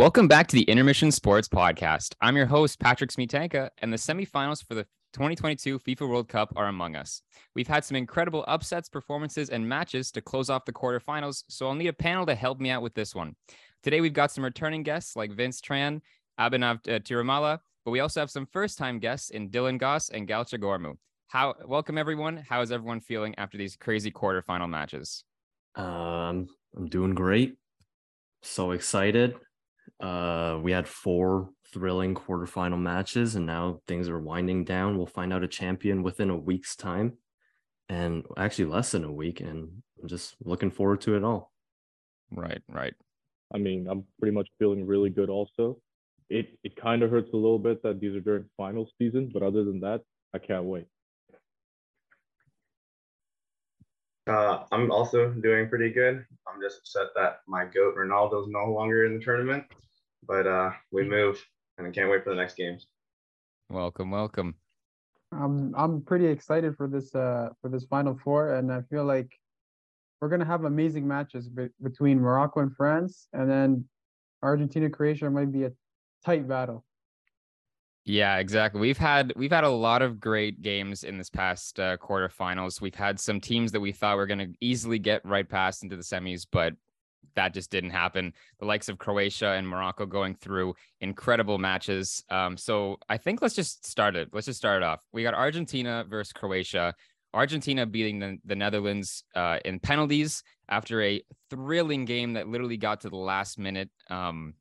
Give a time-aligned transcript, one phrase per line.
[0.00, 2.14] Welcome back to the Intermission Sports Podcast.
[2.22, 6.68] I'm your host, Patrick Smietanka, and the semifinals for the 2022 FIFA World Cup are
[6.68, 7.20] among us.
[7.54, 11.74] We've had some incredible upsets, performances, and matches to close off the quarterfinals, so I'll
[11.74, 13.36] need a panel to help me out with this one.
[13.82, 16.00] Today, we've got some returning guests like Vince Tran,
[16.40, 20.26] Abhinav uh, Tirumala, but we also have some first time guests in Dylan Gosse and
[20.26, 20.94] Galchaa Gormu.
[21.28, 22.38] How, welcome everyone.
[22.48, 25.24] How is everyone feeling after these crazy quarterfinal matches?
[25.74, 27.58] Um, I'm doing great.
[28.40, 29.34] So excited.
[30.00, 34.96] Uh, we had four thrilling quarterfinal matches, and now things are winding down.
[34.96, 37.18] We'll find out a champion within a week's time,
[37.88, 39.40] and actually less than a week.
[39.40, 41.52] And I'm just looking forward to it all.
[42.30, 42.94] Right, right.
[43.52, 45.28] I mean, I'm pretty much feeling really good.
[45.28, 45.80] Also,
[46.28, 49.42] it it kind of hurts a little bit that these are during final season, but
[49.42, 50.86] other than that, I can't wait.
[54.26, 56.24] Uh, I'm also doing pretty good.
[56.46, 59.64] I'm just upset that my goat Ronaldo's no longer in the tournament,
[60.26, 61.44] but uh, we move,
[61.78, 62.86] and I can't wait for the next games.
[63.68, 64.54] Welcome, welcome.
[65.32, 69.30] I'm I'm pretty excited for this uh for this final four, and I feel like
[70.20, 73.84] we're gonna have amazing matches be- between Morocco and France, and then
[74.42, 75.72] Argentina Croatia might be a
[76.24, 76.84] tight battle.
[78.04, 78.80] Yeah, exactly.
[78.80, 82.80] We've had we've had a lot of great games in this past uh, quarterfinals.
[82.80, 85.96] We've had some teams that we thought were going to easily get right past into
[85.96, 86.74] the semis, but
[87.34, 88.32] that just didn't happen.
[88.58, 92.24] The likes of Croatia and Morocco going through incredible matches.
[92.30, 94.28] Um, so I think let's just start it.
[94.32, 95.00] Let's just start it off.
[95.12, 96.94] We got Argentina versus Croatia.
[97.32, 103.00] Argentina beating the, the Netherlands uh, in penalties after a thrilling game that literally got
[103.02, 103.90] to the last minute.
[104.08, 104.54] Um,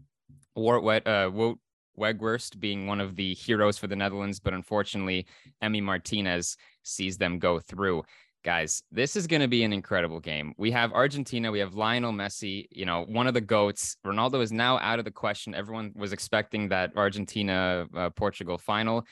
[0.55, 1.57] Wart, uh, Wout
[1.99, 5.25] Weghorst being one of the heroes for the Netherlands, but unfortunately,
[5.63, 8.03] Emi Martinez sees them go through.
[8.45, 10.53] Guys, this is going to be an incredible game.
[10.57, 13.97] We have Argentina, we have Lionel Messi, you know, one of the GOATs.
[14.05, 15.53] Ronaldo is now out of the question.
[15.53, 19.05] Everyone was expecting that Argentina uh, Portugal final.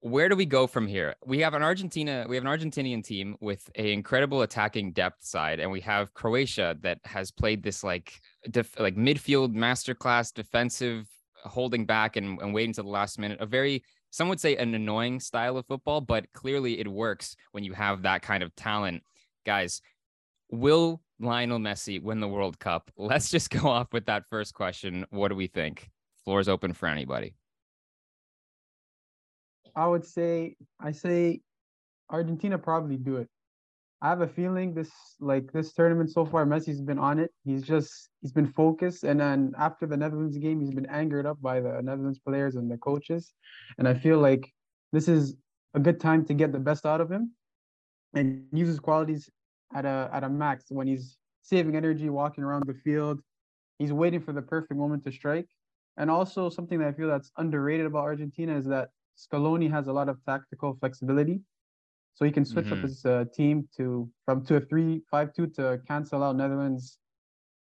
[0.00, 1.14] Where do we go from here?
[1.26, 5.60] We have an Argentina, we have an Argentinian team with an incredible attacking depth side,
[5.60, 8.18] and we have Croatia that has played this like
[8.50, 11.06] def, like midfield masterclass defensive
[11.44, 13.40] holding back and, and waiting to the last minute.
[13.40, 13.82] A very,
[14.16, 18.00] some would say, an annoying style of football, but clearly it works when you have
[18.00, 19.02] that kind of talent.
[19.44, 19.82] Guys,
[20.50, 22.90] will Lionel Messi win the World Cup?
[22.96, 25.04] Let's just go off with that first question.
[25.10, 25.90] What do we think?
[26.24, 27.34] Floor is open for anybody.
[29.74, 31.42] I would say I say
[32.08, 33.28] Argentina probably do it.
[34.02, 34.90] I have a feeling this
[35.20, 37.30] like this tournament so far, Messi's been on it.
[37.44, 41.40] He's just he's been focused, and then after the Netherlands game, he's been angered up
[41.40, 43.32] by the Netherlands players and the coaches,
[43.78, 44.52] and I feel like
[44.92, 45.36] this is
[45.74, 47.32] a good time to get the best out of him,
[48.14, 49.30] and use his qualities
[49.74, 53.20] at a at a max when he's saving energy, walking around the field.
[53.78, 55.48] He's waiting for the perfect moment to strike,
[55.96, 59.92] and also something that I feel that's underrated about Argentina is that Scaloni has a
[59.92, 61.40] lot of tactical flexibility,
[62.16, 62.72] so he can switch Mhm.
[62.72, 66.98] up his uh, team to from to a three five two to cancel out Netherlands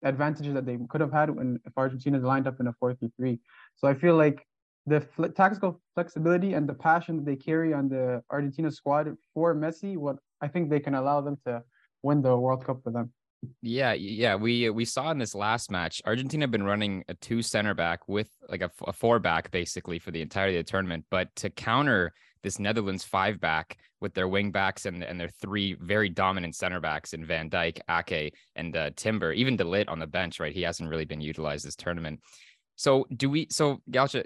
[0.04, 3.12] advantages that they could have had when if Argentina lined up in a four three
[3.16, 3.38] three.
[3.76, 4.44] So I feel like
[4.86, 9.54] the fle- tactical flexibility and the passion that they carry on the Argentina squad for
[9.54, 11.62] Messi, what I think they can allow them to
[12.02, 13.12] win the World Cup for them.
[13.60, 17.42] Yeah, yeah, we we saw in this last match, Argentina have been running a two
[17.42, 21.04] center back with like a four back basically for the entirety of the tournament.
[21.10, 25.74] But to counter this Netherlands five back with their wing backs and and their three
[25.74, 29.98] very dominant center backs in Van Dijk, Ake, and uh, Timber, even De Ligt on
[29.98, 30.54] the bench, right?
[30.54, 32.20] He hasn't really been utilized this tournament.
[32.76, 33.46] So do we?
[33.50, 34.24] So Galchaa,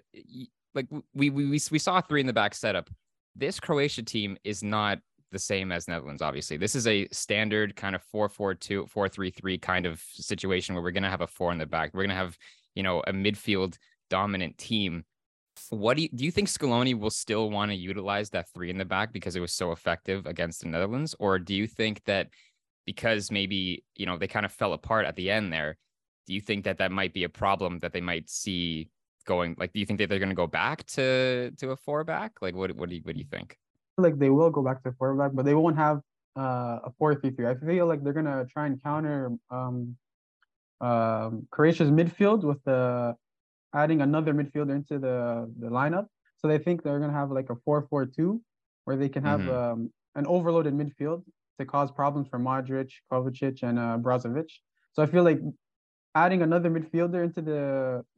[0.75, 2.89] like we we we we saw three in the back setup.
[3.35, 4.99] This Croatia team is not
[5.33, 6.57] the same as Netherlands, obviously.
[6.57, 10.75] This is a standard kind of 4 4 2, 4 3 3 kind of situation
[10.75, 11.93] where we're going to have a four in the back.
[11.93, 12.39] We're going to have,
[12.75, 13.77] you know, a midfield
[14.09, 15.05] dominant team.
[15.71, 18.79] What do you, do you think Scaloni will still want to utilize that three in
[18.79, 21.15] the back because it was so effective against the Netherlands?
[21.19, 22.29] Or do you think that
[22.85, 25.77] because maybe, you know, they kind of fell apart at the end there,
[26.27, 28.89] do you think that that might be a problem that they might see
[29.27, 29.57] going?
[29.59, 32.33] Like, do you think that they're going to go back to to a four back?
[32.43, 33.57] Like, what what do you what do you think?
[33.99, 36.01] like they will go back to four back, but they won't have
[36.37, 37.47] uh, a four three three.
[37.47, 39.97] I feel like they're gonna try and counter um,
[40.81, 43.17] um, Croatia's midfield with the
[43.77, 45.19] adding another midfielder into the
[45.63, 46.07] the lineup.
[46.39, 48.43] So they think they're gonna have like a four four two,
[48.85, 49.57] where they can have Mhm.
[49.61, 49.79] um,
[50.21, 51.21] an overloaded midfield
[51.59, 54.51] to cause problems for Modric, Kovacic, and uh, Brozovic.
[54.95, 55.41] So I feel like
[56.15, 57.63] adding another midfielder into the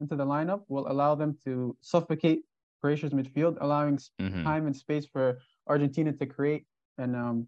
[0.01, 2.39] into the lineup will allow them to suffocate
[2.81, 4.43] Croatia's midfield, allowing Mhm.
[4.49, 5.25] time and space for
[5.67, 6.63] Argentina to create
[6.97, 7.47] and um,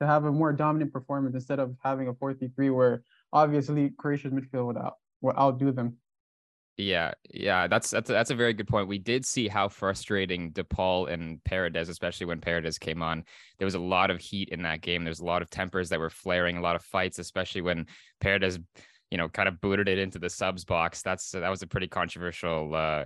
[0.00, 3.02] to have a more dominant performance instead of having a 4-3-3 where
[3.32, 5.88] obviously Croatia's midfield would out will outdo them.
[6.80, 8.86] Yeah, yeah, that's that's a, that's a very good point.
[8.86, 13.24] We did see how frustrating DePaul and Paredes, especially when Paredes came on.
[13.58, 15.02] There was a lot of heat in that game.
[15.02, 17.86] There's a lot of tempers that were flaring, a lot of fights, especially when
[18.20, 18.60] Paredes,
[19.10, 21.02] you know, kind of booted it into the subs box.
[21.02, 23.04] That's that was a pretty controversial uh,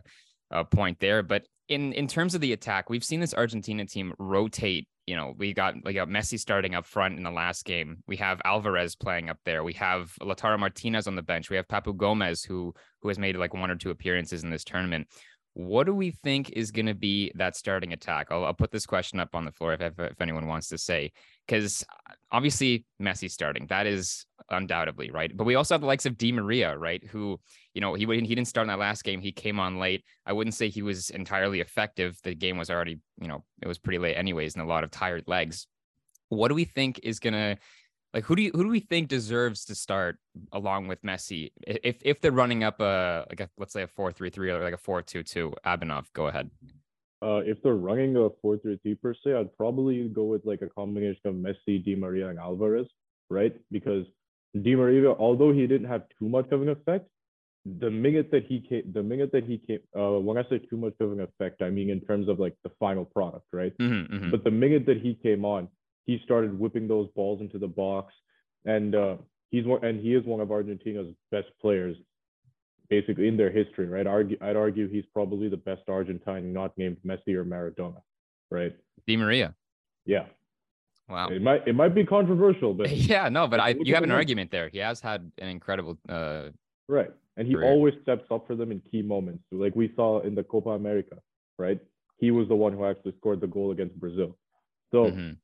[0.50, 1.22] uh, point there.
[1.22, 5.34] But in in terms of the attack, we've seen this Argentina team rotate you know,
[5.36, 7.98] we got we got Messi starting up front in the last game.
[8.06, 9.64] We have Alvarez playing up there.
[9.64, 11.50] We have Lautaro Martinez on the bench.
[11.50, 14.64] We have Papu Gomez who who has made like one or two appearances in this
[14.64, 15.08] tournament.
[15.54, 18.28] What do we think is going to be that starting attack?
[18.30, 20.78] I'll, I'll put this question up on the floor if, if, if anyone wants to
[20.78, 21.12] say,
[21.46, 25.30] because uh, obviously Messi starting, that is undoubtedly right.
[25.36, 27.04] But we also have the likes of Di Maria, right?
[27.10, 27.38] Who,
[27.74, 29.20] you know, he he didn't start in that last game.
[29.20, 30.04] He came on late.
[30.26, 32.18] I wouldn't say he was entirely effective.
[32.22, 34.90] The game was already, you know, it was pretty late anyways, and a lot of
[34.90, 35.66] tired legs.
[36.28, 37.56] What do we think is gonna
[38.14, 40.18] like who do you who do we think deserves to start
[40.52, 44.12] along with Messi if if they're running up a like a let's say a four
[44.12, 45.54] three three or like a four two two?
[45.64, 46.50] Abhinav, go ahead.
[47.22, 50.60] Uh, if they're running a four three three per se, I'd probably go with like
[50.60, 52.88] a combination of Messi, Di Maria, and Alvarez,
[53.30, 53.54] right?
[53.70, 54.04] Because
[54.60, 57.08] Di Maria, although he didn't have too much of an effect,
[57.64, 60.76] the minute that he came, the minute that he came, uh, when I say too
[60.76, 63.76] much of an effect, I mean in terms of like the final product, right?
[63.78, 64.30] Mm-hmm, mm-hmm.
[64.30, 65.68] But the minute that he came on,
[66.04, 68.12] he started whipping those balls into the box,
[68.64, 69.16] and uh,
[69.50, 71.96] he's one and he is one of Argentina's best players,
[72.88, 74.06] basically in their history, right?
[74.08, 78.02] Argue, I'd argue he's probably the best Argentine not named Messi or Maradona,
[78.50, 78.74] right?
[79.06, 79.54] Di Maria.
[80.04, 80.24] Yeah.
[81.08, 81.28] Wow.
[81.28, 84.50] It might it might be controversial, but yeah, no, but I you have an argument
[84.50, 84.68] there.
[84.68, 86.48] He has had an incredible uh
[86.88, 87.70] right, and he Career.
[87.70, 91.16] always steps up for them in key moments, like we saw in the Copa America,
[91.58, 91.80] right?
[92.18, 94.36] He was the one who actually scored the goal against Brazil.
[94.90, 95.06] So.
[95.06, 95.36] mhm.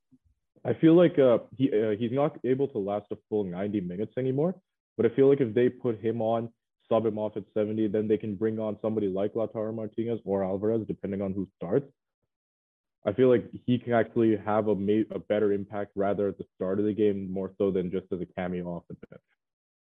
[0.64, 4.12] I feel like uh, he uh, he's not able to last a full 90 minutes
[4.18, 4.56] anymore.
[4.96, 6.52] But I feel like if they put him on,
[6.88, 10.42] sub him off at 70, then they can bring on somebody like Lautaro Martinez or
[10.42, 11.86] Alvarez, depending on who starts.
[13.06, 16.44] I feel like he can actually have a ma- a better impact rather at the
[16.56, 19.22] start of the game more so than just as a cameo off the bench.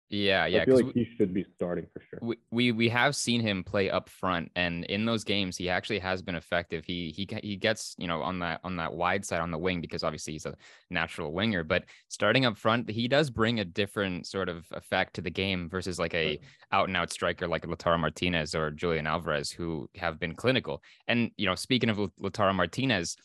[0.10, 0.62] Yeah, yeah.
[0.62, 2.20] I feel like he should be starting for sure.
[2.22, 5.98] we, we we have seen him play up front and in those games he actually
[6.00, 9.42] has been effective he he he gets you know on that on that wide side
[9.42, 10.54] on the wing because obviously he's a
[10.92, 15.22] natural winger but starting up front he does bring a different sort of effect to
[15.22, 16.40] the game versus like a
[16.72, 21.32] out and out striker like Lautaro Martinez or Julian Alvarez who have been clinical and
[21.36, 23.18] you know speaking of Lautaro Martinez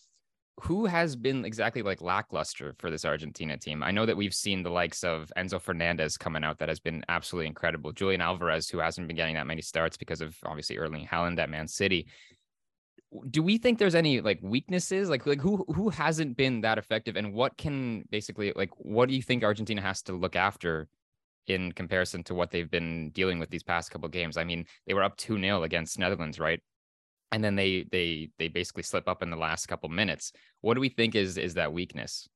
[0.58, 3.82] who has been exactly like lackluster for this Argentina team?
[3.82, 7.04] I know that we've seen the likes of Enzo Fernandez coming out that has been
[7.08, 7.92] absolutely incredible.
[7.92, 11.50] Julian Alvarez, who hasn't been getting that many starts because of obviously Erling Haaland at
[11.50, 12.06] Man City.
[13.30, 15.08] Do we think there's any like weaknesses?
[15.08, 19.14] Like like who who hasn't been that effective and what can basically like what do
[19.14, 20.88] you think Argentina has to look after
[21.46, 24.36] in comparison to what they've been dealing with these past couple games?
[24.36, 26.60] I mean, they were up 2-0 against Netherlands, right?
[27.32, 30.32] And then they they they basically slip up in the last couple minutes.
[30.60, 32.28] What do we think is is that weakness?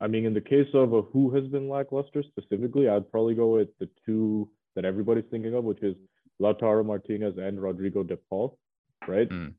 [0.00, 3.48] I mean, in the case of a who has been lackluster specifically, I'd probably go
[3.48, 5.94] with the two that everybody's thinking of, which is
[6.40, 8.58] Lautaro Martinez and Rodrigo De Paul,
[9.06, 9.28] right?
[9.28, 9.54] Mm.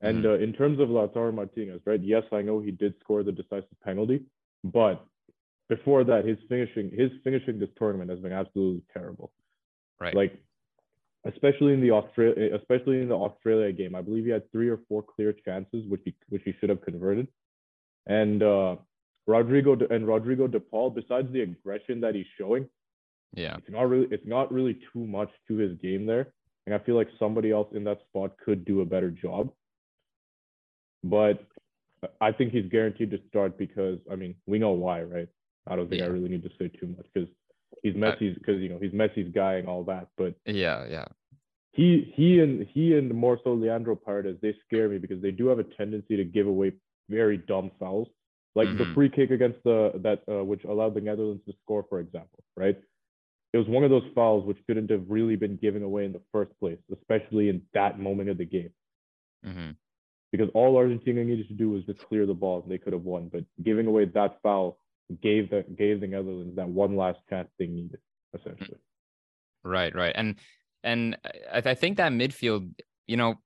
[0.00, 2.00] And uh, in terms of Lautaro Martinez, right?
[2.02, 4.22] Yes, I know he did score the decisive penalty,
[4.64, 5.04] but
[5.68, 9.30] before that, his finishing his finishing this tournament has been absolutely terrible.
[10.00, 10.14] Right.
[10.14, 10.42] Like,
[11.24, 14.80] especially in the Australia, especially in the Australia game, I believe he had three or
[14.88, 17.28] four clear chances, which he which he should have converted.
[18.06, 18.76] And uh,
[19.26, 22.68] Rodrigo De, and Rodrigo De Paul, besides the aggression that he's showing,
[23.34, 23.56] yeah.
[23.56, 26.32] it's not really it's not really too much to his game there.
[26.66, 29.50] And I feel like somebody else in that spot could do a better job.
[31.04, 31.44] But
[32.20, 35.28] I think he's guaranteed to start because I mean we know why, right?
[35.68, 37.28] I don't think I really need to say too much because
[37.82, 40.08] he's Messi's because you know he's Messi's guy and all that.
[40.16, 41.06] But Yeah, yeah.
[41.72, 45.46] he he and he and more so Leandro Paredes, they scare me because they do
[45.48, 46.72] have a tendency to give away
[47.08, 48.08] very dumb fouls,
[48.54, 48.94] like the Mhm.
[48.94, 52.78] free kick against the that uh, which allowed the Netherlands to score, for example, right?
[53.52, 56.22] It was one of those fouls which couldn't have really been given away in the
[56.32, 58.70] first place, especially in that moment of the game,
[59.44, 59.70] hmm
[60.32, 63.04] because all Argentina needed to do was just clear the ball and they could have
[63.04, 63.28] won.
[63.28, 64.78] But giving away that foul
[65.20, 68.00] gave the gave the Netherlands that one last chance they needed,
[68.34, 68.78] essentially.
[69.64, 70.12] Right, right.
[70.14, 70.36] And
[70.82, 71.16] and
[71.52, 72.72] I, I think that midfield,
[73.06, 73.36] you know,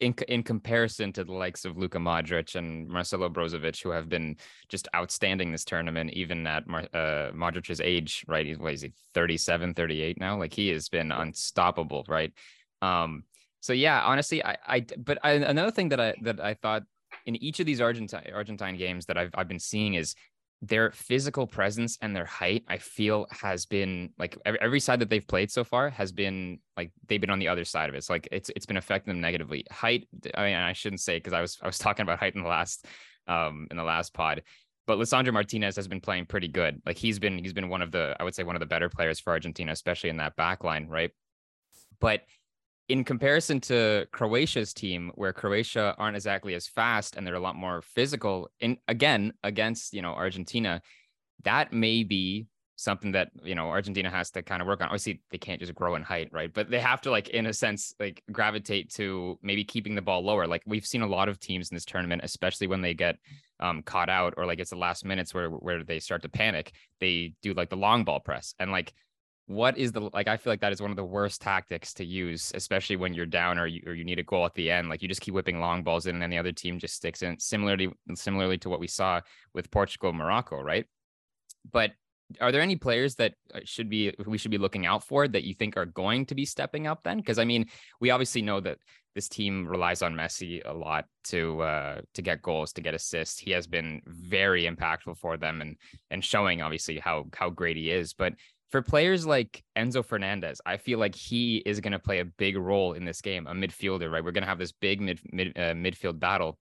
[0.00, 4.36] in in comparison to the likes of Luka Modric and Marcelo Brozovic, who have been
[4.68, 8.46] just outstanding this tournament, even at Mar- uh, Modric's age, right?
[8.46, 10.38] He's what is he 37, 38 now?
[10.38, 12.32] Like he has been unstoppable, right?
[12.80, 13.24] Um,
[13.60, 16.84] so yeah, honestly, I, I but I, another thing that I that I thought
[17.26, 20.14] in each of these Argentine Argentine games that I've I've been seeing is
[20.60, 25.08] their physical presence and their height, I feel has been like every, every side that
[25.08, 27.98] they've played so far has been like they've been on the other side of it.
[27.98, 29.64] It's like it's it's been affecting them negatively.
[29.70, 32.42] Height, I mean, I shouldn't say because I was I was talking about height in
[32.42, 32.86] the last
[33.28, 34.42] um in the last pod,
[34.86, 36.82] but Lisandro Martinez has been playing pretty good.
[36.84, 38.88] Like he's been he's been one of the I would say one of the better
[38.88, 41.12] players for Argentina, especially in that back line, right?
[42.00, 42.22] But
[42.88, 47.56] in comparison to Croatia's team, where Croatia aren't exactly as fast and they're a lot
[47.56, 50.80] more physical, in again against you know Argentina,
[51.44, 54.86] that may be something that you know Argentina has to kind of work on.
[54.86, 56.52] Obviously, they can't just grow in height, right?
[56.52, 60.24] But they have to like in a sense like gravitate to maybe keeping the ball
[60.24, 60.46] lower.
[60.46, 63.16] Like we've seen a lot of teams in this tournament, especially when they get
[63.60, 66.72] um, caught out or like it's the last minutes where where they start to panic.
[67.00, 68.94] They do like the long ball press and like
[69.48, 72.04] what is the like i feel like that is one of the worst tactics to
[72.04, 74.90] use especially when you're down or you, or you need a goal at the end
[74.90, 77.22] like you just keep whipping long balls in and then the other team just sticks
[77.22, 79.20] in similarly similarly to what we saw
[79.54, 80.84] with portugal morocco right?
[81.72, 81.92] But
[82.42, 85.44] are there any players that uh, should be we should be looking out for that
[85.44, 87.16] you think are going to be stepping up then?
[87.16, 87.66] Because i mean
[88.00, 88.76] we obviously know that
[89.14, 93.38] this team relies on messi a lot to uh to get goals to get assists.
[93.38, 95.76] He has been very impactful for them and
[96.10, 98.12] and showing obviously how how great he is.
[98.12, 98.34] But
[98.70, 102.56] for players like Enzo Fernandez, I feel like he is going to play a big
[102.56, 104.22] role in this game, a midfielder, right?
[104.22, 106.58] We're going to have this big mid, mid uh, midfield battle.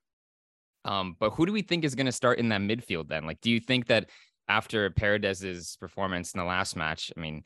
[0.86, 3.26] Um, but who do we think is going to start in that midfield then?
[3.26, 4.10] Like, do you think that
[4.48, 7.44] after Paredes's performance in the last match, I mean,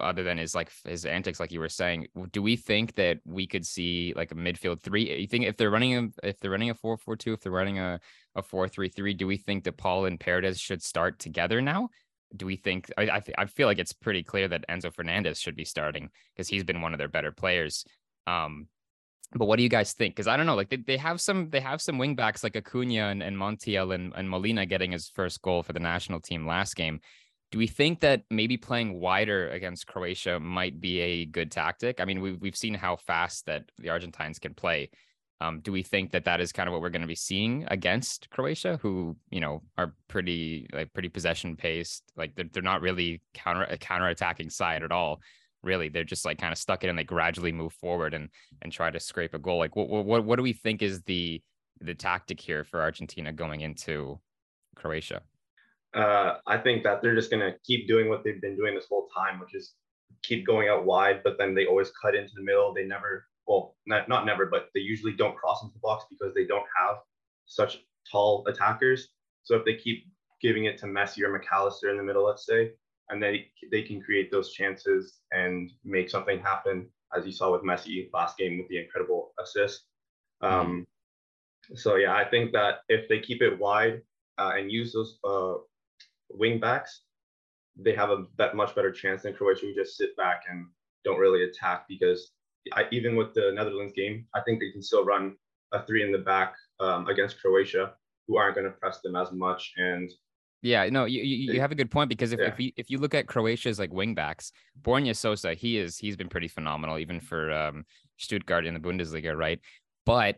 [0.00, 3.46] other than his like his antics, like you were saying, do we think that we
[3.46, 5.20] could see like a midfield three?
[5.20, 7.52] You think if they're running a if they're running a four four two, if they're
[7.52, 8.00] running a
[8.34, 11.88] a four three three, do we think that Paul and Paredes should start together now?
[12.36, 15.56] Do we think I I, I feel like it's pretty clear that Enzo Fernandez should
[15.56, 17.84] be starting because he's been one of their better players.
[18.26, 18.68] Um,
[19.32, 20.14] but what do you guys think?
[20.14, 23.08] Because I don't know, like they, they have some they have some wingbacks like Acuna
[23.08, 26.74] and, and Montiel and, and Molina getting his first goal for the national team last
[26.74, 27.00] game.
[27.52, 32.00] Do we think that maybe playing wider against Croatia might be a good tactic?
[32.00, 34.90] I mean, we've we've seen how fast that the Argentines can play.
[35.42, 37.64] Um, do we think that that is kind of what we're going to be seeing
[37.68, 42.04] against Croatia, who you know are pretty like pretty possession paced?
[42.16, 45.20] Like they're they're not really counter a counter attacking side at all.
[45.62, 48.28] Really, they're just like kind of stuck in and they gradually move forward and
[48.62, 49.58] and try to scrape a goal.
[49.58, 51.42] Like what what what do we think is the
[51.80, 54.20] the tactic here for Argentina going into
[54.76, 55.22] Croatia?
[55.94, 58.86] Uh, I think that they're just going to keep doing what they've been doing this
[58.88, 59.72] whole time, which is
[60.22, 62.72] keep going out wide, but then they always cut into the middle.
[62.72, 66.32] They never well, not, not never, but they usually don't cross into the box because
[66.34, 66.98] they don't have
[67.46, 67.78] such
[68.10, 69.08] tall attackers.
[69.42, 70.06] So if they keep
[70.40, 72.70] giving it to Messi or McAllister in the middle, let's say,
[73.08, 77.62] and they they can create those chances and make something happen, as you saw with
[77.62, 79.82] Messi last game with the incredible assist.
[80.42, 80.86] Um,
[81.74, 84.00] so yeah, I think that if they keep it wide
[84.38, 85.54] uh, and use those uh,
[86.30, 87.02] wing backs,
[87.74, 90.66] they have a much better chance than Croatia who just sit back and
[91.04, 92.30] don't really attack because
[92.72, 95.36] I, even with the Netherlands game, I think they can still run
[95.72, 97.92] a three in the back um, against Croatia,
[98.26, 99.72] who aren't going to press them as much.
[99.76, 100.10] And
[100.62, 102.48] yeah, no, you you, you have a good point because if yeah.
[102.48, 106.28] if, you, if you look at Croatia's like wingbacks, Borna Sosa, he is he's been
[106.28, 107.84] pretty phenomenal even for um,
[108.18, 109.60] Stuttgart in the Bundesliga, right?
[110.04, 110.36] But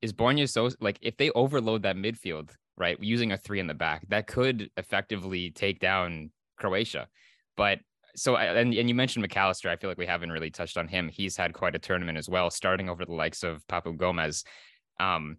[0.00, 3.74] is Borna Sosa like if they overload that midfield, right, using a three in the
[3.74, 7.08] back, that could effectively take down Croatia.
[7.56, 7.80] But
[8.16, 9.70] so and, and you mentioned McAllister.
[9.70, 11.08] I feel like we haven't really touched on him.
[11.08, 14.44] He's had quite a tournament as well, starting over the likes of Papu Gomez,
[14.98, 15.36] um,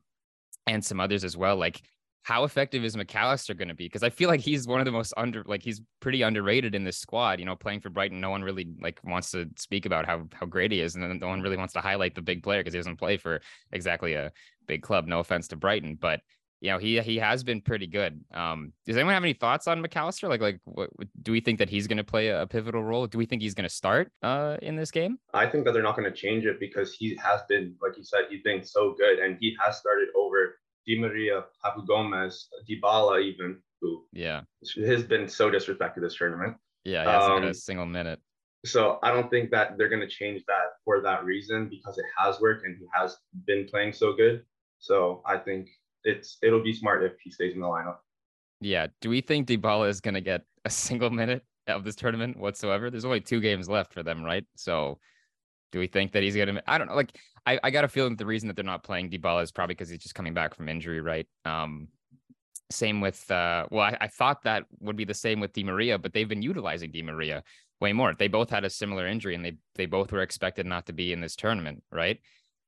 [0.68, 1.58] and some others as well.
[1.58, 1.82] Like,
[2.24, 3.86] how effective is McAllister going to be?
[3.86, 6.84] Because I feel like he's one of the most under, like he's pretty underrated in
[6.84, 7.40] this squad.
[7.40, 10.46] You know, playing for Brighton, no one really like wants to speak about how how
[10.46, 12.74] great he is, and then no one really wants to highlight the big player because
[12.74, 14.32] he doesn't play for exactly a
[14.68, 15.08] big club.
[15.08, 16.22] No offense to Brighton, but
[16.62, 18.24] you know he he has been pretty good.
[18.34, 20.30] Um, does anyone have any thoughts on McAllister?
[20.30, 20.92] Like like what,
[21.22, 23.08] do we think that he's going to play a, pivotal role?
[23.08, 25.18] Do we think he's going to start uh in this game?
[25.34, 28.04] I think that they're not going to change it because he has been like you
[28.04, 33.24] said he's been so good and he has started over Di Maria, Papu Gomez, Dybala
[33.24, 34.42] even who yeah
[34.86, 36.56] has been so disrespected this tournament.
[36.84, 38.20] Yeah, he hasn't um, a single minute.
[38.66, 42.06] So I don't think that they're going to change that for that reason because it
[42.20, 44.44] has worked and he has been playing so good.
[44.78, 45.70] So I think
[46.04, 47.98] it's it'll be smart if he stays in the lineup.
[48.60, 48.88] Yeah.
[49.02, 52.90] Do we think Dybala is going to get a single minute of this tournament whatsoever?
[52.90, 54.46] There's only two games left for them, right?
[54.56, 55.00] So,
[55.72, 56.64] do we think that he's going to?
[56.68, 56.96] I don't know.
[56.96, 59.74] Like, I, I got a feeling the reason that they're not playing Dybala is probably
[59.74, 61.28] because he's just coming back from injury, right?
[61.46, 61.88] Um,
[62.70, 65.98] same with uh, well, I, I thought that would be the same with Di Maria,
[65.98, 67.44] but they've been utilizing Di Maria
[67.80, 68.14] way more.
[68.14, 71.14] They both had a similar injury, and they they both were expected not to be
[71.14, 72.20] in this tournament, right?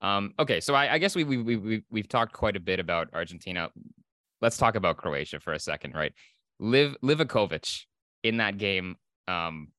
[0.03, 2.79] Um, okay, so I, I guess we, we we we we've talked quite a bit
[2.79, 3.69] about Argentina.
[4.41, 6.13] Let's talk about Croatia for a second, right?
[6.59, 7.85] Liv Livakovic
[8.21, 8.97] in that game.
[9.27, 9.69] Um,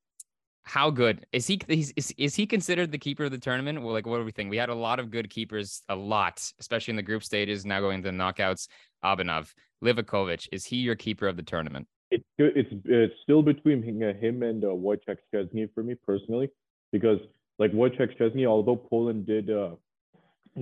[0.62, 1.60] how good is he?
[1.68, 3.82] Is, is, he considered the keeper of the tournament?
[3.82, 4.48] Well, like what do we think?
[4.48, 7.66] We had a lot of good keepers, a lot, especially in the group stages.
[7.66, 8.68] Now going to the knockouts.
[9.04, 9.52] Abhinav,
[9.84, 11.86] Livakovic, is he your keeper of the tournament?
[12.10, 16.48] It's it's it's still between him and uh, Wojciech Szczesny for me personally,
[16.92, 17.18] because
[17.58, 19.72] like Wojciech Szczesny, although Poland did uh,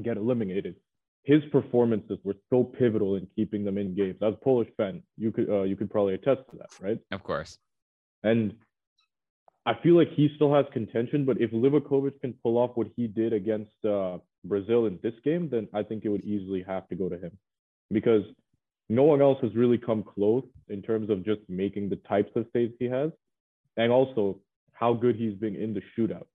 [0.00, 0.76] get eliminated,
[1.24, 4.16] his performances were so pivotal in keeping them in games.
[4.22, 6.98] As a Polish fan, you could uh, you could probably attest to that, right?
[7.10, 7.58] Of course.
[8.22, 8.54] And
[9.64, 13.06] I feel like he still has contention, but if Livakovic can pull off what he
[13.06, 16.96] did against uh, Brazil in this game, then I think it would easily have to
[16.96, 17.38] go to him,
[17.90, 18.24] because
[18.88, 22.46] no one else has really come close in terms of just making the types of
[22.52, 23.12] saves he has,
[23.76, 24.40] and also
[24.72, 26.26] how good he's been in the shootout.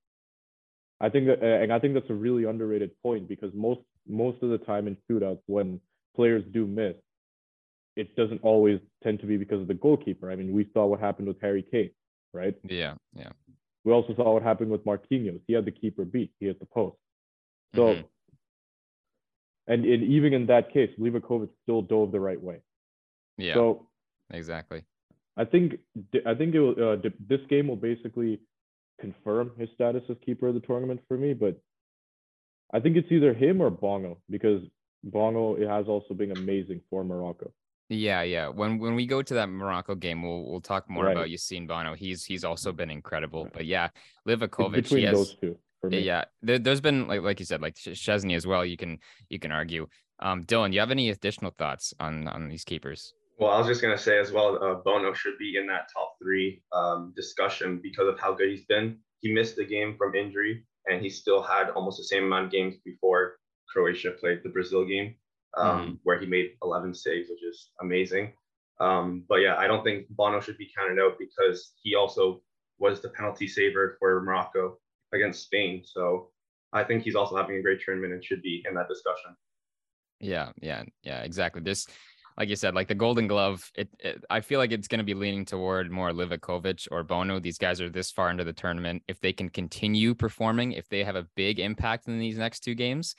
[1.00, 4.50] I think that, and I think that's a really underrated point because most most of
[4.50, 5.80] the time in shootouts when
[6.16, 6.96] players do miss,
[7.96, 10.32] it doesn't always tend to be because of the goalkeeper.
[10.32, 11.92] I mean, we saw what happened with Harry Kane,
[12.34, 12.56] right?
[12.64, 13.30] Yeah, yeah.
[13.84, 15.42] We also saw what happened with Marquinhos.
[15.48, 16.32] He had the keeper beat.
[16.40, 16.98] He hit the post.
[17.76, 18.02] So, mm-hmm.
[19.68, 22.62] and, and even in that case, Livakovic still dove the right way.
[23.38, 23.54] Yeah.
[23.54, 23.88] So
[24.32, 24.84] exactly.
[25.38, 25.76] I think
[26.26, 28.40] I think it will, uh, this game will basically
[29.00, 31.60] confirm his status as keeper of the tournament for me, but
[32.74, 34.62] I think it's either him or Bono because
[35.04, 37.52] Bono it has also been amazing for Morocco.
[37.90, 38.50] Yeah, yeah.
[38.50, 41.14] When when we go to that Morocco game, we'll we'll talk more right.
[41.14, 41.94] about Yassine Bono.
[41.94, 43.48] He's he's also been incredible.
[43.54, 43.90] But yeah,
[44.28, 44.78] Livakovic.
[44.78, 45.58] It's between has, those two.
[45.90, 48.66] Yeah, there, has been like like you said, like Szczesny as well.
[48.66, 49.00] You can
[49.30, 49.88] you can argue.
[50.20, 53.14] Um, Dylan, you have any additional thoughts on on these keepers?
[53.38, 56.16] Well, I was just gonna say as well, uh, Bono should be in that top
[56.22, 58.98] three um, discussion because of how good he's been.
[59.20, 62.52] He missed the game from injury, and he still had almost the same amount of
[62.52, 63.38] games before
[63.72, 65.16] Croatia played the Brazil game,
[65.56, 68.34] um, mm where he made 11 saves, which is amazing.
[68.80, 72.42] Um, but yeah, I don't think Bono should be counted out because he also
[72.80, 74.78] was the penalty saver for Morocco
[75.14, 75.82] against Spain.
[75.84, 76.30] So
[76.74, 79.36] I think he's also having a great tournament and should be in that discussion.
[80.20, 81.62] Yeah, yeah, yeah, exactly.
[81.62, 81.88] This
[82.38, 85.04] like you said, like the Golden Glove, it, it I feel like it's going to
[85.04, 87.40] be leaning toward more Livakovic or Bono.
[87.40, 89.04] These guys are this far into the tournament.
[89.08, 92.76] If they can continue performing, if they have a big impact in these next two
[92.76, 93.16] games,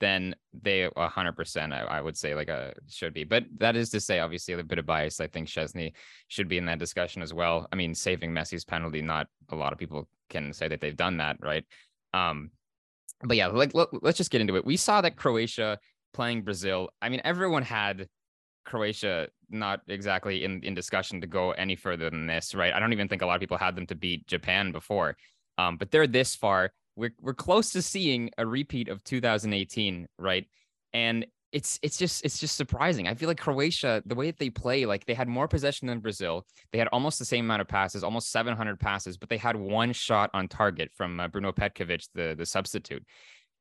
[0.00, 3.24] then they 100% I, I, would say like a uh, should be.
[3.24, 5.20] But that is to say, obviously, a bit of bias.
[5.20, 5.92] I think Szczesny
[6.28, 7.68] should be in that discussion as well.
[7.70, 11.18] I mean, saving Messi's penalty, not a lot of people can say that they've done
[11.18, 11.64] that, right?
[12.12, 12.50] Um,
[13.22, 14.64] but yeah, like let, let's just get into it.
[14.64, 15.78] We saw that Croatia
[16.12, 16.90] playing Brazil.
[17.00, 18.08] I mean, everyone had
[18.64, 22.72] Croatia not exactly in, in discussion to go any further than this, right?
[22.72, 25.16] I don't even think a lot of people had them to beat Japan before.
[25.58, 26.72] Um, but they're this far.
[26.96, 30.46] We're we're close to seeing a repeat of 2018, right?
[30.92, 33.06] And it's it's just it's just surprising.
[33.06, 36.00] I feel like Croatia, the way that they play, like they had more possession than
[36.00, 36.46] Brazil.
[36.72, 39.92] They had almost the same amount of passes, almost 700 passes, but they had one
[39.92, 43.04] shot on target from uh, Bruno Petkovic, the the substitute.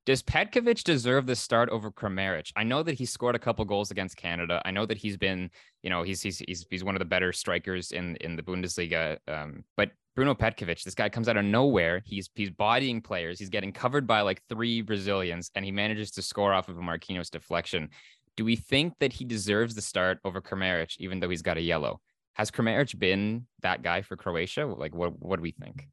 [0.05, 2.51] Does Petkovic deserve the start over Kramaric?
[2.57, 4.61] I know that he scored a couple goals against Canada.
[4.65, 5.49] I know that he's been,
[5.81, 9.17] you know, he's he's he's, he's one of the better strikers in in the Bundesliga.
[9.29, 12.01] Um, but Bruno Petkovic, this guy comes out of nowhere.
[12.05, 13.39] He's he's bodying players.
[13.39, 16.81] He's getting covered by like three Brazilians, and he manages to score off of a
[16.81, 17.89] Marquinhos deflection.
[18.35, 21.61] Do we think that he deserves the start over Kramaric, even though he's got a
[21.61, 22.01] yellow?
[22.33, 24.65] Has Kramaric been that guy for Croatia?
[24.65, 25.87] Like, what what do we think?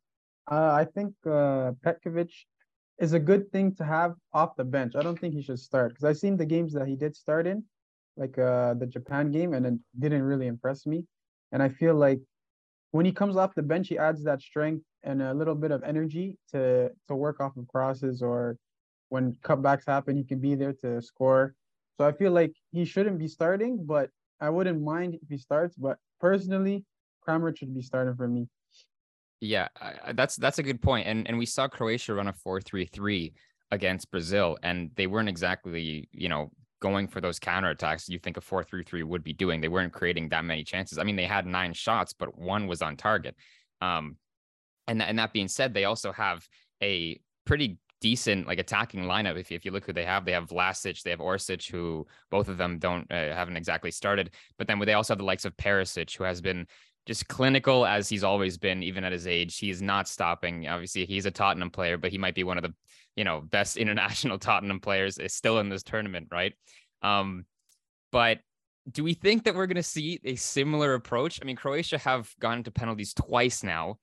[0.51, 2.31] Uh, I think uh, Petkovic
[3.01, 4.95] is a good thing to have off the bench.
[4.95, 7.47] I don't think he should start because I've seen the games that he did start
[7.47, 7.65] in,
[8.17, 11.07] like uh, the Japan game, and it didn't really impress me.
[11.53, 12.21] And I feel like
[12.93, 15.83] when he comes off the bench, he adds that strength and a little bit of
[15.83, 18.57] energy to to work off of crosses or
[19.09, 21.55] when cutbacks happen, he can be there to score.
[21.97, 24.11] So I feel like he shouldn't be starting, but
[24.41, 25.77] I wouldn't mind if he starts.
[25.77, 26.85] But personally,
[27.23, 28.49] Kramer should be starting for me.
[29.41, 29.69] Yeah,
[30.15, 31.07] that's that's a good point.
[31.07, 33.33] And and we saw Croatia run a 4-3-3
[33.71, 36.51] against Brazil and they weren't exactly, you know,
[36.81, 39.61] going for those counterattacks you think a 4-3-3 would be doing.
[39.61, 40.99] They weren't creating that many chances.
[40.99, 43.35] I mean, they had 9 shots, but one was on target.
[43.81, 44.17] Um
[44.87, 46.47] and and that being said, they also have
[46.83, 49.39] a pretty decent like attacking lineup.
[49.39, 52.49] If, if you look who they have, they have Vlasic, they have Orsic, who both
[52.49, 54.31] of them don't uh, haven't exactly started.
[54.59, 56.67] But then they also have the likes of Perisic, who has been
[57.07, 59.59] just clinical as he's always been, even at his age.
[59.59, 60.69] He's not stopping.
[60.69, 62.75] Obviously, he's a Tottenham player, but he might be one of the
[63.17, 66.55] you know best international Tottenham players is still in this tournament, right?
[67.03, 67.47] Um,
[68.13, 68.41] but
[68.91, 71.39] do we think that we're going to see a similar approach?
[71.41, 73.99] I mean, Croatia have gone into penalties twice now.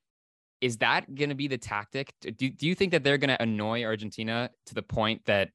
[0.61, 2.13] Is that going to be the tactic?
[2.21, 5.49] Do, do you think that they're going to annoy Argentina to the point that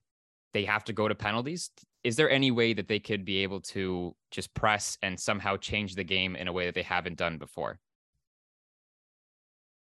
[0.53, 1.71] they have to go to penalties?
[2.05, 5.95] Is there any way that they could be able to just press and somehow change
[5.95, 7.79] the game in a way that they haven't done before?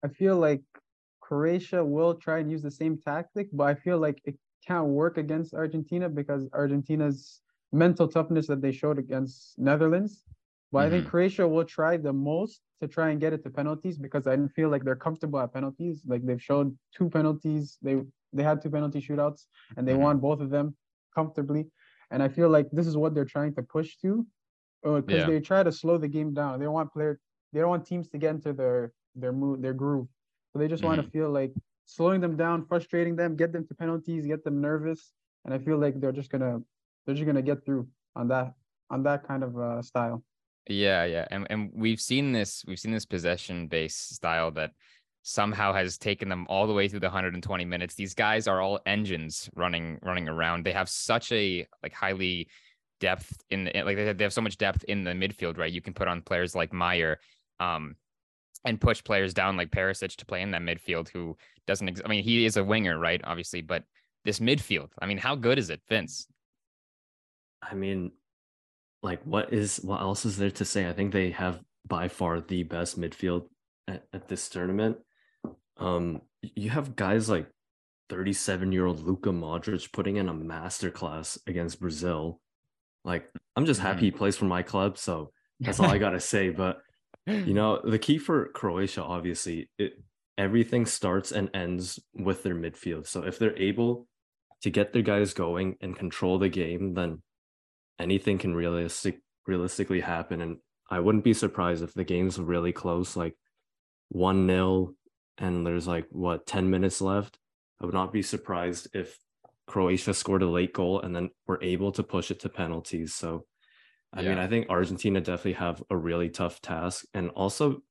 [0.04, 0.62] I feel like
[1.20, 4.36] Croatia will try and use the same tactic, but I feel like it
[4.66, 7.40] can't work against Argentina because Argentina's
[7.72, 10.24] mental toughness that they showed against Netherlands.
[10.70, 10.86] But mm-hmm.
[10.86, 11.10] I think mm-hmm.
[11.10, 14.68] Croatia will try the most to try and get it to penalties because I feel
[14.68, 16.02] like they're comfortable at penalties.
[16.06, 17.78] Like they've showed two penalties.
[17.80, 18.02] They
[18.34, 20.02] they had two penalty shootouts and they mm-hmm.
[20.02, 20.76] won both of them
[21.14, 21.66] comfortably.
[22.14, 24.24] And I feel like this is what they're trying to push to,
[24.84, 25.26] because uh, yeah.
[25.26, 26.60] they try to slow the game down.
[26.60, 27.18] They don't want player,
[27.52, 30.06] they don't want teams to get into their their mood, their groove.
[30.52, 30.90] So they just mm-hmm.
[30.90, 31.52] want to feel like
[31.86, 35.12] slowing them down, frustrating them, get them to penalties, get them nervous.
[35.44, 36.60] And I feel like they're just gonna
[37.04, 38.54] they're just gonna get through on that
[38.90, 40.22] on that kind of uh, style.
[40.68, 44.70] Yeah, yeah, and and we've seen this we've seen this possession based style that
[45.24, 47.94] somehow has taken them all the way through the 120 minutes.
[47.94, 50.64] These guys are all engines running running around.
[50.64, 52.48] They have such a like highly
[53.00, 55.72] depth in the like they have, they have so much depth in the midfield, right?
[55.72, 57.16] You can put on players like Majer
[57.58, 57.96] um,
[58.66, 61.88] and push players down like Perisic to play in that midfield who doesn't.
[61.88, 63.20] Ex- I mean, he is a winger, right?
[63.24, 63.84] Obviously, but
[64.26, 64.90] this midfield.
[65.00, 66.26] I mean, how good is it, Vince?
[67.62, 68.12] I mean,
[69.02, 70.86] like, what is what else is there to say?
[70.86, 73.46] I think they have by far the best midfield
[73.88, 74.98] at, at this tournament.
[75.78, 77.48] Um, you have guys like
[78.08, 82.40] 37 year old Luka Modric putting in a masterclass against Brazil.
[83.04, 84.18] Like, I'm just happy he mm-hmm.
[84.18, 86.50] plays for my club, so that's all I gotta say.
[86.50, 86.78] But
[87.26, 89.94] you know, the key for Croatia, obviously, it
[90.36, 93.06] everything starts and ends with their midfield.
[93.06, 94.06] So if they're able
[94.62, 97.22] to get their guys going and control the game, then
[97.98, 100.40] anything can realistic realistically happen.
[100.40, 100.56] And
[100.90, 103.36] I wouldn't be surprised if the game's really close, like
[104.08, 104.94] one 0
[105.38, 107.38] and there's like what 10 minutes left.
[107.80, 109.18] I would not be surprised if
[109.66, 113.14] Croatia scored a late goal and then were able to push it to penalties.
[113.14, 113.46] So
[114.12, 114.30] I yeah.
[114.30, 117.04] mean, I think Argentina definitely have a really tough task.
[117.14, 117.82] And also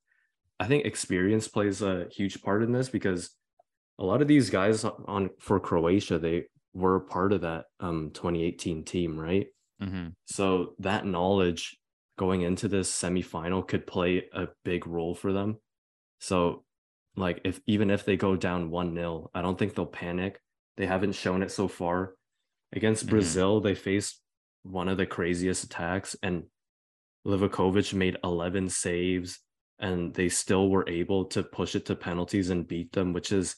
[0.60, 3.32] I think experience plays a huge part in this because
[4.00, 8.86] a lot of these guys on for Croatia, they were part of that um 2018
[8.86, 9.48] team, right?
[9.82, 10.10] Mm-hmm.
[10.26, 11.78] So that knowledge
[12.18, 15.58] going into this semifinal could play a big role for them.
[16.20, 16.64] So
[17.16, 20.40] like if even if they go down one 0 I don't think they'll panic.
[20.78, 22.16] They haven't shown it so far.
[22.74, 23.12] Against mm-hmm.
[23.12, 24.20] Brazil, they faced
[24.64, 26.46] one of the craziest attacks, and
[27.28, 29.40] Livakovic made 11 saves,
[29.80, 33.56] and they still were able to push it to penalties and beat them, which is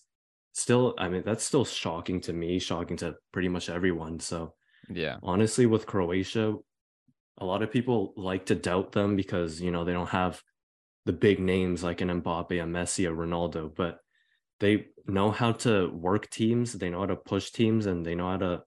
[0.52, 4.20] still, I mean, that's still shocking to me, shocking to pretty much everyone.
[4.20, 4.54] So,
[4.90, 6.56] yeah, honestly, with Croatia,
[7.38, 10.42] a lot of people like to doubt them because, you know, they don't have
[11.06, 14.00] the big names like an Mbappe, a Messi, a Ronaldo, but
[14.60, 18.32] they know how to work teams, they know how to push teams, and they know
[18.32, 18.64] how to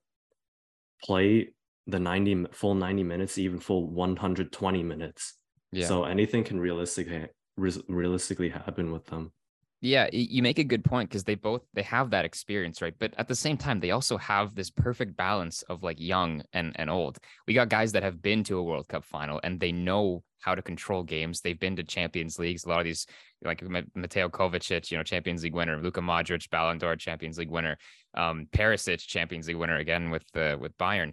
[1.03, 1.55] play
[1.87, 5.35] the 90 full 90 minutes, even full 120 minutes.
[5.73, 5.87] Yeah.
[5.87, 9.33] So anything can realistically realistically happen with them.
[9.81, 12.95] Yeah, you make a good point because they both they have that experience, right?
[12.99, 16.73] But at the same time, they also have this perfect balance of like young and
[16.75, 17.19] and old.
[17.47, 20.57] We got guys that have been to a World Cup final and they know how
[20.57, 21.41] to control games.
[21.41, 22.65] They've been to Champions Leagues.
[22.65, 23.07] A lot of these,
[23.45, 23.63] like
[23.95, 27.77] Mateo Kovacic, you know, Champions League winner, Luka Modric, Ballon d'Or Champions League winner,
[28.15, 31.13] um, Perisic, Champions League winner again with uh, with Bayern.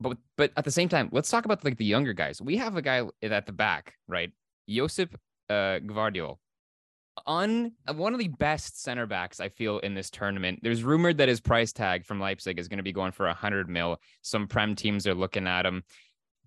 [0.00, 2.42] But but at the same time, let's talk about like the younger guys.
[2.42, 4.32] We have a guy at the back, right?
[4.68, 5.14] Josip
[5.48, 6.38] uh, Gvardiol
[7.26, 10.60] on uh, one of the best center backs I feel in this tournament.
[10.62, 13.34] There's rumored that his price tag from Leipzig is going to be going for a
[13.34, 14.00] hundred mil.
[14.22, 15.82] Some prem teams are looking at him.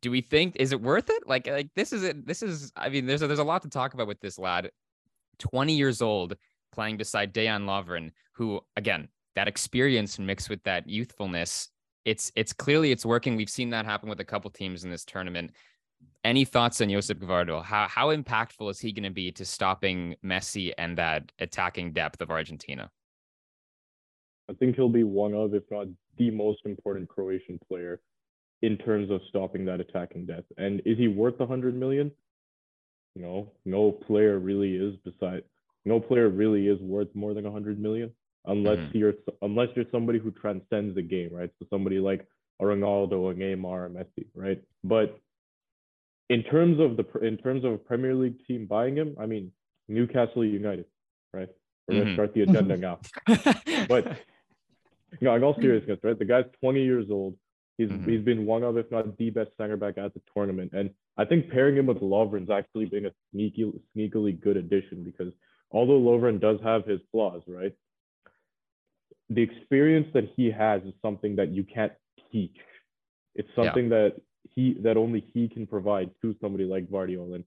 [0.01, 1.27] Do we think is it worth it?
[1.27, 2.25] Like like this is it.
[2.25, 4.69] This is I mean there's a, there's a lot to talk about with this lad.
[5.39, 6.35] 20 years old
[6.71, 11.69] playing beside Dejan Lovren, who again that experience mixed with that youthfulness.
[12.05, 13.35] It's it's clearly it's working.
[13.35, 15.51] We've seen that happen with a couple teams in this tournament.
[16.23, 17.63] Any thoughts on Josip Gvardiol?
[17.63, 22.21] How how impactful is he going to be to stopping Messi and that attacking depth
[22.21, 22.89] of Argentina?
[24.49, 25.87] I think he'll be one of, if not
[26.17, 27.99] the most important Croatian player
[28.61, 30.51] in terms of stopping that attacking depth.
[30.57, 32.11] And is he worth a hundred million?
[33.15, 35.43] No, no player really is beside
[35.85, 38.11] no player really is worth more than hundred million
[38.45, 38.97] unless mm-hmm.
[38.97, 41.49] you're unless you're somebody who transcends the game, right?
[41.59, 42.27] So somebody like
[42.59, 44.61] a Ronaldo, a Neymar, a Messi, right?
[44.83, 45.19] But
[46.29, 49.51] in terms of the in terms of a Premier League team buying him, I mean
[49.87, 50.85] Newcastle United,
[51.33, 51.49] right?
[51.87, 52.15] We're gonna mm-hmm.
[52.15, 52.99] start the agenda now.
[53.87, 54.05] but
[55.19, 56.17] you know, in all seriousness, right?
[56.17, 57.35] The guy's 20 years old.
[57.77, 58.09] He's mm-hmm.
[58.09, 60.71] he's been one of, if not the best center back at the tournament.
[60.73, 65.33] And I think pairing him with Lovren's actually been a sneaky, sneakily good addition because
[65.71, 67.73] although Lovren does have his flaws, right?
[69.29, 71.93] The experience that he has is something that you can't
[72.31, 72.57] teach.
[73.35, 73.65] It's Yeah.
[73.65, 74.21] something that
[74.55, 77.35] he that only he can provide to somebody like Gvardiol.
[77.35, 77.43] And,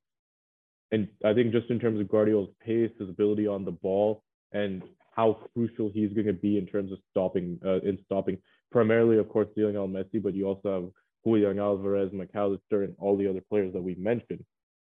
[0.93, 4.83] and I think just in terms of Gvardiol's pace, his ability on the ball, and
[5.15, 8.39] how crucial he's going to be in terms of stopping uh, in stopping
[8.71, 10.91] primarily, of course, Lionel Messi, but you also have
[11.25, 14.45] Julian Alvarez, McAllister, and all the other players that we mentioned.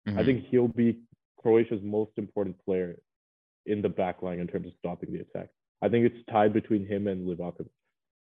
[0.07, 0.25] I Mhm.
[0.25, 0.99] think he'll be
[1.37, 2.99] Croatia's most important player
[3.65, 5.49] in the back line in terms of stopping the attack.
[5.81, 7.69] I think it's tied between him and Livakovic.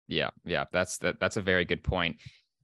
[0.08, 2.18] Yeah, yeah, that's that that's a very good point.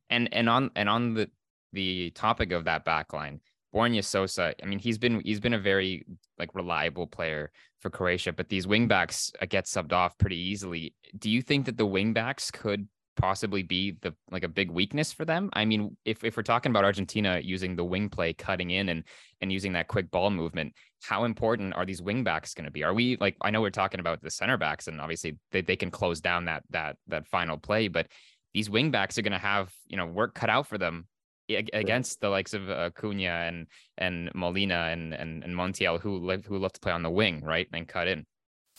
[0.09, 1.29] And and on and on the
[1.71, 3.41] the topic of that back line,
[3.73, 6.05] Borna Sosa, I mean, he's been he's been a very
[6.37, 10.93] like reliable player for Croatia, but these wingbacks uh, get subbed off pretty easily.
[11.17, 15.25] Do you think that the wingbacks could possibly be the like a big weakness for
[15.25, 15.49] them?
[15.53, 19.03] I mean, if if we're talking about Argentina using the wing play, cutting in and
[19.41, 22.83] and using that quick ball movement, how important are these wingbacks going to be?
[22.83, 25.75] Are we like I know we're talking about the center backs and obviously they, they
[25.75, 28.07] can close down that that that final play, but
[28.53, 31.07] these wingbacks are going to have, you know, work cut out for them
[31.49, 36.45] against the likes of uh, Cunha and and Molina and and, and Montiel who live
[36.45, 37.67] who love to play on the wing, right?
[37.73, 38.25] And cut in.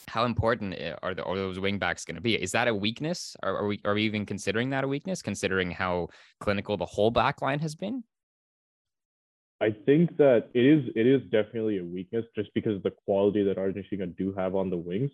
[0.09, 2.35] How important are, the, are those wingbacks going to be?
[2.35, 3.37] Is that a weakness?
[3.43, 6.09] Are, are we are we even considering that a weakness, considering how
[6.41, 8.03] clinical the whole back line has been?
[9.61, 13.45] I think that it is it is definitely a weakness just because of the quality
[13.45, 15.11] that Argentina do have on the wings.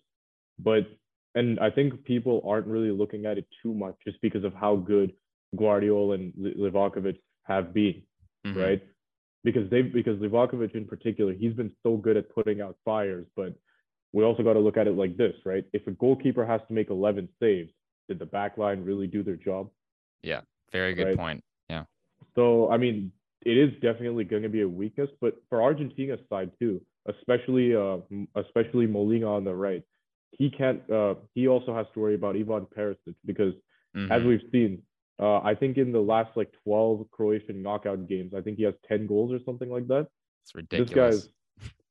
[0.58, 0.86] But
[1.34, 4.76] and I think people aren't really looking at it too much just because of how
[4.76, 5.12] good
[5.56, 8.02] Gvardiol and Li- Livakovic have been,
[8.46, 8.56] Mhm.
[8.56, 8.82] right?
[9.44, 13.54] Because they because Livakovic in particular, he's been so good at putting out fires, but
[14.12, 15.64] we also got to look at it like this, right?
[15.72, 17.72] If a goalkeeper has to make 11 saves,
[18.08, 19.70] did the back line really do their job?
[20.22, 21.16] Yeah, very good Right.
[21.16, 21.44] point.
[21.68, 21.84] Yeah.
[22.34, 23.12] So I mean,
[23.42, 27.98] it is definitely going to be a weakness, but for Argentina's side too, especially uh,
[28.34, 29.82] especially Molina on the right,
[30.32, 30.88] he can't.
[30.90, 33.54] Uh, he also has to worry about Ivan Perisic because,
[34.10, 34.26] as Mhm.
[34.26, 34.82] we've seen,
[35.18, 38.74] uh, I think in the last like 12 Croatian knockout games, I think he has
[38.88, 40.08] 10 goals or something like that.
[40.42, 40.88] It's ridiculous.
[40.88, 41.32] This guy's,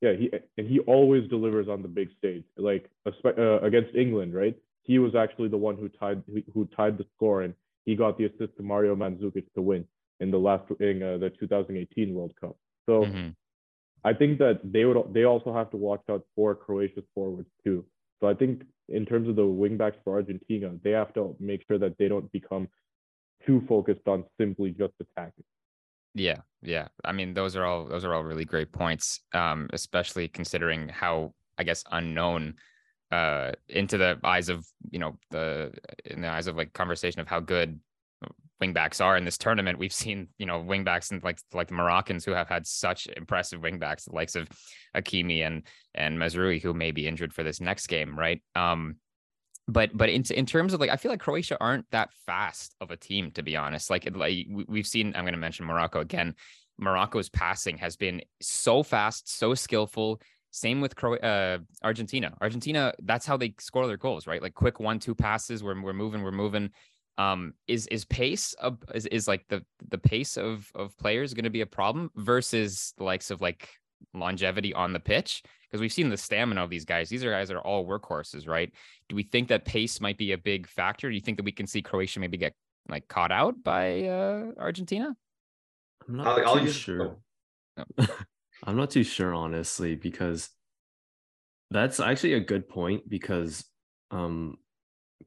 [0.01, 4.55] yeah, he and he always delivers on the big stage, like uh, against England, right?
[4.83, 7.53] He was actually the one who tied who, who tied the score, and
[7.85, 9.85] he got the assist to Mario Mandzukic to win
[10.19, 12.57] in the last in uh, the 2018 World Cup.
[12.85, 13.35] So Mhm.
[14.03, 17.85] I think that they would they also have to watch out for Croatia's forwards too.
[18.19, 21.77] So I think in terms of the wingbacks for Argentina, they have to make sure
[21.77, 22.67] that they don't become
[23.45, 25.45] too focused on simply just attacking.
[26.15, 26.87] Yeah, yeah.
[27.05, 29.21] I mean, those are all those are all really great points.
[29.33, 32.55] Um, especially considering how I guess unknown
[33.11, 35.73] uh into the eyes of you know the
[36.05, 37.79] in the eyes of like conversation of how good
[38.61, 39.79] wingbacks are in this tournament.
[39.79, 43.61] We've seen you know wingbacks and like like the Moroccans who have had such impressive
[43.61, 44.47] wingbacks, the likes of
[44.95, 45.63] Hakimi and
[45.95, 48.41] and Mazraoui, who may be injured for this next game, right?
[48.55, 48.97] Um,
[49.67, 52.91] but but in in terms of like, I feel like Croatia aren't that fast of
[52.91, 53.89] a team, to be honest.
[53.89, 56.35] Like like we- we've seen, I'm going to mention Morocco again.
[56.79, 60.21] Morocco's passing has been so fast, so skillful.
[60.51, 62.33] Same with Cro- uh, Argentina.
[62.41, 64.41] Argentina, that's how they score their goals, right?
[64.41, 65.63] Like quick one-two passes.
[65.63, 66.71] We're we're moving, we're moving.
[67.19, 71.43] Um, is is pace of is, is like the the pace of of players going
[71.43, 73.67] to be a problem versus the likes of like
[74.13, 75.43] longevity on the pitch?
[75.69, 77.09] Because we've seen the stamina of these guys.
[77.09, 78.71] These are guys that are all workhorses, right?
[79.09, 81.09] Do we think that pace might be a big factor?
[81.09, 82.53] Do you think that we can see Croatia maybe get
[82.87, 85.13] like caught out by uh, Argentina?
[86.07, 87.17] I'm not I'll, I'll too sure.
[87.77, 88.07] oh,
[88.63, 90.49] I'm not too sure, honestly, because
[91.69, 93.65] that's actually a good point because
[94.09, 94.57] um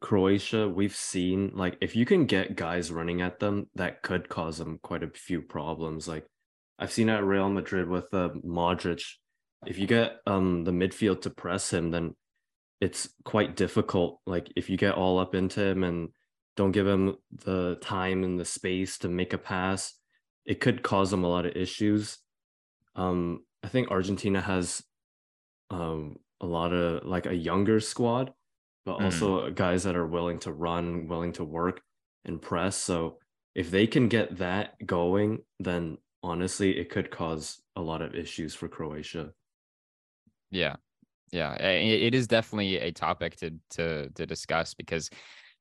[0.01, 4.59] Croatia, we've seen like if you can get guys running at them, that could cause
[4.59, 6.09] them quite a few problems.
[6.09, 6.27] Like
[6.79, 9.05] I've seen at Real Madrid with uh, Modric,
[9.67, 12.15] if you get um the midfield to press him, then
[12.81, 14.21] it's quite difficult.
[14.27, 16.09] Like if you get all up into him and
[16.57, 19.95] don't give him the time and the space to make a pass,
[20.45, 22.19] it could cause them a lot of issues.
[22.97, 24.83] Um, I think Argentina has
[25.71, 28.33] um a lot of like a younger squad,
[28.85, 29.05] but Mhm.
[29.05, 31.83] also guys that are willing to run, willing to work
[32.25, 32.77] and press.
[32.77, 33.19] So
[33.55, 38.55] if they can get that going, then honestly, it could cause a lot of issues
[38.55, 39.33] for Croatia.
[40.51, 40.77] Yeah,
[41.31, 45.09] yeah, it is definitely a topic to to to discuss because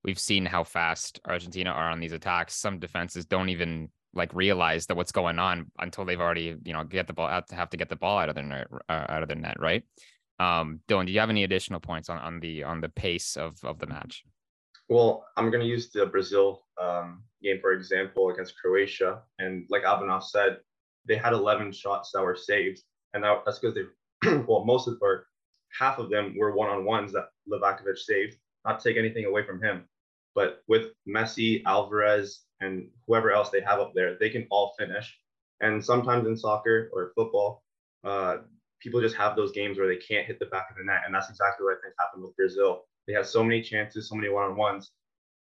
[0.04, 2.56] we've seen how fast Argentina are on these attacks.
[2.56, 6.84] Some defenses don't even like realize that what's going on until they've already you know
[6.84, 9.06] get the ball out to have to get the ball out of their net, uh,
[9.08, 9.84] out of their net, right?
[10.42, 13.64] Um, Dylan, do you have any additional points on on the on the pace of
[13.64, 14.24] of the match?
[14.90, 19.84] Well, I'm going to use the Brazil um, game for example against Croatia, and like
[19.84, 20.58] Abhinav said,
[21.08, 22.82] they had 11 shots that were saved,
[23.14, 23.86] and that, that's because they,
[24.48, 25.28] well, most of or
[25.80, 28.38] half of them were one-on-ones that Livakovic saved.
[28.66, 29.86] Not take anything away from him,
[30.36, 35.18] But with Messi, Alvarez, and whoever else they have up there, they can all finish.
[35.62, 37.64] And sometimes in soccer or football,
[38.04, 38.38] uh,
[38.82, 41.02] people just have those games where they can't hit the back of the net.
[41.06, 42.84] And that's exactly what I think happened with Brazil.
[43.08, 44.92] They had so many chances, so many one on ones,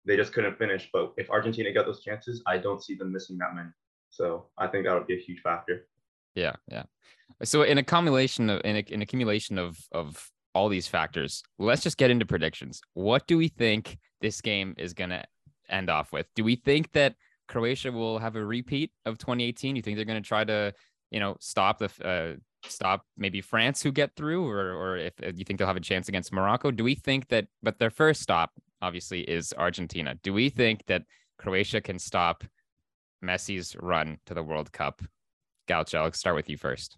[0.07, 0.89] they just couldn't finish.
[0.93, 3.69] But if Argentina got those chances, I don't see them missing that many.
[4.11, 5.87] So I think that would be a huge factor.
[6.35, 6.85] Yeah, yeah.
[7.43, 12.11] So in accumulation of in, in accumulation of of all these factors, let's just get
[12.11, 12.81] into predictions.
[12.95, 15.25] What do we think this game is gonna
[15.69, 16.27] end off with?
[16.35, 17.17] Do we think that
[17.49, 19.77] Croatia will have a repeat of 2018?
[19.77, 20.73] You think they're gonna try to,
[21.11, 22.37] you know, stop the uh,
[22.69, 25.81] stop maybe France who get through, or or if uh, you think they'll have a
[25.81, 26.71] chance against Morocco?
[26.71, 27.47] Do we think that?
[27.63, 28.53] But their first stop
[28.83, 30.17] obviously is Argentina.
[30.23, 31.05] Do we think that
[31.39, 32.45] Croatia can stop
[33.25, 35.03] Messi's run to the World Cup?
[35.69, 36.97] Galchaa, I'll start with you first.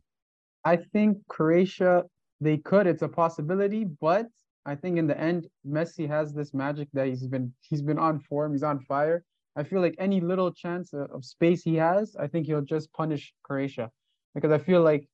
[0.64, 2.04] I think Croatia
[2.40, 2.86] they could.
[2.86, 4.26] It's a possibility, but
[4.66, 8.20] I think in the end, Messi has this magic that he's been he's been on
[8.20, 8.52] form.
[8.52, 9.24] He's on fire.
[9.56, 12.92] I feel like any little chance uh, of space he has, I think he'll just
[12.92, 13.90] punish Croatia
[14.34, 15.08] because I feel like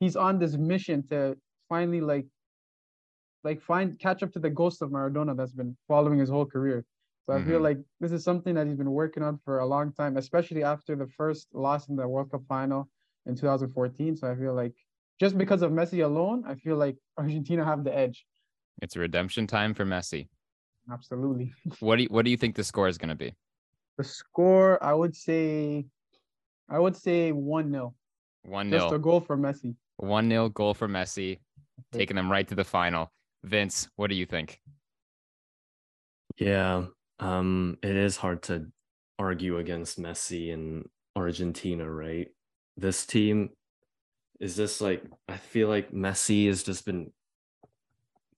[0.00, 1.36] he's on this mission to
[1.68, 2.26] finally like
[3.44, 6.84] like find catch up to the ghost of Maradona that's been following his whole career.
[7.26, 7.42] So mm-hmm.
[7.42, 7.64] I feel mm-hmm.
[7.64, 10.96] like this is something that he's been working on for a long time, especially after
[10.96, 12.88] the first loss in the World Cup final
[13.26, 14.16] in 2014.
[14.16, 14.74] So I feel like
[15.20, 18.24] just because of Messi alone, I feel like Argentina have the edge.
[18.82, 20.28] It's a redemption time for Messi.
[20.90, 21.52] Absolutely.
[21.80, 23.34] what do you, what do you think the score is going to be?
[23.98, 25.86] The score, I would say,
[26.68, 27.94] I would say one 0
[28.44, 29.74] One 0 Just a goal for Messi.
[29.98, 31.38] One 0 goal for Messi,
[31.92, 33.12] taking them right to the final.
[33.44, 34.60] Vince, what do you think?
[36.38, 36.86] Yeah,
[37.18, 38.66] um, it is hard to
[39.18, 42.28] argue against Messi and Argentina, right?
[42.76, 43.50] This team
[44.40, 47.12] is just like I feel like Messi has just been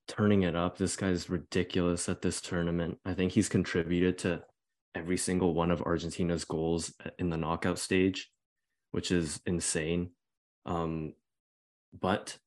[0.08, 0.78] turning it up.
[0.78, 2.98] This guy's ridiculous at this tournament.
[3.04, 4.42] I think he's contributed to
[4.94, 8.30] every single one of Argentina's goals in the knockout stage,
[8.92, 10.10] which is insane.
[10.66, 11.14] Um,
[11.98, 12.38] but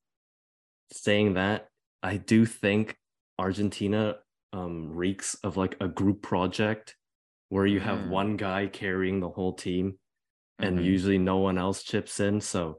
[0.91, 1.67] saying that,
[2.01, 2.97] I do think
[3.39, 4.15] Argentina
[4.51, 6.95] um, reeks of like a group project
[7.49, 8.09] where you have mm.
[8.09, 9.97] one guy carrying the whole team
[10.59, 10.85] and mm-hmm.
[10.85, 12.41] usually no one else chips in.
[12.41, 12.77] So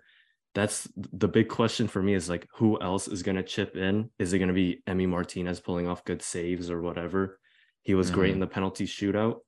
[0.55, 4.11] that's the big question for me is like who else is going to chip in?
[4.19, 7.39] Is it going to be Emi Martinez pulling off good saves or whatever?
[7.83, 8.15] He was mm-hmm.
[8.15, 9.39] great in the penalty shootout.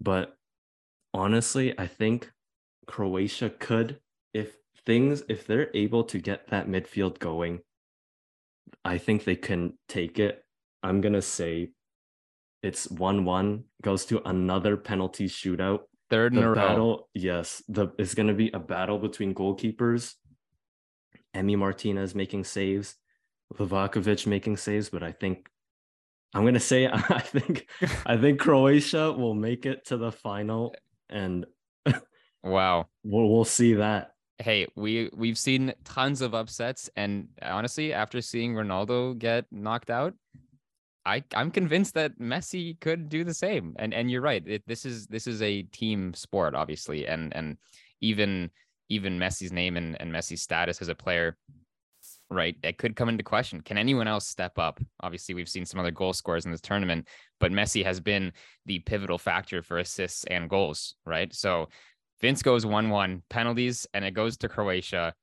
[0.00, 0.34] But
[1.12, 2.30] honestly, I think
[2.86, 3.98] Croatia could
[4.32, 4.54] if
[4.86, 7.60] things if they're able to get that midfield going,
[8.84, 10.44] I think they can take it
[10.84, 11.70] I'm gonna say
[12.62, 15.80] it's one one goes to another penalty shootout.
[16.10, 17.08] Third in the a battle, row.
[17.14, 20.12] Yes, the it's gonna be a battle between goalkeepers.
[21.34, 22.96] Emi Martinez making saves,
[23.54, 25.48] Livakovic making saves, but I think
[26.34, 27.66] I'm gonna say I think
[28.06, 30.74] I think Croatia will make it to the final,
[31.08, 31.46] and
[32.42, 38.20] wow, we'll we'll see that hey, we we've seen tons of upsets, and honestly, after
[38.20, 40.14] seeing Ronaldo get knocked out,
[41.06, 43.74] I I'm convinced that Messi could do the same.
[43.78, 44.42] And and you're right.
[44.46, 47.58] It, this is this is a team sport, obviously, and and
[48.00, 48.50] even
[48.88, 51.36] even Messi's name and, and Messi's status as a player,
[52.30, 52.56] right?
[52.62, 53.60] It could come into question.
[53.62, 54.78] Can anyone else step up?
[55.00, 57.08] Obviously, we've seen some other goal scorers in this tournament,
[57.40, 58.32] but Messi has been
[58.66, 61.32] the pivotal factor for assists and goals, right?
[61.32, 61.68] So
[62.20, 65.14] Vince goes one one penalties, and it goes to Croatia.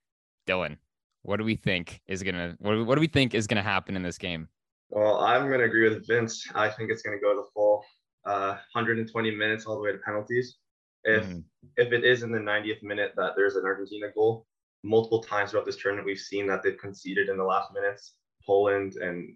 [0.48, 0.78] Dylan,
[1.22, 4.04] what do we think is gonna what, what do we think is gonna happen in
[4.04, 4.48] this game?
[4.92, 6.46] Well, I'm going to agree with Vince.
[6.54, 7.84] I think it's going to go the full
[8.26, 10.58] uh, 120 minutes all the way to penalties.
[11.06, 11.44] If mm.
[11.78, 14.46] if it is in the 90th minute that there's an Argentina goal,
[14.84, 18.16] multiple times throughout this tournament we've seen that they've conceded in the last minutes.
[18.46, 19.36] Poland and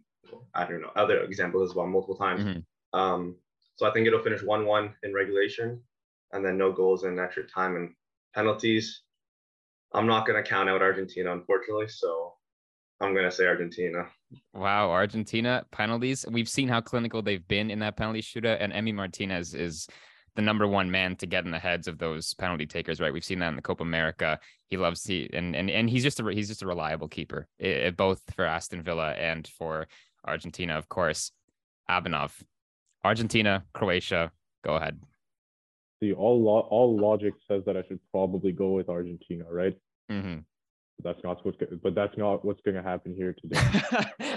[0.53, 2.43] I don't know other examples as well, multiple times.
[2.43, 2.99] Mm-hmm.
[2.99, 3.35] Um,
[3.77, 5.81] so I think it'll finish one-one in regulation,
[6.31, 7.93] and then no goals in extra time and
[8.33, 9.01] penalties.
[9.93, 11.88] I'm not going to count out Argentina, unfortunately.
[11.88, 12.33] So
[12.99, 14.07] I'm going to say Argentina.
[14.53, 16.25] Wow, Argentina penalties.
[16.29, 19.88] We've seen how clinical they've been in that penalty shootout, and Emi Martinez is
[20.35, 22.99] the number one man to get in the heads of those penalty takers.
[22.99, 24.39] Right, we've seen that in the Copa America.
[24.67, 27.95] He loves he and and and he's just a he's just a reliable keeper, it,
[27.95, 29.88] both for Aston Villa and for
[30.26, 31.32] Argentina, of course.
[31.89, 32.32] Abhinav,
[33.03, 34.32] Argentina, Croatia.
[34.63, 34.99] Go ahead.
[36.01, 39.77] See, all lo- all logic says that I should probably go with Argentina, right?
[40.11, 40.39] Mm-hmm
[41.03, 43.61] that's not what's but that's not what's going to happen here today.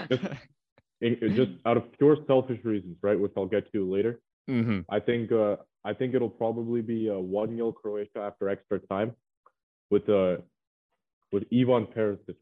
[0.09, 0.23] just,
[1.01, 3.19] it, just out of pure selfish reasons, right?
[3.19, 4.19] Which I'll get to later.
[4.49, 4.79] Mm-hmm.
[4.89, 9.13] I think uh, I think it'll probably be a one 0 Croatia after extra time,
[9.89, 10.37] with uh
[11.31, 12.35] with Ivan Perisic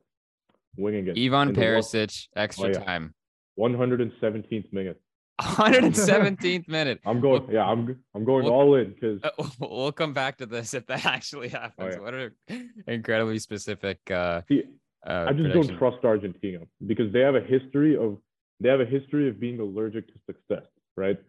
[0.78, 1.18] winging it.
[1.18, 2.80] Ivan Perisic, extra oh, yeah.
[2.80, 3.14] time.
[3.60, 5.02] 117th minute.
[5.42, 7.00] 117th minute.
[7.06, 7.44] I'm going.
[7.52, 7.98] Yeah, I'm.
[8.16, 9.30] I'm going Well- all in because Uh,
[9.60, 11.96] we'll come back to this if that actually happens.
[11.96, 12.02] yeah.
[12.02, 12.32] What an
[12.88, 14.64] incredibly specific uh, see,
[15.06, 15.68] uh I just prediction.
[15.68, 18.18] don't trust Argentina because they have a history of
[18.60, 20.66] they have a history of being allergic to success,
[20.96, 21.20] right?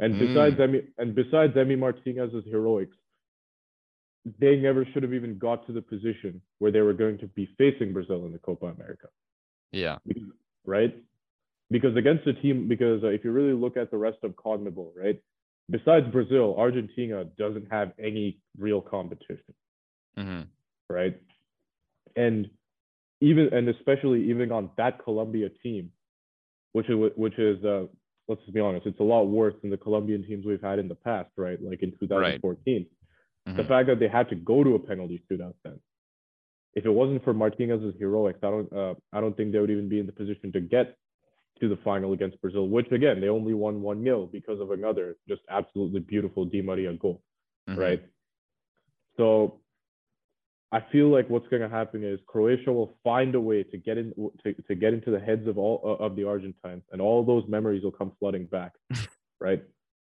[0.00, 0.64] And besides Mm.
[0.68, 2.96] Emi and besides Emi Martinez's heroics,
[4.40, 7.46] they never should have even got to the position where they were going to be
[7.58, 9.08] facing Brazil in the Copa America,
[9.72, 9.98] Yeah.
[10.06, 10.22] because,
[10.64, 10.94] right?
[11.72, 14.92] Because against a team, because uh, if you really look at the rest of CONMEBOL,
[14.96, 15.20] right?
[15.70, 19.54] Besides Brazil, Argentina doesn't have any real competition
[20.16, 20.42] hmm
[20.90, 21.18] right?
[22.16, 22.50] And
[23.22, 25.90] even and especially even on that Colombia team,
[26.72, 27.86] which is which is uh,
[28.28, 30.88] let's just be honest, it's a lot worse than the Colombian teams we've had in
[30.88, 31.58] the past, right?
[31.62, 32.86] Like in 2014.
[33.56, 33.68] The Mhm.
[33.68, 35.80] fact that they had to go to a penalty shootout then.
[36.74, 39.88] If it wasn't for Martinez's heroics, I don't uh, I don't think they would even
[39.88, 40.96] be in the position to get
[41.62, 45.16] to the final against Brazil, which again they only won one 0 because of another
[45.28, 47.22] just absolutely beautiful Di Maria goal
[47.70, 47.76] Mhm.
[47.78, 48.02] right?
[49.16, 49.60] So
[50.72, 53.96] I feel like what's going to happen is Croatia will find a way to get
[53.98, 57.22] in to, to get into the heads of all uh, of the Argentines, and all
[57.24, 58.72] those memories will come flooding back,
[59.40, 59.62] right?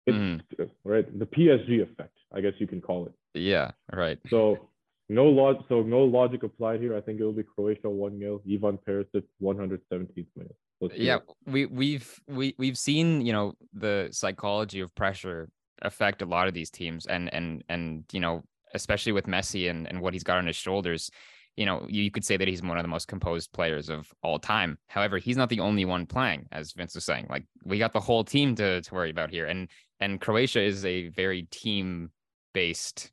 [0.08, 0.70] It's, Mhm.
[0.84, 3.14] Right, the PSG effect, I guess you can call it.
[3.34, 3.72] Yeah.
[3.91, 4.20] Right.
[4.30, 4.70] So
[5.10, 6.95] no log, so no logic applied here.
[6.95, 10.56] I think it will be Croatia one 0 Ivan Perisic 117th minute.
[10.82, 15.49] Let's yeah we we've we we've seen you know the psychology of pressure
[15.84, 19.88] affect a lot of these teams and and and you know especially with messi and
[19.88, 21.11] and what he's got on his shoulders
[21.57, 24.39] you know you could say that he's one of the most composed players of all
[24.39, 24.77] time.
[24.88, 27.27] However he's not the only one playing as vince was saying.
[27.29, 29.45] Like we got the whole team to to worry about here.
[29.45, 29.69] And
[29.99, 32.11] and croatia is a very team
[32.53, 33.11] based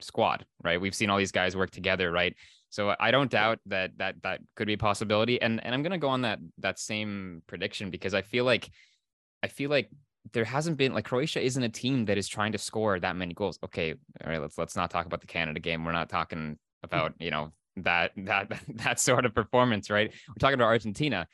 [0.00, 0.80] squad right?
[0.80, 2.34] We've seen all these guys work together right
[2.72, 5.40] so I don't doubt that that that could be a possibility.
[5.40, 8.70] And and I'm gonna go on that that same prediction because I feel like
[9.42, 9.90] I feel like
[10.32, 13.34] there hasn't been like Croatia isn't a team that is trying to score that many
[13.34, 13.58] goals.
[13.62, 15.84] Okay, all right, let's let's not talk about the Canada game.
[15.84, 16.84] We're not talking hmm.
[16.84, 20.10] about, you know, that that that sort of performance, right?
[20.28, 21.28] We're talking about Argentina.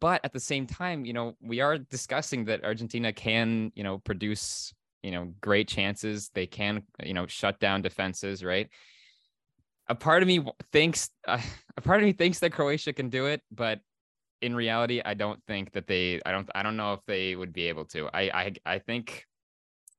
[0.00, 3.98] But at the same time, you know, we are discussing that Argentina can, you know,
[3.98, 6.30] produce, you know, great chances.
[6.34, 8.68] They can, you know, shut down defenses, right?
[9.88, 11.40] A part of me thinks uh,
[11.76, 13.80] a part of me thinks that Croatia can do it, but
[14.40, 16.20] in reality, I don't think that they.
[16.24, 16.48] I don't.
[16.54, 18.08] I don't know if they would be able to.
[18.12, 18.22] I.
[18.22, 18.52] I.
[18.66, 19.24] I think.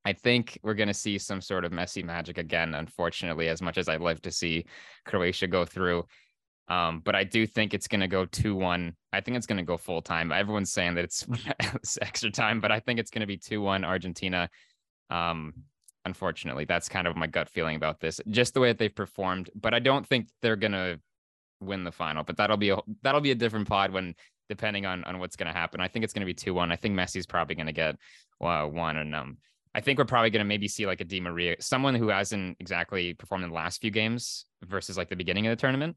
[0.07, 2.75] I think we're going to see some sort of Messi magic again.
[2.75, 4.65] Unfortunately, as much as I'd love to see
[5.03, 6.05] Croatia go through,
[6.67, 8.95] um, but I do think it's going to go two one.
[9.13, 10.31] I think it's going to go full time.
[10.31, 11.25] Everyone's saying that it's,
[11.59, 14.49] it's extra time, but I think it's going to be two one Argentina.
[15.09, 15.53] Um,
[16.05, 19.49] unfortunately that's kind of my gut feeling about this just the way that they've performed
[19.55, 20.97] but i don't think they're gonna
[21.61, 24.13] win the final but that'll be a that'll be a different pod when
[24.49, 25.81] depending on on what's gonna happen.
[25.81, 27.95] I think it's gonna be 2-1 i think messi's probably gonna get
[28.41, 29.37] uh, one and um
[29.73, 33.13] i think we're probably gonna maybe see like a Di Maria someone who hasn't exactly
[33.13, 35.95] performed in the last few games versus like the beginning of the tournament.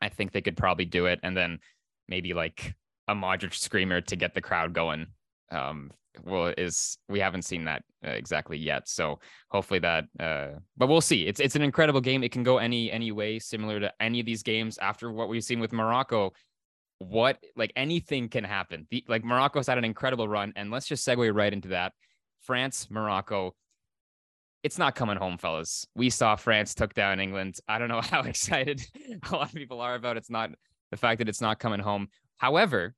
[0.00, 1.60] I think they could probably do it and then
[2.08, 2.74] maybe like
[3.06, 5.06] a Modric screamer to get the crowd going
[5.52, 5.90] um
[6.24, 9.18] well is we haven't seen that uh, exactly yet so
[9.50, 11.26] hopefully that uh but we'll see.
[11.26, 12.22] It's it's an incredible game.
[12.22, 15.44] It can go any any way similar to any of these games after what we've
[15.44, 16.32] seen with morocco.
[16.98, 18.86] What like anything can happen.
[18.90, 21.92] The, like morocco's had an incredible run and let's just segue right into that.
[22.40, 23.54] France morocco
[24.62, 25.86] it's not coming home fellas.
[25.94, 27.58] We saw france took down england.
[27.68, 28.82] I don't know how excited
[29.30, 30.50] a lot of people are about it's not
[30.90, 32.08] the fact that it's not coming home.
[32.36, 32.94] However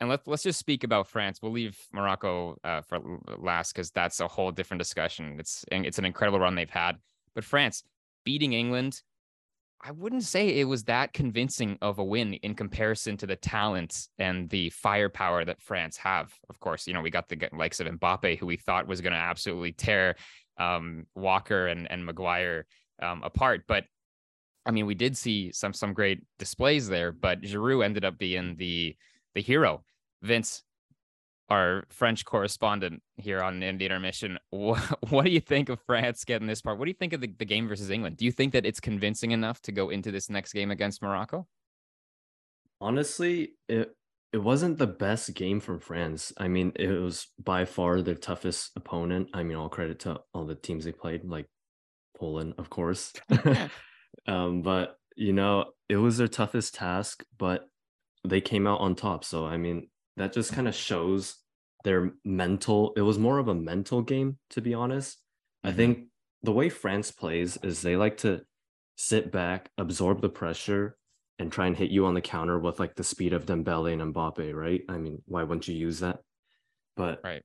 [0.00, 1.40] and let's let's just speak about France.
[1.42, 3.00] We'll leave Morocco uh, for
[3.38, 5.36] last because that's a whole different discussion.
[5.38, 6.96] It's it's an incredible run they've had,
[7.34, 7.82] but France
[8.24, 9.02] beating England,
[9.82, 14.08] I wouldn't say it was that convincing of a win in comparison to the talent
[14.18, 16.32] and the firepower that France have.
[16.48, 19.12] Of course, you know we got the likes of Mbappe, who we thought was going
[19.12, 20.16] to absolutely tear
[20.56, 22.66] um, Walker and and Maguire
[23.02, 23.84] um, apart, but.
[24.66, 28.56] I mean, we did see some some great displays there, but Giroud ended up being
[28.56, 28.94] the
[29.34, 29.82] the hero.
[30.22, 30.62] Vince,
[31.48, 36.46] our French correspondent here on Indy Intermission, what, what do you think of France getting
[36.46, 36.78] this part?
[36.78, 38.16] What do you think of the, the game versus England?
[38.16, 41.46] Do you think that it's convincing enough to go into this next game against Morocco?
[42.80, 43.94] Honestly, it
[44.32, 46.32] it wasn't the best game from France.
[46.38, 49.28] I mean, it was by far their toughest opponent.
[49.34, 51.46] I mean, all credit to all the teams they played, like
[52.16, 53.12] Poland, of course.
[54.28, 57.68] um, but you know, it was their toughest task, but
[58.24, 59.24] they came out on top.
[59.24, 61.36] So I mean, that just kind of shows
[61.84, 62.92] their mental.
[62.96, 65.22] It was more of a mental game, to be honest.
[65.64, 65.76] I Mhm.
[65.76, 66.08] think
[66.42, 68.44] the way France plays is they like to
[68.96, 70.98] sit back, absorb the pressure,
[71.38, 74.14] and try and hit you on the counter with like the speed of Dembele and
[74.14, 74.82] Mbappe, right?
[74.88, 76.20] I mean, why wouldn't you use that?
[76.96, 77.42] but Right.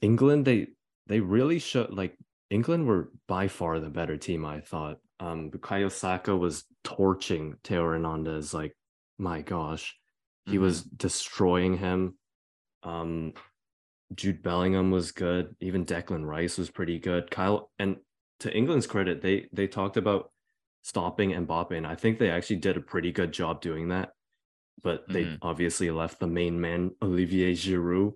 [0.00, 0.68] England they
[1.06, 2.16] they really showed like
[2.50, 4.44] England were by far the better team.
[4.44, 4.98] I thought.
[5.18, 8.52] Um, Bukayo Saka was torching Theo Hernandez.
[8.54, 8.76] Like,
[9.18, 9.98] my gosh,
[10.46, 10.60] he Mhm.
[10.60, 12.18] was destroying him.
[12.82, 13.34] Um,
[14.14, 15.56] Jude Bellingham was good.
[15.60, 17.30] Even Declan Rice was pretty good.
[17.30, 17.98] Kyle and
[18.40, 20.32] to England's credit, they they talked about
[20.82, 24.12] stopping Mbappe, and I think they actually did a pretty good job doing that.
[24.82, 25.38] But they Mhm.
[25.42, 28.14] obviously left the main man Olivier Giroud.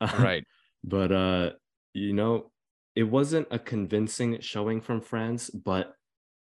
[0.18, 0.44] right.
[0.84, 1.52] but uh,
[1.94, 2.52] you know,
[2.94, 5.94] it wasn't a convincing showing from France, but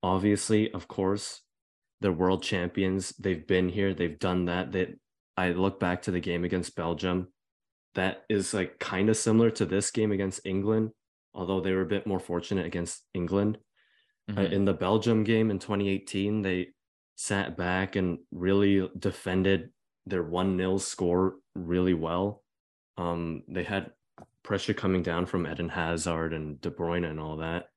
[0.04, 1.42] obviously, of course,
[2.02, 3.10] they're world champions.
[3.20, 4.72] They've been here, they've done that.
[4.74, 4.90] That
[5.38, 7.28] I look back to the game against Belgium.
[7.96, 10.92] That is like kind of similar to this game against England,
[11.34, 13.58] although they were a bit more fortunate against England.
[14.30, 14.52] Uh, Mhm.
[14.52, 16.74] in the Belgium game in 2018, they
[17.16, 19.72] sat back and really defended
[20.06, 22.44] their 1 0 score really well.
[22.98, 23.94] Um, they had
[24.44, 27.70] pressure coming down from Eden Hazard and De Bruyne and all that.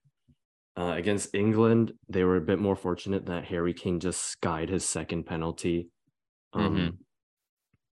[0.79, 4.85] Uh, against England, they were a bit more fortunate that Harry Kane just skied his
[4.85, 5.89] second penalty.
[6.53, 6.99] Um, Mhm.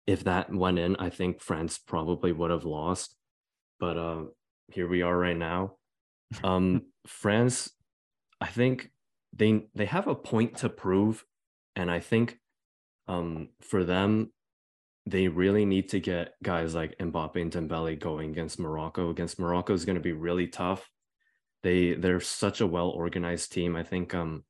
[0.06, 3.16] If that went in, I think France probably would have lost.
[3.80, 4.24] But uh,
[4.68, 5.78] here we are right now.
[6.42, 7.70] Um, France,
[8.38, 8.90] I think
[9.32, 11.24] they they have a point to prove,
[11.74, 12.38] and I think
[13.08, 14.30] um, for them,
[15.06, 19.08] they really need to get guys like Mbappe and Dembele going against Morocco.
[19.08, 20.90] Against Morocco is going to be really tough.
[21.64, 23.76] They they're such a well organized team.
[23.76, 24.44] I think um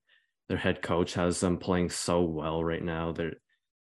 [0.50, 3.12] their head coach has them playing so well right now.
[3.12, 3.36] They're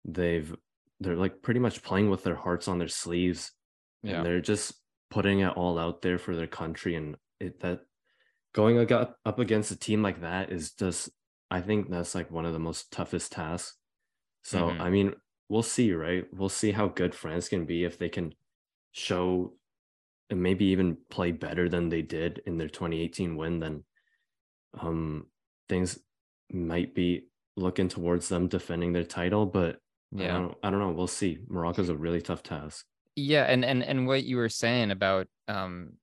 [0.07, 0.55] they've
[1.01, 3.53] they're like pretty much playing with their hearts on their sleeves,
[4.03, 4.19] Yeah.
[4.19, 4.75] and they're just
[5.11, 6.95] putting it all out there for their country.
[6.97, 7.83] And it that
[8.55, 11.11] going up against a team like that is just
[11.51, 13.77] I think that's like one of the most toughest tasks.
[14.45, 14.81] So Mhm.
[14.81, 15.14] I mean,
[15.49, 16.27] we'll see, right?
[16.33, 18.35] We'll see how good France can be if they can
[18.93, 19.59] show
[20.31, 23.61] and maybe even play better than they did in their 2018 win.
[23.61, 23.85] Then
[24.81, 25.26] um
[25.68, 25.99] things
[26.53, 27.26] might be
[27.57, 29.76] looking towards them defending their title, but
[30.16, 30.39] I Yeah.
[30.39, 30.91] don't, I don't know.
[30.93, 31.39] We'll see.
[31.49, 32.87] Morocco's a really tough task.
[33.16, 35.95] Yeah, and and and what you were saying about um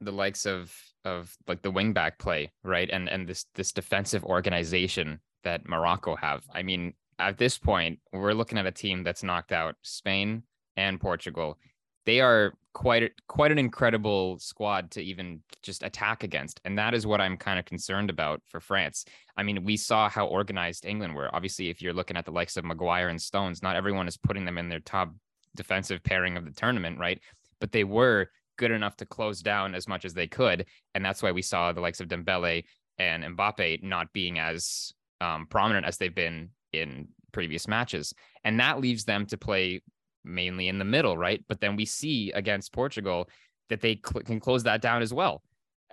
[0.00, 2.90] the likes of of like the wing back play, right?
[2.90, 6.44] And and this this defensive organization that Morocco have.
[6.52, 10.42] I mean, at this point, we're looking at a team that's knocked out Spain
[10.76, 11.58] and Portugal.
[12.06, 16.94] They are quite a- quite an incredible squad to even just attack against, and that
[16.94, 19.04] is what I'm kind of concerned about for France.
[19.36, 21.28] I mean, we saw how organized England were.
[21.34, 24.44] Obviously, if you're looking at the likes of Maguire and Stones, not everyone is putting
[24.44, 25.12] them in their top
[25.56, 27.20] defensive pairing of the tournament, right?
[27.60, 30.64] But they were good enough to close down as much as they could,
[30.94, 32.62] and that's why we saw the likes of Dembele
[32.96, 38.14] and Mbappe not being as um, prominent as they've been in previous matches,
[38.44, 39.82] and that leaves them to play
[40.24, 41.42] mainly in the middle, right?
[41.48, 43.28] But then we see against Portugal
[43.68, 45.42] that they cl- can close that down as well.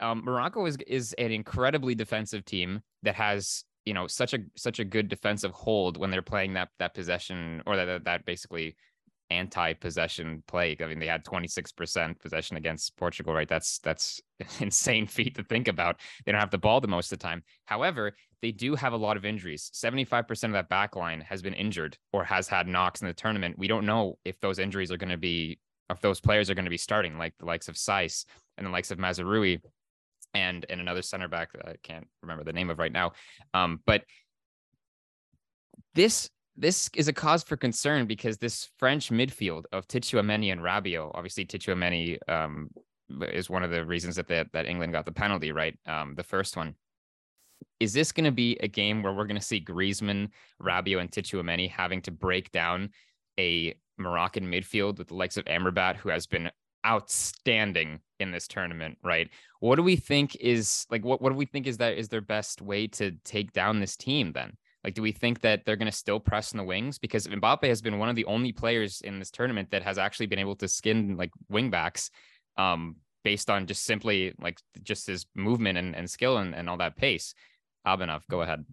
[0.01, 4.80] Um, Morocco is is an incredibly defensive team that has you know such a such
[4.80, 8.76] a good defensive hold when they're playing that that possession or that that, that basically
[9.30, 10.78] anti-possession play.
[10.80, 13.47] I mean, they had 26% possession against Portugal, right?
[13.47, 14.21] That's that's
[14.59, 15.99] insane feat to think about.
[16.26, 17.43] They don't have the ball the most of the time.
[17.65, 19.71] However, they do have a lot of injuries.
[19.73, 23.57] 75% of that back line has been injured or has had knocks in the tournament.
[23.57, 25.59] We don't know if those injuries are going to be
[25.89, 28.26] if those players are going to be starting, like the likes of Saiss
[28.57, 29.61] and the likes of Mazraoui
[30.34, 33.13] and and another center back that I can't remember the name of right now.
[33.53, 34.03] Um, but
[35.93, 41.12] this this is a cause for concern because this French midfield of Tchouameni and Rabiot,
[41.14, 42.70] obviously Tchouameni um,
[43.22, 45.78] is one of the reasons that that England got the penalty, right?
[45.86, 46.76] Um, the first one.
[47.80, 50.30] Is this going to be a game where we're going to see Griezmann,
[50.62, 52.89] Rabiot, and Tchouameni having to break down
[53.38, 56.51] a Moroccan midfield with the likes of Amrabat, who has been
[56.86, 59.30] outstanding in this tournament, right?
[59.60, 62.22] What do we think is like what what do we think is that is their
[62.22, 64.56] best way to take down this team then?
[64.86, 66.99] Like, do we think that they're going to still press in the wings?
[66.99, 70.27] Because Mbappe has been one of the only players in this tournament that has actually
[70.27, 72.11] been able to skin like wingbacks
[72.55, 76.77] um, based on just simply like just his movement and, and skill and, and all
[76.77, 77.33] that pace.
[77.88, 78.63] Abhinav, go ahead.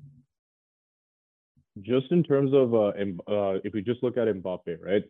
[1.81, 5.05] just in terms of uh, uh, if we just look at Mbappe, right?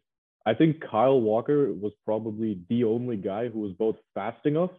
[0.47, 4.71] I think Kyle Walker was probably the only guy who was both fast enough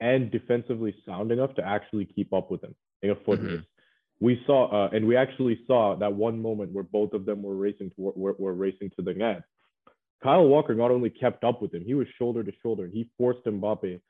[0.00, 3.56] and defensively sound enough to actually keep up with him in a foot Mhm.
[3.56, 3.66] race.
[4.20, 7.56] We saw, uh, and we actually saw that one moment where both of them were
[7.56, 9.42] racing to were, were racing to the net.
[10.22, 13.08] Kyle Walker not only kept up with him, he was shoulder to shoulder, and he
[13.16, 14.00] forced Mbappe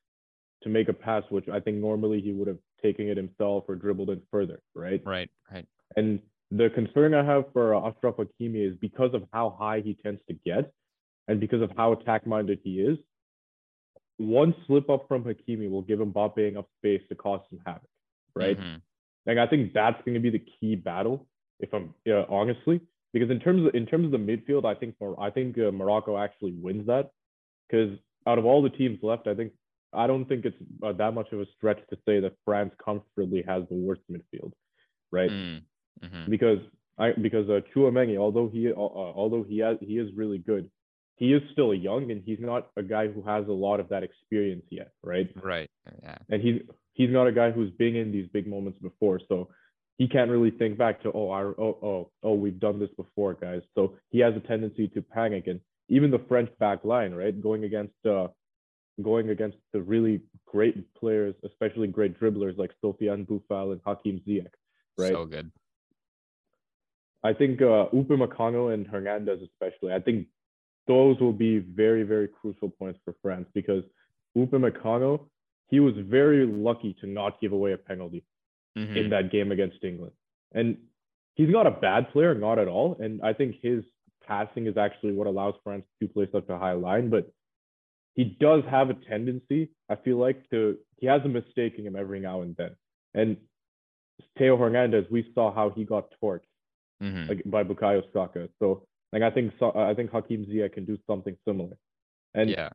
[0.62, 3.76] to make a pass, which I think normally he would have taken it himself or
[3.76, 5.00] dribbled it further, right?
[5.04, 5.66] Right, right.
[5.96, 9.94] And the concern I have for uh, Ashraf Hakimi is because of how high he
[9.94, 10.72] tends to get.
[11.28, 12.98] and because of how attack minded he is,
[14.16, 17.88] one slip up from Hakimi will give Mbappe enough space to cause some havoc,
[18.34, 18.58] right?
[18.58, 18.82] Mhm.
[19.26, 21.26] Like I think that's going to be the key battle,
[21.58, 22.80] if I'm yeah, honestly,
[23.12, 26.16] because in terms of in terms of the midfield, I think I think uh, Morocco
[26.16, 27.10] actually wins that,
[27.68, 29.52] because out of all the teams left, I think
[29.92, 33.42] I don't think it's uh, that much of a stretch to say that France comfortably
[33.46, 34.52] has the worst midfield,
[35.10, 35.30] right?
[35.30, 35.62] Mm,
[36.02, 36.30] mhm.
[36.30, 36.58] Because
[36.98, 40.70] I because uh, Tchouameni, although he uh, although he has he is really good,
[41.16, 44.02] he is still young and he's not a guy who has a lot of that
[44.02, 45.28] experience yet, right?
[45.42, 45.68] Right.
[46.02, 46.18] Yeah.
[46.28, 46.62] and he's
[47.00, 49.48] he's not a guy who's been in these big moments before, so
[49.96, 53.32] he can't really think back to oh I oh oh oh we've done this before,
[53.34, 53.62] guys.
[53.74, 57.64] So he has a tendency to panic, and even the French back line, right, going
[57.64, 58.28] against uh
[59.02, 64.52] going against the really great players, especially great dribblers like Sofiane Boufal and Hakim Ziyech,
[64.98, 65.12] right?
[65.12, 65.50] So good.
[67.24, 69.94] I think uh, Upamecano and Hernandez especially.
[69.94, 70.26] I think
[70.86, 73.84] those will be very very crucial points for France because
[74.36, 75.28] Upamecano
[75.70, 78.24] he was very lucky to not give away a penalty
[78.76, 78.96] Mhm.
[78.96, 80.12] in that game against England,
[80.52, 80.76] and
[81.36, 82.96] he's not a bad player, not at all.
[83.00, 83.84] And I think his
[84.22, 87.30] passing is actually what allows France to play such a high line, but
[88.14, 91.96] he does have a tendency, I feel like, to he has a mistake in him
[91.96, 92.76] every now and then.
[93.14, 93.36] And
[94.36, 96.42] Theo Hernandez, we saw how he got torched
[97.02, 97.28] Mhm.
[97.28, 98.48] like, by Bukayo Saka.
[98.58, 101.76] So like I think I think Hakim Ziyech can do something similar.
[102.34, 102.70] And yeah.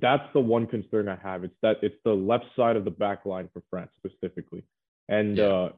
[0.00, 1.44] That's the one concern I have.
[1.44, 4.62] It's that it's the left side of the back line for France specifically.
[5.08, 5.44] And Yeah.
[5.44, 5.72] uh,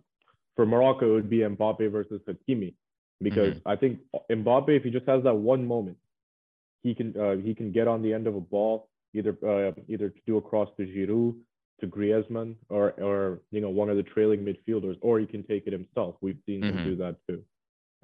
[0.57, 2.75] for Morocco, it would be Mbappe versus Hakimi.
[3.21, 3.69] Because Mm-hmm.
[3.69, 4.01] I think
[4.31, 5.99] Mbappe, if he just has that one moment,
[6.83, 10.09] he can uh, he can get on the end of a ball, either uh, either
[10.11, 11.35] to do a cross to Giroud,
[11.81, 15.67] to Griezmann, or or you know one of the trailing midfielders, or he can take
[15.67, 16.15] it himself.
[16.21, 16.71] We've seen Mhm.
[16.71, 17.45] him do that too.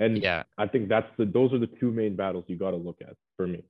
[0.01, 0.43] And Yeah.
[0.59, 3.17] I think that's the those are the two main battles you got to look at
[3.37, 3.63] for me.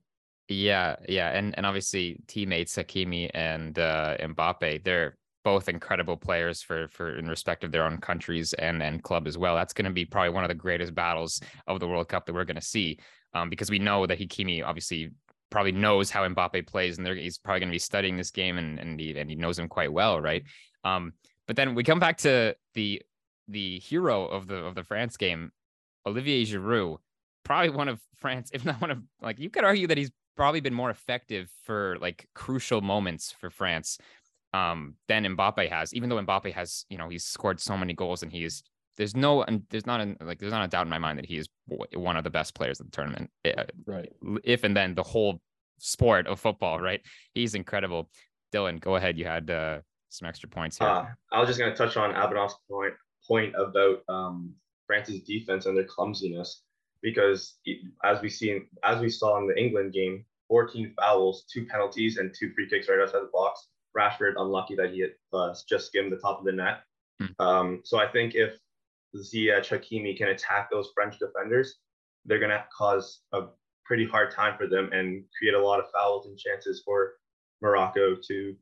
[0.47, 6.87] Yeah, yeah, and and obviously teammates Hakimi and uh, Mbappe, they're both incredible players for
[6.89, 9.55] for in respect of their own countries and and club as well.
[9.55, 12.33] That's going to be probably one of the greatest battles of the World Cup that
[12.33, 12.99] we're going to see,
[13.33, 15.11] um, because we know that Hakimi obviously
[15.49, 18.79] probably knows how Mbappe plays, and he's probably going to be studying this game, and
[18.79, 20.43] and he and he knows him quite well, right?
[20.83, 21.13] Um,
[21.47, 23.01] but then we come back to the
[23.47, 25.51] the hero of the of the France game,
[26.05, 26.97] Olivier Giroud,
[27.43, 30.59] probably one of France, if not one of like you could argue that he's probably
[30.59, 33.97] been more effective for like crucial moments for France
[34.53, 38.23] um than Mbappe has even though Mbappe has you know he's scored so many goals
[38.23, 38.63] and he is
[38.97, 41.25] there's no and there's not a, like there's not a doubt in my mind that
[41.25, 41.47] he is
[41.93, 44.11] one of the best players of the tournament uh, Right.
[44.43, 45.41] if and then the whole
[45.79, 47.01] sport of football right?
[47.33, 48.09] He's incredible.
[48.53, 49.17] Dylan go ahead.
[49.17, 49.79] You had uh
[50.09, 50.87] some extra points here.
[50.87, 52.93] Uh, I was just going to touch on Abhinav's point
[53.27, 54.53] point about um,
[54.87, 56.61] France's defense and their clumsiness
[57.05, 57.59] because
[58.03, 62.33] as we seen as we saw in the England game, 14 fouls, two penalties, and
[62.33, 63.67] two free kicks right outside the box.
[63.95, 66.79] Rashford unlucky that he had uh, just skimmed the top of the net.
[67.21, 67.45] Hmm.
[67.45, 68.57] Um, so I think if
[69.15, 71.75] Ziyech Hakimi can attack those French defenders,
[72.25, 73.43] they're going to cause a
[73.85, 77.13] pretty hard time for them and create a lot of fouls and chances for
[77.61, 78.55] Morocco to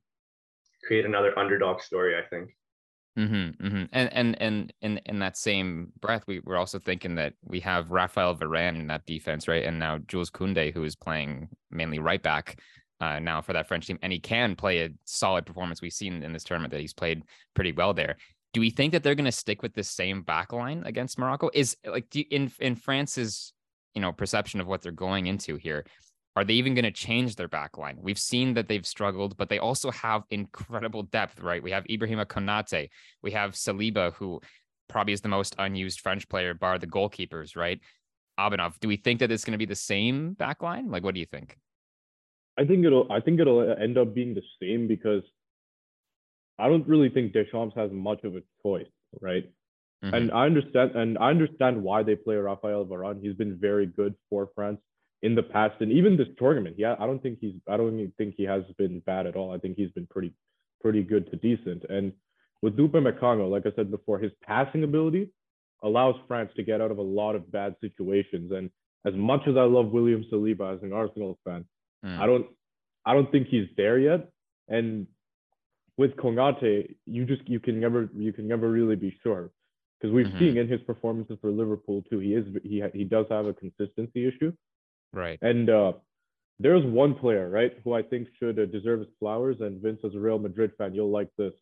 [0.86, 2.18] create another underdog story.
[2.18, 2.50] I think.
[3.18, 3.84] Mm-hmm, mm-hmm.
[3.92, 7.92] And and and in in that same breath, we we're also thinking that we have
[7.92, 9.64] Rafael Varane in that defense, right?
[9.64, 12.60] And now Jules Koundé, who is playing mainly right back
[13.00, 15.82] uh, now for that French team, and he can play a solid performance.
[15.82, 17.22] We've seen in this tournament that he's played
[17.54, 18.18] pretty well there.
[18.54, 21.52] Do we think that they're going to stick with the same back line against Morocco?
[21.54, 23.54] Is like you, in in France's
[23.94, 25.86] you know perception of what they're going into here?
[26.36, 27.98] Are they even going to change their back line?
[28.02, 31.62] We've seen that they've struggled, but they also have incredible depth, right?
[31.62, 32.90] We have Ibrahima Konate,
[33.22, 34.42] we have Saliba, who
[34.90, 37.80] probably is the most unused French player, bar the goalkeepers, right?
[38.40, 40.90] Abhinav, do we think that it's going to be the same back line?
[40.90, 41.58] Like, what do you think?
[42.58, 45.24] I think it'll I think it'll end up being the same because
[46.60, 48.88] I don't really think Deschamps has much of a choice,
[49.22, 49.46] right?
[50.04, 50.14] Mhm.
[50.14, 53.22] And I understand and I understand why they play Rafael Varane.
[53.22, 54.80] He's been very good for France
[55.24, 56.76] in the past and even this tournament.
[56.78, 59.52] Yeah, I don't think he's I don't even think he has been bad at all.
[59.52, 60.32] I think he's been pretty
[60.82, 61.84] pretty good to decent.
[61.90, 62.12] And
[62.62, 65.30] with Upamecano, like I said before, his passing ability
[65.82, 68.52] allows France to get out of a lot of bad situations.
[68.52, 68.70] And
[69.06, 71.66] as much as I love William Saliba as an Arsenal fan,
[72.06, 72.20] Mm.
[72.20, 72.48] I don't
[73.06, 74.30] I don't think he's there yet.
[74.68, 75.08] And
[75.98, 79.52] with Konate, you just you can never you can never really be sure
[80.00, 80.40] because we've Mhm.
[80.40, 82.20] seen in his performances for Liverpool too.
[82.20, 84.52] He is he he does have a consistency issue.
[85.14, 85.38] Right.
[85.42, 85.94] And uh,
[86.60, 89.58] there's one player right who I think should uh, deserve his flowers.
[89.62, 91.54] And Vince, as a Real Madrid fan, you'll like this.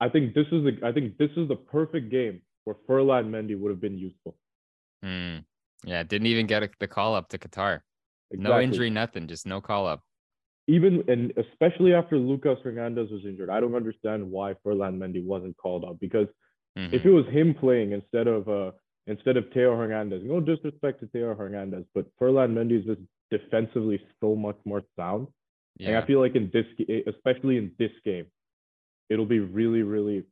[0.00, 3.58] I think this is the I think this is the perfect game where Ferland Mendy
[3.58, 4.36] would have been useful.
[5.04, 5.44] Mm.
[5.84, 7.80] Yeah, didn't even get a, the call up to Qatar.
[8.32, 10.02] No injury, nothing, just no call up.
[10.66, 15.56] Even and especially after Lucas Hernandez was injured, I don't understand why Ferland Mendy wasn't
[15.56, 16.28] called up because
[16.76, 16.92] Mhm.
[16.92, 18.72] if it was him playing instead of uh
[19.08, 23.00] instead of Theo Hernandez, no disrespect to Theo Hernandez, but Ferland Mendy is just
[23.30, 25.28] defensively so much more sound.
[25.80, 25.96] And.
[25.96, 26.66] I feel like in this,
[27.06, 28.26] especially in this game,
[29.08, 30.24] it'll be really, really.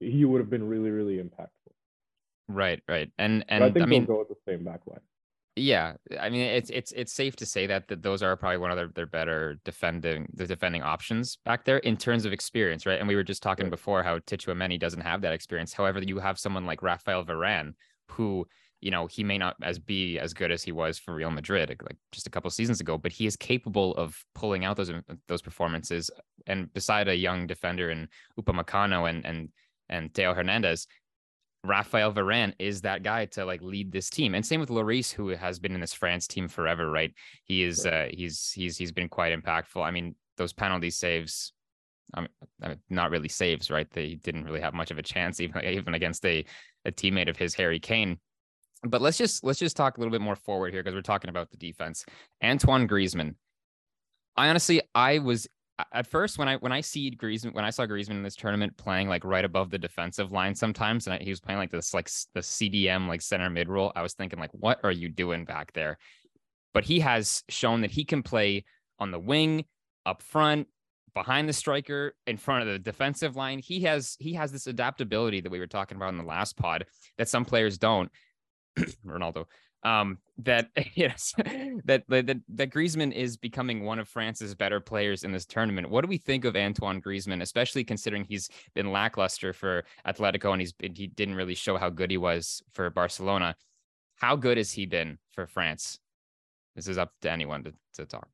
[0.00, 1.72] He would have been really, really impactful.
[2.48, 3.10] Right, right.
[3.18, 5.00] And But and I think I mean, they'll go with the same back line.
[5.58, 8.70] Yeah, I mean it's it's it's safe to say that that those are probably one
[8.70, 12.98] of their, their better defending the defending options back there in terms of experience, right?
[12.98, 13.70] And we were just talking Right.
[13.70, 15.72] before how Tchouameni doesn't have that experience.
[15.72, 17.72] However, you have someone like Rafael Varane
[18.10, 18.46] who
[18.80, 21.68] you know he may not as be as good as he was for Real Madrid
[21.82, 24.92] like just a couple seasons ago, but he is capable of pulling out those
[25.26, 26.10] those performances.
[26.46, 28.08] And beside a young defender in
[28.40, 29.48] Upamecano and and
[29.88, 30.86] and Theo Hernandez,
[31.64, 34.34] Rafael Varane is that guy to like lead this team.
[34.34, 37.12] And same with Lloris, who has been in this France team forever, right?
[37.44, 39.82] He is uh he's he's he's been quite impactful.
[39.82, 41.52] I mean, those penalty saves,
[42.14, 42.28] I mean,
[42.62, 43.90] I mean, not really saves, right?
[43.90, 46.44] They didn't really have much of a chance, even even against a,
[46.84, 48.18] a teammate of his, Harry Kane.
[48.84, 51.30] But let's just let's just talk a little bit more forward here because we're talking
[51.30, 52.04] about the defense.
[52.42, 53.34] Antoine Griezmann.
[54.36, 55.48] I honestly, I was
[55.92, 58.76] at first when I when I see Griezmann when I saw Griezmann in this tournament
[58.76, 61.94] playing like right above the defensive line sometimes, and I, he was playing like this
[61.94, 65.44] like the CDM like center mid role, I was thinking like, what are you doing
[65.44, 65.98] back there?
[66.74, 68.64] But he has shown that he can play
[68.98, 69.64] on the wing,
[70.04, 70.66] up front,
[71.14, 73.58] behind the striker, in front of the defensive line.
[73.58, 76.86] He has he has this adaptability that we were talking about in the last pod
[77.18, 78.10] that some players don't.
[79.06, 79.46] Ronaldo.
[79.84, 81.34] Um, that yes,
[81.84, 85.90] that, that that Griezmann is becoming one of France's better players in this tournament.
[85.90, 90.60] What do we think of Antoine Griezmann, especially considering he's been lackluster for Atletico and
[90.60, 93.54] he's been, he didn't really show how good he was for Barcelona.
[94.16, 96.00] How good has he been for France?
[96.74, 98.28] This is up to anyone to, to talk.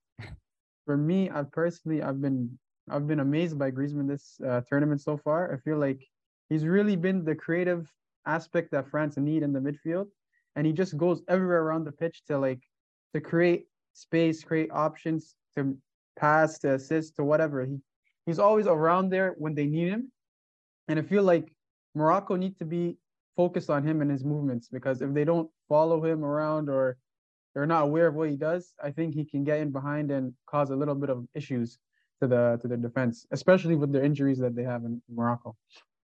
[0.87, 2.59] For me, I personally, I've been
[2.91, 5.53] I've been amazed by Griezmann this uh, tournament so far.
[5.53, 6.07] I feel like
[6.51, 7.91] he's really been the creative
[8.27, 10.09] aspect that France need in the midfield,
[10.57, 12.61] and he just goes everywhere around the pitch to like
[13.15, 15.77] to create space, create options, to
[16.19, 17.65] pass, to assist, to whatever.
[17.65, 17.79] He
[18.27, 20.13] he's always around there when they need him,
[20.89, 21.53] and I feel like
[21.95, 22.97] Morocco need to be
[23.37, 26.97] focused on him and his movements because if they don't follow him around or
[27.55, 30.33] they're not aware of what he does, I think he can get in behind and
[30.47, 31.79] cause a little bit of issues
[32.21, 35.57] to the to the defense, especially with the injuries that they have in Morocco.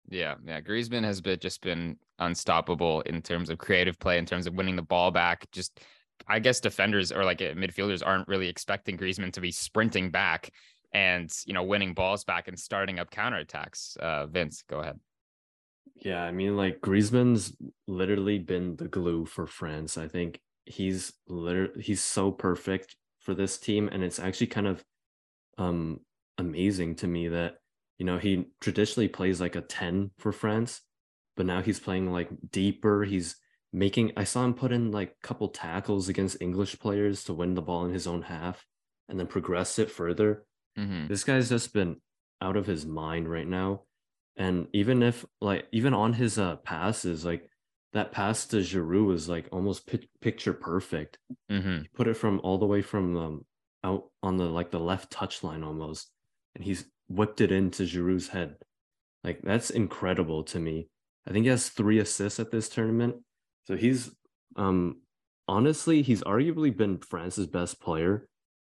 [0.09, 0.61] Yeah, yeah.
[0.61, 4.77] Griezmann has been just been unstoppable in terms of creative play, in terms of winning
[4.77, 5.51] the ball back.
[5.51, 5.81] Just,
[6.29, 10.51] I guess defenders or like midfielders aren't really expecting Griezmann to be sprinting back
[10.93, 13.97] and you know winning balls back and starting up counterattacks.
[13.97, 14.99] Uh, Vince, go ahead.
[15.97, 19.99] Yeah, I mean, like Griezmann's literally been the glue for France.
[19.99, 24.85] I think he's literally he's so perfect for this team, and it's actually kind of
[25.59, 26.01] um
[26.39, 27.57] amazing to me that
[27.99, 30.83] you know he traditionally plays like a 10 for France,
[31.37, 33.05] but now he's playing like deeper.
[33.05, 33.37] He's
[33.73, 37.55] making I saw him put in like a couple tackles against English players to win
[37.55, 38.65] the ball in his own half
[39.09, 40.47] and then progress it further.
[40.79, 41.09] Mhm.
[41.09, 42.01] This guy's just been
[42.41, 43.83] out of his mind right now.
[44.37, 47.49] And even if like even on his uh passes, like
[47.93, 51.19] that pass to Giroud was like almost pic- picture perfect.
[51.51, 51.83] Mhm.
[51.83, 53.47] He put it from all the way from um
[53.85, 56.11] out on the like the left touch line almost,
[56.55, 58.57] and he's whipped it into Giroud's head.
[59.23, 60.89] Like that's incredible to me.
[61.27, 63.17] I think he has three assists at this tournament.
[63.67, 64.11] So he's
[64.57, 65.01] um
[65.49, 68.29] honestly, he's arguably been France's best player.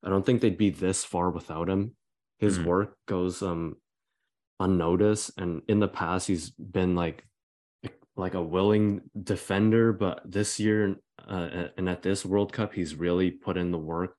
[0.04, 1.96] I don't think they'd be this far without him.
[2.38, 2.64] His Mhm.
[2.64, 3.76] work goes um
[4.58, 7.24] unnoticed and in the past he's been like
[8.16, 13.30] like a willing defender but this year uh, and at this world cup he's really
[13.30, 14.16] put in the work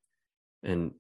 [0.64, 0.93] and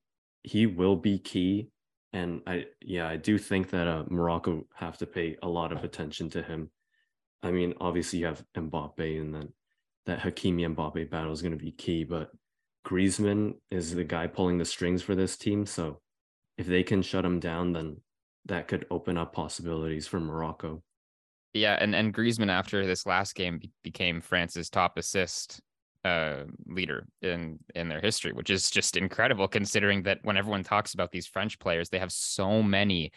[0.43, 1.69] he will be key
[2.13, 5.83] and i yeah i do think that uh, morocco have to pay a lot of
[5.83, 6.69] attention to him.
[7.43, 9.49] I mean obviously you have mbappe and then
[10.05, 12.31] that hakimi mbappe battle is going to be key but
[12.85, 15.65] griezmann is the guy pulling the strings for this team.
[15.65, 16.01] So
[16.57, 17.97] if they can shut him down then
[18.45, 20.81] that could open up possibilities for morocco.
[21.53, 25.61] Yeah, and and Griezmann after this last game became France's top assist
[26.03, 30.93] uh leader in in their history, which is just incredible considering that when everyone talks
[30.93, 33.11] about these French players, they have so many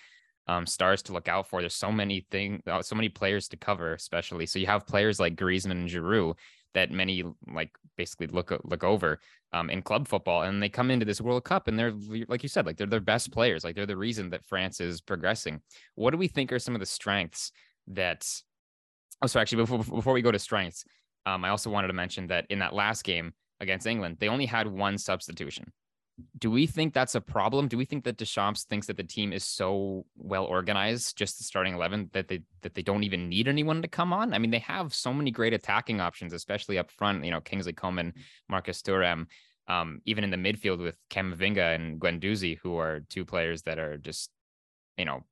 [0.46, 1.60] um stars to look out for.
[1.60, 4.46] There's so many thing uh, so many players to cover, especially.
[4.46, 6.36] So you have players like Griezmann and Giroud
[6.74, 9.20] that many like basically look look over
[9.52, 11.94] um, in club football, and they come into this World Cup and they're
[12.28, 15.00] like you said, like they're their best players, like they're the reason that France is
[15.00, 15.60] progressing.
[15.94, 17.52] What do we think are some of the strengths
[17.88, 18.28] that?
[19.22, 20.84] Oh, so actually, before before we go to strengths,
[21.26, 24.46] um, I also wanted to mention that in that last game against England, they only
[24.46, 25.72] had one substitution.
[26.38, 27.66] Do we think that's a problem?
[27.66, 31.44] Do we think that Deschamps thinks that the team is so well organized, just the
[31.44, 34.32] starting eleven, that they that they don't even need anyone to come on?
[34.32, 37.24] I mean, they have so many great attacking options, especially up front.
[37.24, 38.14] You know, Kingsley Coman,
[38.48, 39.26] Marcus Thuram,
[39.66, 43.96] um, even in the midfield with Camavinga and Guendouzi, who are two players that are
[43.96, 44.30] just,
[44.96, 45.24] you know,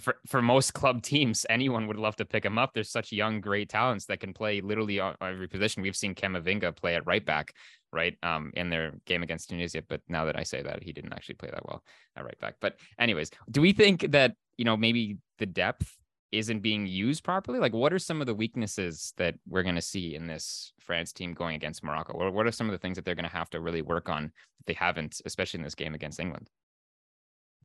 [0.00, 2.72] for, for most club teams, anyone would love to pick them up.
[2.74, 5.82] There's such young, great talents that can play literally every position.
[5.82, 7.54] We've seen Camavinga play at right back,
[7.92, 9.82] right, um, in their game against Tunisia.
[9.88, 11.82] But now that I say that, he didn't actually play that well
[12.16, 12.56] at right back.
[12.60, 15.96] But anyways, do we think that you know maybe the depth
[16.32, 17.58] isn't being used properly?
[17.58, 21.12] Like, what are some of the weaknesses that we're going to see in this France
[21.12, 22.12] team going against Morocco?
[22.12, 24.08] Or what are some of the things that they're going to have to really work
[24.08, 26.48] on that they haven't, especially in this game against England?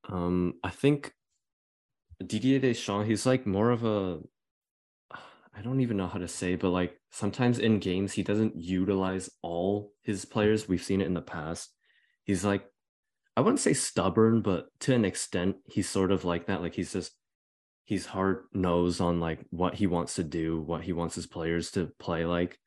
[0.09, 1.13] Um, I think
[2.23, 4.19] Didier Deschamps, he's like more of a
[5.57, 9.29] I don't even know how to say, but like sometimes in games he doesn't utilize
[9.41, 10.67] all his players.
[10.67, 11.73] We've seen it in the past.
[12.23, 12.65] He's like
[13.37, 16.61] I wouldn't say stubborn, but to an extent he's sort of like that.
[16.61, 17.13] Like he's just
[17.85, 21.71] he's hard nosed on like what he wants to do, what he wants his players
[21.71, 22.59] to play like.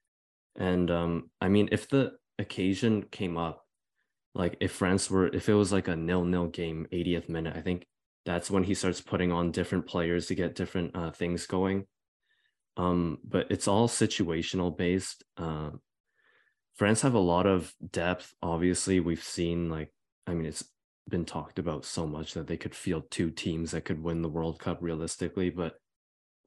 [0.57, 3.65] And um I mean if the occasion came up,
[4.35, 7.61] like if France were if it was like a nil nil game, 80th minute, I
[7.61, 7.87] think
[8.25, 11.87] that's when he starts putting on different players to get different uh, things going.
[12.77, 15.25] Um, but it's all situational based.
[15.37, 15.71] Uh,
[16.77, 18.33] France have a lot of depth.
[18.43, 19.93] Obviously, we've seen like
[20.27, 20.65] I mean, it's
[21.09, 24.29] been talked about so much that they could field two teams that could win the
[24.29, 25.51] World Cup realistically.
[25.51, 25.75] But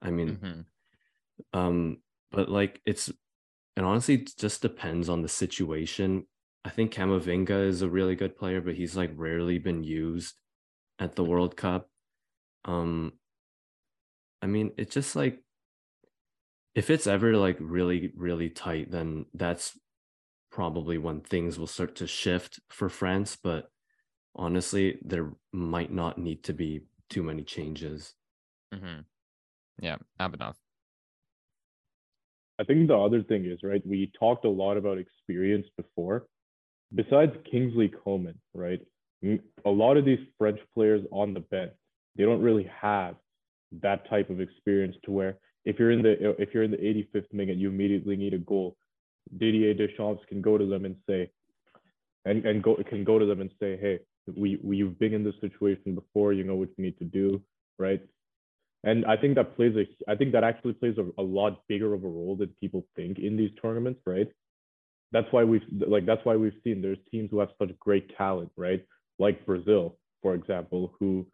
[0.01, 1.59] I mean, mm-hmm.
[1.59, 1.97] um,
[2.31, 6.27] but like it's it honestly just depends on the situation.
[6.63, 10.35] I think Camavinga is a really good player, but he's like rarely been used
[11.01, 11.89] at the World Cup.
[12.63, 13.13] Um,
[14.41, 15.39] I mean, it's just like
[16.75, 19.77] if it's ever like really, really tight, then that's
[20.51, 23.35] probably when things will start to shift for France.
[23.41, 23.69] But
[24.35, 28.13] honestly, there might not need to be too many changes.
[28.73, 29.01] Mm-hmm.
[29.81, 30.53] Yeah, Abhinav.
[32.59, 33.81] I think the other thing is right.
[33.85, 36.27] We talked a lot about experience before.
[36.93, 38.81] Besides Kingsley Coman, right?
[39.23, 41.73] A lot of these French players on the bench,
[42.15, 43.15] they don't really have
[43.81, 47.31] that type of experience to where if you're in the if you're in the 85th
[47.31, 48.75] minute, you immediately need a goal.
[49.37, 51.29] Didier Deschamps can go to them and say,
[52.25, 53.99] and and go can go to them and say, hey,
[54.35, 56.33] we we've been in this situation before.
[56.33, 57.41] You know what you need to do,
[57.77, 58.01] right?
[58.83, 61.93] And I think that plays a I think that actually plays a, a lot bigger
[61.93, 64.27] of a role than people think in these tournaments, right?
[65.11, 68.51] That's why we've like that's why we've seen there's teams who have such great talent,
[68.57, 68.83] right?
[69.21, 71.25] Like Brazil, for example, who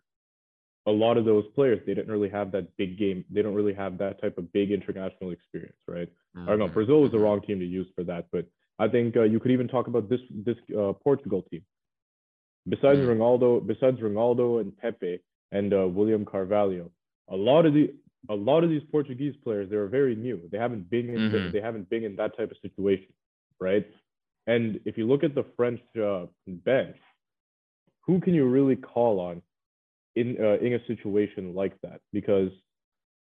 [0.86, 3.26] a lot of those players they didn't really have that big game.
[3.30, 6.10] They don't really have that type of big international experience, right?
[6.36, 6.48] Mm-hmm.
[6.48, 6.68] I don't know.
[6.68, 7.26] Brazil was the mm-hmm.
[7.26, 8.46] wrong team to use for that, but
[8.80, 11.64] I think uh, you could even talk about this this uh, Portugal team.
[12.70, 13.22] Besides mm-hmm.
[13.22, 15.20] Ronaldo, besides Ronaldo and Pepe
[15.52, 16.92] and uh, William Carvalho,
[17.30, 17.94] a lot of the
[18.30, 20.42] a lot of these Portuguese players they are very new.
[20.52, 21.52] They haven't been in mm-hmm.
[21.52, 23.12] they haven't been in that type of situation,
[23.60, 23.86] right?
[24.48, 26.96] And if you look at the French uh, bench,
[28.08, 29.42] who can you really call on
[30.16, 32.02] in uh, in a situation like that?
[32.12, 32.50] Because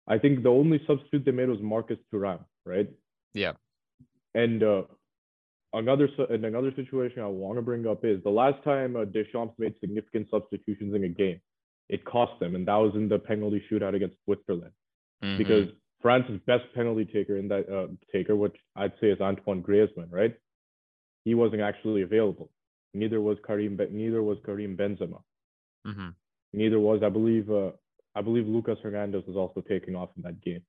[0.07, 2.89] I think the only substitute they made was Marcus Thuram, right?
[3.33, 3.53] Yeah.
[4.33, 4.83] And uh,
[5.73, 9.53] another in another situation I want to bring up is the last time uh, Deschamps
[9.59, 11.39] made significant substitutions in a game,
[11.89, 14.71] it cost them, and that was in the penalty shootout against Switzerland,
[15.23, 15.37] mm-hmm.
[15.37, 15.67] because
[16.01, 20.35] France's best penalty taker in that uh, taker, which I'd say is Antoine Griezmann, right?
[21.25, 22.49] He wasn't actually available.
[22.93, 23.79] Neither was Karim.
[23.91, 25.21] Neither was Karim Benzema.
[25.85, 26.09] Mm-hmm.
[26.53, 27.71] Neither was, I believe, uh,
[28.15, 30.61] I believe Lucas Hernandez was also taking off in that game.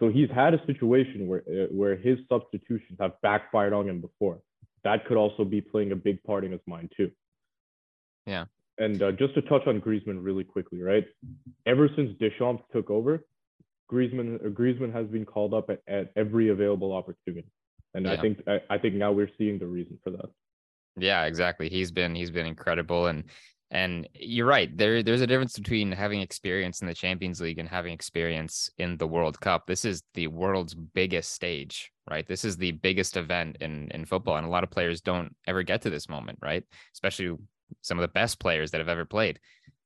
[0.00, 4.40] So he's had a situation where uh, where his substitutions have backfired on him before.
[4.82, 7.10] That could also be playing a big part in his mind too.
[8.26, 8.46] Yeah.
[8.78, 11.04] And uh, just to touch on Griezmann really quickly, right?
[11.64, 13.24] Ever since Deschamps took over,
[13.90, 17.46] Griezmann uh, Griezmann has been called up at, at every available opportunity,
[17.94, 18.12] and yeah.
[18.12, 20.30] I think I, I think now we're seeing the reason for that.
[20.96, 21.68] Yeah, exactly.
[21.68, 23.24] He's been he's been incredible and
[23.70, 24.76] and you're right.
[24.76, 28.96] There there's a difference between having experience in the Champions League and having experience in
[28.96, 29.66] the World Cup.
[29.66, 32.26] This is the world's biggest stage, right?
[32.26, 35.62] This is the biggest event in in football and a lot of players don't ever
[35.62, 36.64] get to this moment, right?
[36.92, 37.36] Especially
[37.82, 39.40] some of the best players that have ever played.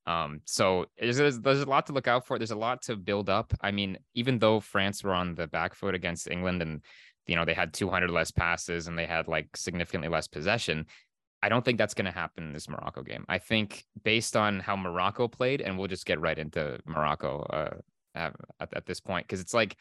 [0.06, 2.38] Um, so there's, there's a lot to look out for.
[2.38, 3.52] There's a lot to build up.
[3.60, 6.80] I mean, even though France were on the back foot against England and
[7.28, 10.86] you know, they had 200 less passes and they had like significantly less possession.
[11.42, 13.24] I don't think that's going to happen in this Morocco game.
[13.28, 17.76] I think based on how Morocco played, and we'll just get right into Morocco uh,
[18.16, 18.34] at,
[18.72, 19.76] at this point because it's like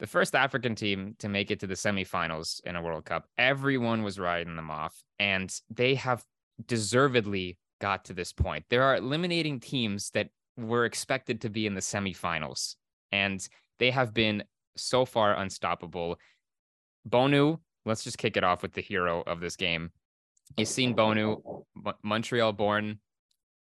[0.00, 3.26] the first African team to make it to the semifinals in a World Cup.
[3.38, 6.24] Everyone was riding them off, and they have
[6.66, 8.64] deservedly got to this point.
[8.70, 12.74] There are eliminating teams that were expected to be in the semifinals,
[13.12, 13.46] and
[13.78, 14.42] they have been
[14.76, 16.18] so far unstoppable.
[17.04, 19.90] Bono, let's just kick it off with the hero of this game.
[20.56, 21.66] Yassine Bono,
[22.02, 23.00] Montreal born.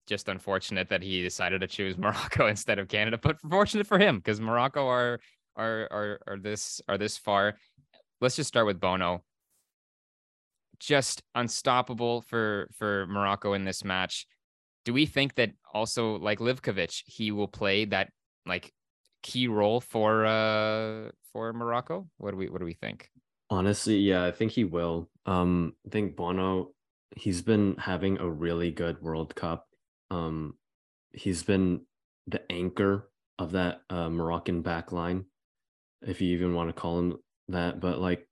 [0.07, 4.17] Just unfortunate that he decided to choose Morocco instead of Canada, but fortunate for him
[4.17, 5.19] because Morocco are
[5.55, 7.55] are are are this are this far.
[8.21, 9.23] Let's just start with Bono.
[10.79, 14.27] Just unstoppable for for Morocco in this match.
[14.83, 18.11] Do we think that also like Livakovic, he will play that
[18.45, 18.71] like
[19.23, 22.07] key role for uh for Morocco?
[22.17, 23.09] What do we what do we think?
[23.49, 25.09] Honestly, yeah, I think he will.
[25.25, 26.71] Um, I think Bono,
[27.15, 29.67] he's been having a really good World Cup.
[30.09, 30.55] Um,
[31.13, 31.81] he's been
[32.27, 35.25] the anchor of that uh, Moroccan back line
[36.01, 37.17] if you even want to call him
[37.49, 37.79] that.
[37.79, 38.27] But like,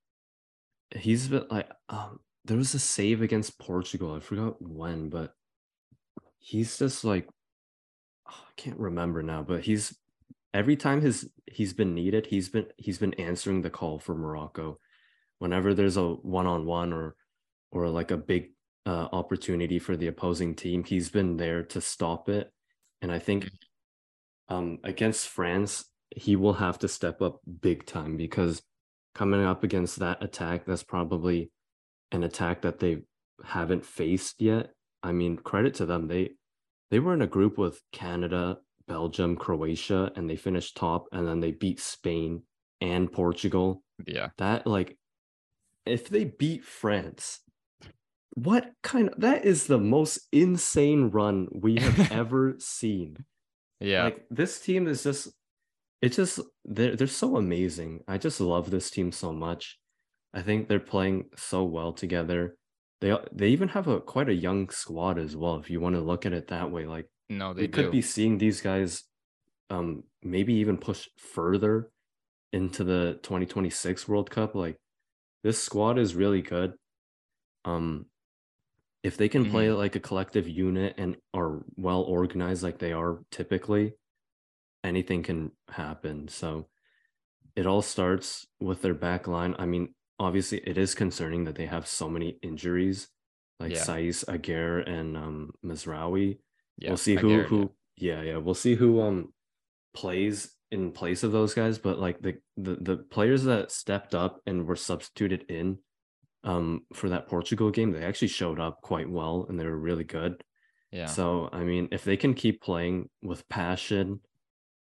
[0.96, 4.16] he's been like, um, there was a save against Portugal.
[4.16, 5.34] I forgot when, but
[6.40, 7.28] he's just like,
[8.30, 9.44] oh, I can't remember now.
[9.44, 9.98] But he's
[10.54, 14.80] every time his he's been needed, he's been he's been answering the call for Morocco.
[15.40, 17.16] Whenever there's a one on one or
[17.72, 18.52] or like a big
[18.86, 22.52] uh, opportunity for the opposing team, he's been there to stop it.
[23.02, 23.50] And I think
[24.50, 28.62] um, against France, he will have to step up big time because
[29.16, 31.52] coming up against that attack, that's probably
[32.12, 33.04] an attack that they
[33.44, 34.72] haven't faced yet.
[35.02, 36.08] I mean, credit to them.
[36.08, 36.32] They
[36.92, 38.58] they were in a group with Canada,
[38.88, 42.44] Belgium, Croatia, and they finished top, and then they beat Spain
[42.82, 43.84] and Portugal.
[44.06, 44.30] Yeah.
[44.38, 44.98] That like
[45.86, 47.40] if they beat France,
[48.36, 53.26] what kind of that is the most insane run we have ever seen.
[53.80, 54.06] Yeah.
[54.06, 55.30] Like this team is just
[56.02, 58.02] it's just they're they're so amazing.
[58.08, 59.78] I just love this team so much.
[60.34, 62.58] I think they're playing so well together.
[63.02, 65.58] They they even have a quite a young squad as well.
[65.58, 68.38] If you want to look at it that way, like no, they could be seeing
[68.38, 69.04] these guys,
[69.70, 71.90] um, maybe even push further
[72.52, 74.56] into the 2026 World Cup.
[74.56, 74.78] Like
[75.44, 76.74] this squad is really good.
[77.66, 78.08] Um,
[79.04, 79.52] if they can mm-hmm.
[79.52, 83.94] play like a collective unit and are well organized like they are typically,
[84.84, 86.30] anything can happen.
[86.30, 86.68] So
[87.56, 89.56] it all starts with their back line.
[89.60, 93.10] I mean, obviously it is concerning that they have so many injuries
[93.60, 93.84] like yeah.
[93.84, 96.40] Saïss Aguerd and um Mazraoui.
[96.78, 98.16] Yeah, we'll see who who yeah.
[98.16, 98.38] yeah, yeah.
[98.38, 99.34] We'll see who um
[99.94, 104.42] plays in place of those guys, but like the the the players that stepped up
[104.48, 105.78] and were substituted in
[106.44, 110.04] um for that Portugal game, they actually showed up quite well and they were really
[110.04, 110.44] good.
[110.92, 111.06] Yeah.
[111.06, 114.20] So I mean, if they can keep playing with passion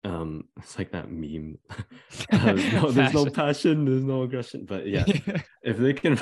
[0.04, 1.58] um it's like that meme
[2.32, 5.04] uh, no, there's no passion there's no aggression but yeah
[5.62, 6.12] if they can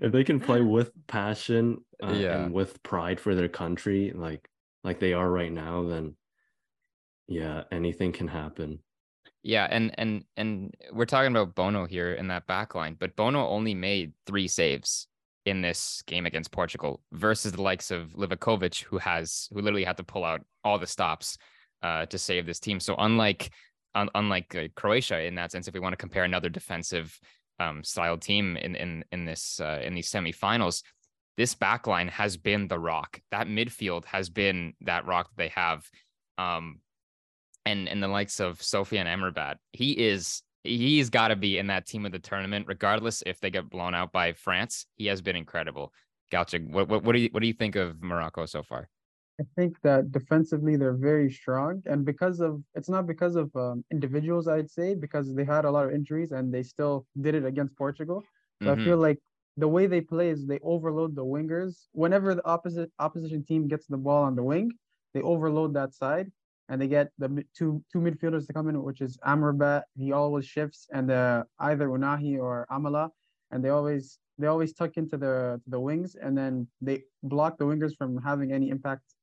[0.00, 2.44] if they can play with passion uh, yeah.
[2.44, 4.48] and with pride for their country like
[4.84, 6.14] like they are right now then
[7.26, 8.78] yeah anything can happen
[9.46, 13.46] yeah and and and we're talking about bono here in that back line but bono
[13.48, 15.06] only made three saves
[15.44, 19.96] in this game against portugal versus the likes of livakovic who has who literally had
[19.96, 21.38] to pull out all the stops
[21.82, 22.80] uh, to save this team.
[22.80, 23.50] So unlike
[23.94, 27.18] un- unlike uh, Croatia in that sense, if we want to compare another defensive
[27.58, 30.82] um, style team in in in this uh, in these semifinals,
[31.36, 33.20] this backline has been the rock.
[33.30, 35.88] That midfield has been that rock that they have.
[36.38, 36.80] Um,
[37.66, 41.86] and and the likes of Sofyan Amrabat, he is he's got to be in that
[41.86, 44.86] team of the tournament, regardless if they get blown out by France.
[44.96, 45.92] He has been incredible.
[46.32, 48.88] Galchaa, what, what what do you what do you think of Morocco so far?
[49.38, 53.84] I think that defensively they're very strong, and because of it's not because of um,
[53.90, 57.44] individuals, I'd say, because they had a lot of injuries and they still did it
[57.44, 58.22] against Portugal.
[58.62, 58.80] So mm-hmm.
[58.80, 59.18] I feel like
[59.58, 61.86] the way they play is they overload the wingers.
[61.92, 64.70] Whenever the opposite opposition team gets the ball on the wing,
[65.14, 66.30] they overload that side,
[66.68, 69.82] and they get the two two midfielders to come in, which is Amrabat.
[69.96, 73.10] He always shifts, and uh, either Ounahi or Amallah,
[73.50, 77.64] and they always they always tuck into the the wings, and then they block the
[77.64, 79.14] wingers from having any impact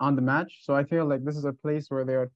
[0.00, 0.60] on the match.
[0.62, 2.30] So I feel like this is a place where they're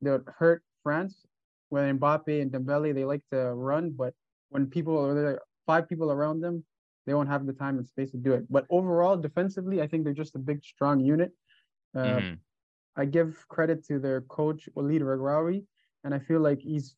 [0.00, 1.26] they'll hurt France.
[1.68, 4.12] When Mbappe and Dembele they like to run, but
[4.48, 6.64] when people are there, five people around them,
[7.06, 8.44] they won't have the time and space to do it.
[8.50, 11.30] But overall, defensively, I think they're just a big, strong unit.
[11.94, 12.34] Uh, mm-hmm.
[12.96, 15.64] I give credit to their coach Walid Regragui,
[16.04, 16.96] and I feel like he's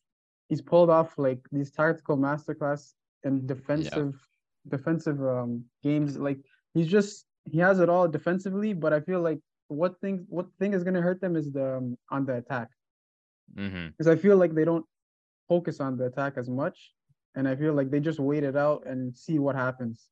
[0.49, 2.93] he's pulled off like these tactical masterclass
[3.25, 4.77] and defensive yeah.
[4.77, 6.17] defensive um, games.
[6.17, 6.39] Like
[6.75, 10.75] he's just he has it all defensively, but I feel like what thing what thing
[10.75, 12.69] is going to hurt them is the um, on the attack
[13.55, 14.11] because mm-hmm.
[14.11, 14.87] I feel like they don't
[15.49, 16.93] focus on the attack as much.
[17.35, 20.09] And I feel like they just wait it out and see what happens.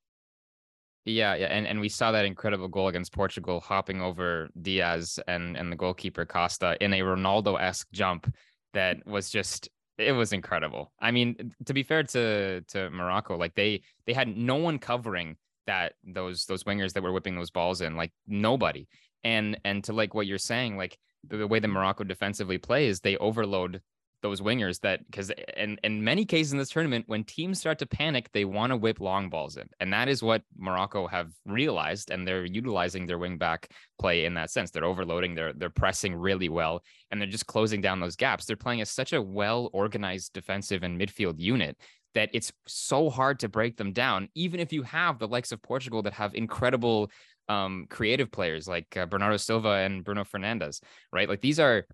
[1.04, 5.56] Yeah, yeah, and, and we saw that incredible goal against Portugal, hopping over Dias and
[5.56, 8.32] and the goalkeeper Costa in a Ronaldo esque jump
[8.74, 9.10] that mm.
[9.10, 10.92] was just it was incredible.
[11.00, 15.36] I mean, to be fair to to Morocco, like they they had no one covering
[15.66, 18.86] that those those wingers that were whipping those balls in, like nobody.
[19.24, 23.00] And and to like what you're saying, like the, the way that Morocco defensively plays,
[23.00, 23.80] they overload
[24.22, 27.86] those wingers that because in, in many cases in this tournament, when teams start to
[27.86, 29.68] panic, they want to whip long balls in.
[29.80, 32.10] And that is what Morocco have realized.
[32.10, 34.70] And they're utilizing their wing back play in that sense.
[34.70, 38.44] They're overloading, they're they're pressing really well, and they're just closing down those gaps.
[38.44, 41.76] They're playing as such a well organized defensive and midfield unit
[42.14, 45.62] that it's so hard to break them down, even if you have the likes of
[45.62, 47.10] Portugal that have incredible
[47.48, 50.80] um, creative players like uh, Bernardo Silva and Bruno Fernandes,
[51.12, 51.28] right?
[51.28, 51.86] Like these are,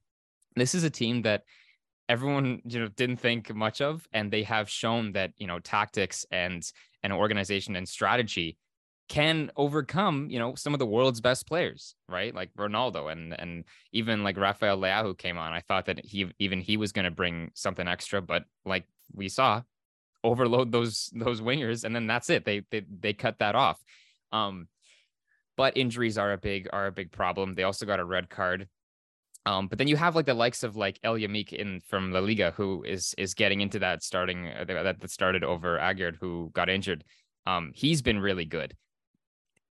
[0.54, 1.42] this is a team that
[2.08, 6.24] everyone you know didn't think much of and they have shown that you know tactics
[6.30, 6.70] and
[7.02, 8.56] and organization and strategy
[9.08, 12.34] can overcome you know some of the world's best players right?
[12.34, 15.52] Like ronaldo and and even like rafael leao came on.
[15.52, 19.28] I thought that he even he was going to bring something extra but like we
[19.28, 19.62] saw
[20.24, 22.44] overload those those wingers and then that's it.
[22.44, 23.82] They they, they cut that off.
[24.32, 24.68] Um
[25.56, 27.54] but injuries are a big are a big problem.
[27.54, 28.68] They also got a red card
[29.46, 32.18] um, but then you have like the likes of like El Yamiq in from La
[32.18, 36.50] Liga, who is is getting into that starting uh, that that started over Aguerd, who
[36.52, 37.04] got injured.
[37.46, 38.76] Um, he's been really good.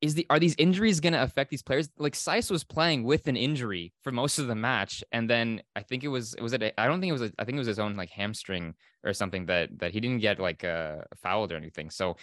[0.01, 1.91] Is the are these injuries going to affect these players?
[1.99, 5.83] Like Saïss was playing with an injury for most of the match, and then I
[5.83, 7.67] think it was it was I don't think it was a, I think it was
[7.67, 11.57] his own like hamstring or something that that he didn't get like uh, fouled or
[11.57, 11.91] anything.
[11.91, 12.17] So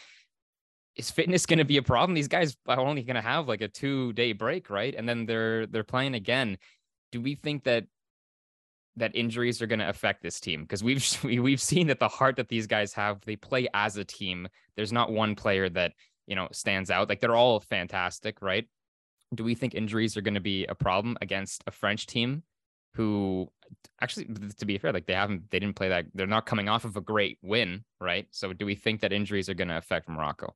[0.95, 2.15] is fitness going to be a problem?
[2.15, 4.95] These guys are only going to have like a two day break, right?
[4.95, 6.57] And then they're they're playing again
[7.15, 7.85] do we think that
[8.97, 10.63] that injuries are going to affect this team?
[10.63, 14.03] Because we've we've seen that the heart that these guys have they play as a
[14.03, 14.49] team.
[14.75, 15.93] There's not one player that
[16.27, 17.07] you know stands out.
[17.07, 18.67] Like they're all fantastic right?
[19.33, 22.43] Do we think injuries are going to be a problem against a french team
[22.95, 23.47] who
[24.01, 26.83] actually to be fair like they haven't they didn't play that they're not coming off
[26.83, 28.27] of a great win right?
[28.31, 30.53] So do we think that injuries are going to affect morocco?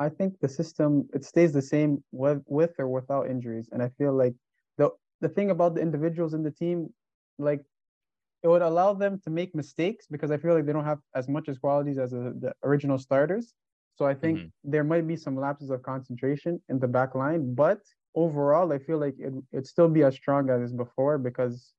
[0.00, 3.88] I think the system it stays the same with with or without injuries and i
[3.98, 4.34] feel like
[5.20, 6.92] the thing about the individuals in the team,
[7.38, 7.64] like
[8.42, 11.28] it would allow them to make mistakes because I feel like they don't have as
[11.28, 13.54] much as qualities as a, the original starters.
[13.96, 14.70] So I think mm-hmm.
[14.70, 17.80] there might be some lapses of concentration in the back line, but
[18.14, 21.72] overall, I feel like it it still be as strong as before because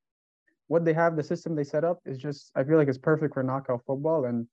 [0.68, 3.34] what they have, the system they set up is just I feel like it's perfect
[3.34, 4.48] for knockout football, and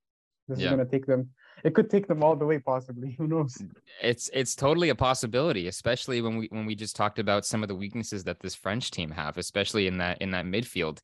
[0.48, 0.66] this yeah.
[0.66, 1.28] is going to take them
[1.64, 3.62] it could take them all the way possibly who knows
[4.02, 7.68] it's it's totally a possibility especially when we when we just talked about some of
[7.68, 11.00] the weaknesses that this french team have especially in that in that midfield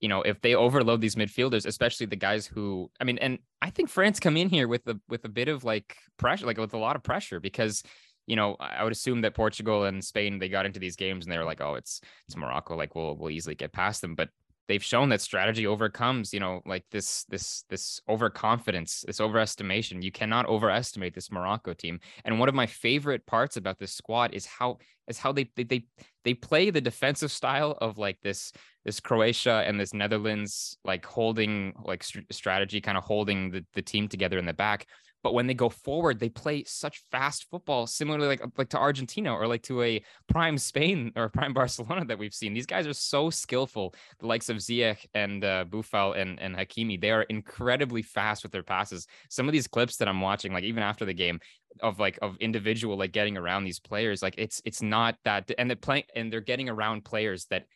[0.00, 3.70] you know if they overload these midfielders especially the guys who i mean and i
[3.70, 6.74] think france come in here with a with a bit of like pressure like with
[6.74, 7.82] a lot of pressure because
[8.30, 11.32] you know, I would assume that Portugal and Spain they got into these games and
[11.32, 14.14] they were like, oh, it's it's Morocco, like we'll we'll easily get past them.
[14.14, 14.28] But
[14.70, 20.00] they've shown that strategy overcomes you know like this this this overconfidence this overestimation.
[20.00, 21.98] You cannot overestimate this morocco team.
[22.24, 25.64] And one of my favorite parts about this squad is how is how they they
[25.64, 25.84] they,
[26.24, 28.52] they play the defensive style of like this
[28.84, 33.82] this croatia and this netherlands like holding like st- strategy kind of holding the, the
[33.82, 34.86] team together in the back
[35.22, 39.34] but when they go forward, they play such fast football, similarly like like to Argentina
[39.34, 42.54] or like to a prime Spain or prime Barcelona that we've seen.
[42.54, 43.94] These guys are so skillful.
[44.18, 48.52] The likes of Ziyech and uh, Boufal and and Hakimi, they are incredibly fast with
[48.52, 49.06] their passes.
[49.28, 51.40] Some of these clips that I'm watching, like even after the game,
[51.82, 55.70] of like of individual like getting around these players, like it's it's not that, and
[55.70, 57.66] they're and they're getting around players that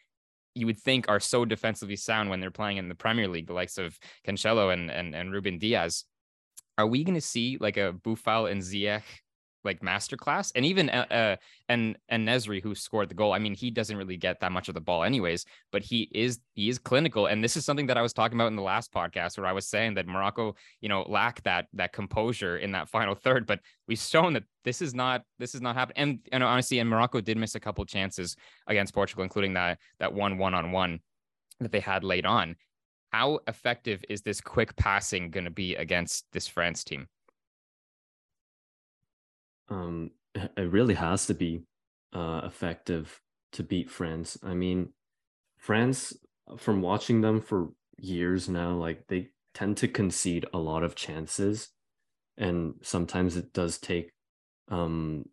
[0.54, 3.52] you would think are so defensively sound when they're playing in the Premier League, the
[3.52, 6.04] likes of Cancelo and and and Ruben Dias
[6.78, 9.02] are we going to see like a Boufal and Ziyech
[9.62, 10.52] like masterclass?
[10.54, 11.36] And even uh, uh
[11.68, 13.32] and and En-Nesyri who scored the goal.
[13.32, 16.40] I mean, he doesn't really get that much of the ball anyways, but he is
[16.54, 17.26] he is clinical.
[17.26, 19.52] And this is something that I was talking about in the last podcast where I
[19.52, 23.46] was saying that Morocco, you know, lack that that composure in that final third.
[23.46, 25.96] But we've shown that this is not this is not happening.
[25.96, 28.36] And and honestly, and Morocco did miss a couple chances
[28.66, 31.00] against Portugal, including that that one one on one
[31.60, 32.56] that they had late on
[33.14, 37.06] how effective is this quick passing going to be against this France team?
[39.68, 41.62] Um, it really has to be
[42.12, 43.20] uh, effective
[43.52, 44.36] to beat France.
[44.42, 44.88] I mean,
[45.58, 46.12] France,
[46.56, 47.68] from watching them for
[47.98, 51.68] years now, like they tend to concede a lot of chances,
[52.36, 54.10] and sometimes it does take,
[54.68, 55.24] um,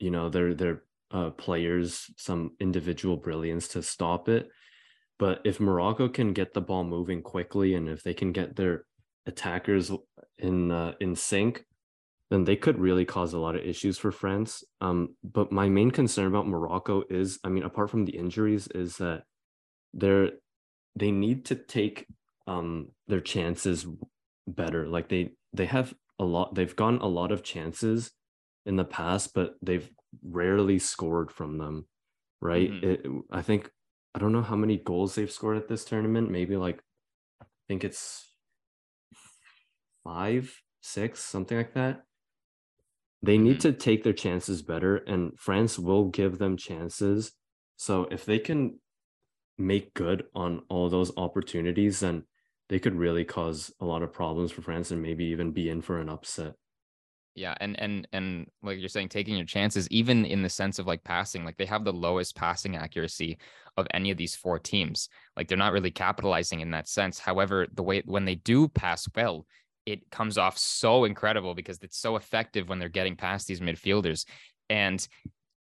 [0.00, 0.82] you know, their their
[1.12, 4.50] uh, players some individual brilliance to stop it.
[5.18, 8.84] But if Morocco can get the ball moving quickly and if they can get their
[9.26, 9.90] attackers
[10.38, 11.64] in uh, in sync,
[12.30, 14.64] then they could really cause a lot of issues for France.
[14.80, 18.96] Um, but my main concern about Morocco is, I mean, apart from the injuries, is
[18.98, 19.24] that
[19.94, 20.32] they're
[20.96, 22.06] they need to take
[22.46, 23.86] um their chances
[24.46, 24.88] better.
[24.88, 28.12] Like they they have a lot, they've gotten a lot of chances
[28.66, 29.90] in the past, but they've
[30.22, 31.86] rarely scored from them.
[32.40, 32.70] Right?
[32.70, 32.84] Mhm.
[32.84, 33.70] It, I think
[34.18, 36.28] I don't know how many goals they've scored at this tournament.
[36.28, 36.82] Maybe like
[37.40, 38.34] I think it's
[40.02, 42.04] five, six, something like that.
[43.22, 43.60] They need Mhm.
[43.60, 47.36] to take their chances better, and France will give them chances.
[47.76, 48.80] So if they can
[49.56, 52.26] make good on all those opportunities, then
[52.68, 55.80] they could really cause a lot of problems for France and maybe even be in
[55.80, 56.56] for an upset.
[57.38, 60.88] Yeah, and and and like you're saying, taking your chances, even in the sense of
[60.88, 63.38] like passing, like they have the lowest passing accuracy
[63.76, 65.08] of any of these four teams.
[65.36, 67.20] Like they're not really capitalizing in that sense.
[67.20, 69.46] However, the way when they do pass well,
[69.86, 74.26] it comes off so incredible because it's so effective when they're getting past these midfielders.
[74.68, 75.06] And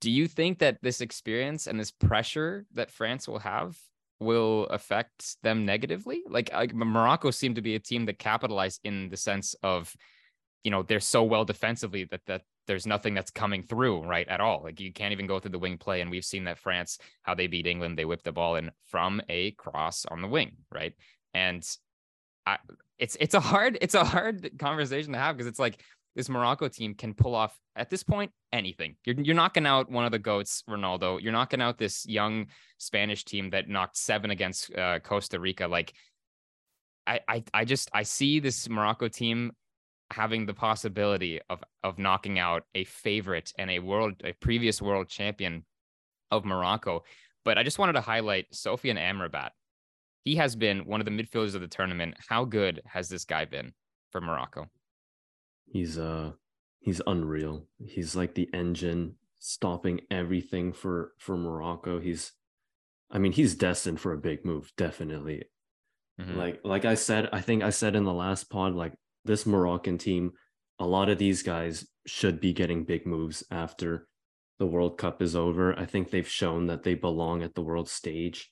[0.00, 3.78] do you think that this experience and this pressure that France will have
[4.18, 6.24] will affect them negatively?
[6.26, 9.94] Like, like Morocco seemed to be a team that capitalized in the sense of
[10.64, 14.40] you know they're so well defensively that that there's nothing that's coming through right at
[14.40, 14.62] all.
[14.62, 17.34] Like you can't even go through the wing play and we've seen that france how
[17.34, 20.94] they beat england they whipped the ball in from a cross on the wing right?
[21.34, 21.66] And
[22.46, 22.58] I,
[22.98, 25.82] it's it's a hard it's a hard conversation to have because it's like
[26.16, 28.96] this morocco team can pull off at this point anything.
[29.04, 31.20] You're, you're knocking out one of the goats ronaldo.
[31.22, 32.46] You're knocking out this young
[32.78, 35.66] spanish team that knocked seven against uh, costa rica.
[35.66, 35.92] Like
[37.06, 39.52] I, I I just I see this Morocco team
[40.10, 45.08] having the possibility of of knocking out a favorite and a world a previous world
[45.08, 45.64] champion
[46.30, 47.04] of Morocco.
[47.44, 49.50] But I just wanted to highlight Sofyan Amrabat.
[50.24, 52.16] He has been one of the midfielders of the tournament.
[52.28, 53.72] How good has this guy been
[54.10, 54.68] for Morocco?
[55.66, 56.32] He's uh
[56.80, 57.66] he's unreal.
[57.78, 62.00] He's like the engine stopping everything for for Morocco.
[62.00, 62.32] He's
[63.10, 65.44] I mean, he's destined for a big move, definitely.
[66.20, 66.36] Mhm.
[66.36, 68.92] Like like I said, I think I said in the last pod like
[69.24, 70.32] this Moroccan team,
[70.78, 74.08] a lot of these guys should be getting big moves after
[74.58, 75.78] the World Cup is over.
[75.78, 78.50] I think they've shown that they belong at the world stage.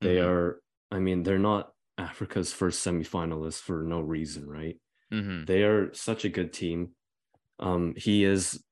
[0.00, 0.26] They Mhm.
[0.26, 0.60] are
[0.90, 4.76] I mean, they're not Africa's first semifinalists for no reason, right?
[5.10, 5.46] Mhm.
[5.46, 6.94] They are such a good team.
[7.58, 8.64] Um, he is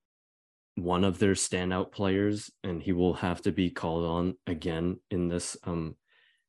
[0.76, 5.28] one of their standout players, and he will have to be called on again in
[5.28, 5.96] this um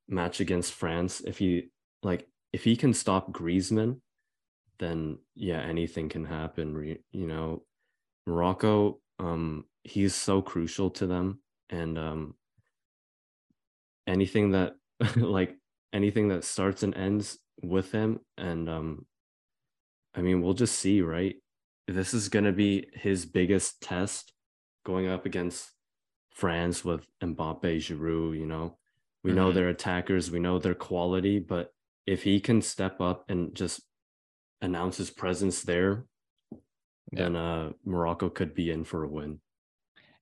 [0.08, 1.22] match against France.
[1.22, 1.70] If he
[2.04, 4.02] like, if he can stop Griezmann,
[4.80, 6.98] then yeah, anything can happen.
[7.12, 7.64] You know,
[8.26, 11.40] Morocco, um, he's so crucial to them,
[11.70, 12.36] and um,
[14.08, 14.76] anything that
[15.16, 15.56] like
[15.92, 19.06] anything that starts and ends with him, and um,
[20.16, 21.36] I mean, we'll just see, right?
[21.88, 24.34] This is going to be his biggest test
[24.86, 25.72] going up against
[26.34, 28.78] France with Mbappe, Giroud, you know.
[29.24, 29.54] We know Mhm.
[29.54, 31.74] they're attackers, we know their quality, but
[32.06, 33.82] if he can step up and just
[34.64, 36.06] announce his presence there,
[36.52, 36.60] Yeah.
[37.12, 39.40] then uh Morocco could be in for a win.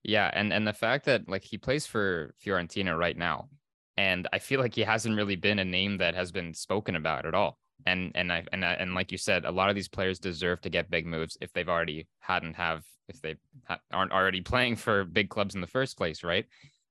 [0.02, 3.48] Yeah, and and the fact that like he plays for Fiorentina right now,
[3.96, 7.24] and I feel like he hasn't really been a name that has been spoken about
[7.26, 7.58] at all.
[7.86, 10.60] And and I and I, and like you said, a lot of these players deserve
[10.62, 14.76] to get big moves if they've already hadn't have if they ha- aren't already playing
[14.76, 16.46] for big clubs in the first place, right?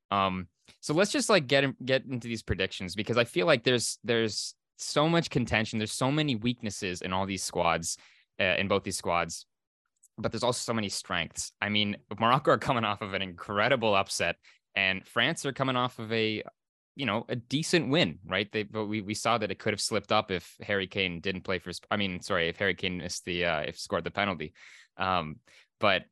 [0.10, 0.48] Um,
[0.82, 4.54] so let's just like get get into these predictions because I feel like there's there's
[4.82, 7.98] so much contention, there's so many weaknesses in all these squads,
[8.40, 9.46] uh, in both these squads
[10.22, 11.52] but there's also so many strengths.
[11.62, 14.38] I mean, Morocco are coming off of an incredible upset,
[14.76, 16.44] and France are coming off of a,
[16.96, 18.52] you know, a decent win, right?
[18.52, 21.42] They, but we we saw that it could have slipped up if Harry Kane didn't
[21.42, 21.72] play for.
[21.90, 24.54] I mean, sorry, if Harry Kane missed the, uh, if scored the penalty.
[24.98, 25.38] Um,
[25.80, 26.04] but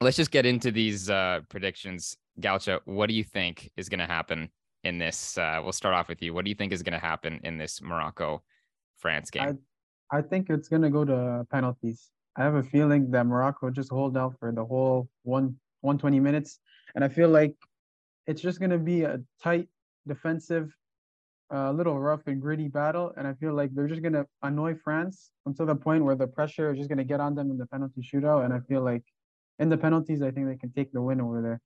[0.00, 2.16] let's just get into these uh, predictions.
[2.40, 4.50] Galchaa, what do you think is going to happen
[4.84, 5.38] in this?
[5.38, 6.34] Uh, we'll start off with you.
[6.34, 8.42] What do you think is going to happen in this Morocco
[8.98, 9.58] France game?
[10.12, 12.10] I think it's gonna go to penalties.
[12.36, 16.60] I have a feeling that Morocco just hold out for the whole one 120 minutes,
[16.94, 17.56] and I feel like
[18.26, 19.68] it's just gonna be a tight,
[20.06, 20.70] defensive,
[21.50, 25.30] a little rough and gritty battle, and I feel like they're just gonna annoy France
[25.46, 28.02] until the point where the pressure is just gonna get on them in the penalty
[28.02, 29.04] shootout, and I feel like
[29.58, 31.60] in the penalties, I think they can take the win over there.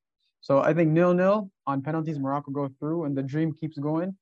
[0.47, 4.17] So I think nil nil on penalties, Morocco go through, and the dream keeps going,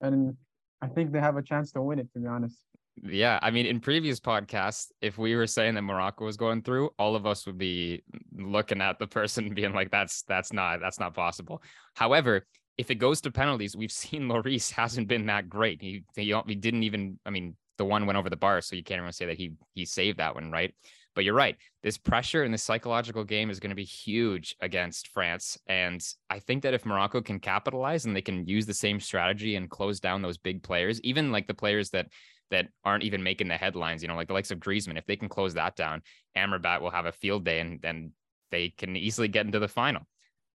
[0.00, 0.34] and
[0.80, 2.10] I think they have a chance to win it.
[2.14, 2.56] To be honest.
[3.04, 6.88] Yeah, I mean, in previous podcasts, if we were saying that Morocco was going through,
[6.98, 10.98] all of us would be looking at the person being like, "That's that's not that's
[10.98, 11.62] not possible."
[11.94, 12.46] However,
[12.78, 15.82] if it goes to penalties, we've seen Lloris hasn't been that great.
[15.82, 17.18] He, he he didn't even.
[17.26, 19.52] I mean, the one went over the bar, so you can't even say that he
[19.74, 20.74] he saved that one, right?
[21.16, 21.56] But you're right.
[21.82, 26.38] This pressure and the psychological game is going to be huge against France, and I
[26.38, 29.98] think that if Morocco can capitalize and they can use the same strategy and close
[29.98, 32.06] down those big players, even like the players that
[32.50, 35.16] that aren't even making the headlines, you know, like the likes of Griezmann, if they
[35.16, 36.02] can close that down,
[36.36, 38.12] Amrabat will have a field day, and then
[38.50, 40.02] they can easily get into the final.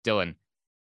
[0.06, 0.36] Dylan,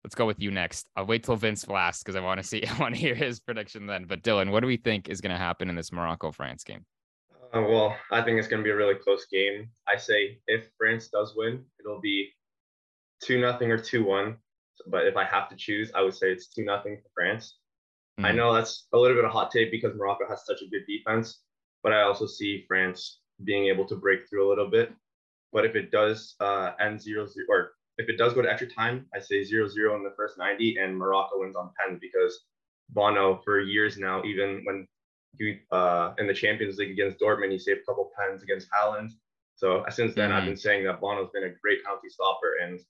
[0.04, 0.88] let's go with you next.
[0.96, 3.38] I'll wait till Vince last because I want to see, I want to hear his
[3.38, 4.06] prediction then.
[4.06, 6.84] But Dylan, what do we think is going to happen in this Morocco France game?
[7.52, 9.70] Uh, well, I think it's going to be a really close game.
[9.88, 12.30] I say if France does win, it'll be
[13.22, 14.36] two nothing or two one.
[14.86, 17.56] But if I have to choose, I would say it's two nothing for France.
[18.18, 18.24] Mm.
[18.24, 18.36] I hmm.
[18.36, 21.40] know that's a little bit of hot take because Morocco has such a good defense,
[21.82, 24.92] but I also see France being able to break through a little bit.
[25.52, 28.68] But if it does uh, end zero zero, or if it does go to extra
[28.68, 32.44] time, I say zero zero in the first 90 and Morocco wins on pens because
[32.90, 34.86] Bono for years now, even when
[35.38, 39.10] he uh, in the Champions League against Dortmund, he saved a couple pens against Haaland.
[39.56, 40.38] So since then, mm-hmm.
[40.38, 42.80] I've been saying that Bono's been a great penalty stopper, and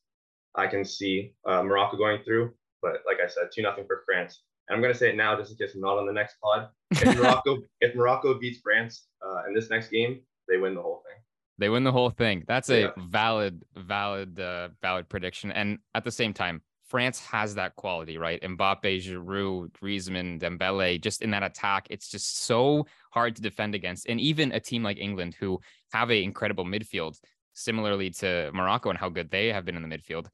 [0.55, 2.53] I can see uh, Morocco going through.
[2.83, 4.43] But like I said, two nothing for France.
[4.69, 6.69] And I'm gonna say it now, just in case I'm not on the next pod.
[6.93, 11.03] If Morocco, if Morocco beats France uh, in this next game, they win the whole
[11.07, 11.21] thing.
[11.59, 12.45] They win the whole thing.
[12.49, 12.89] That's a yeah.
[12.97, 15.53] valid, valid, uh, valid prediction.
[15.53, 18.43] And at the same time, France has that quality, right?
[18.43, 24.09] Mbappe, Giroud, Griezmann, Dembele, just in that attack, it's just so hard to defend against.
[24.09, 25.61] And even a team like England, who
[25.93, 27.21] have an incredible midfield,
[27.53, 30.27] similarly to Morocco and how good they have been in the midfield,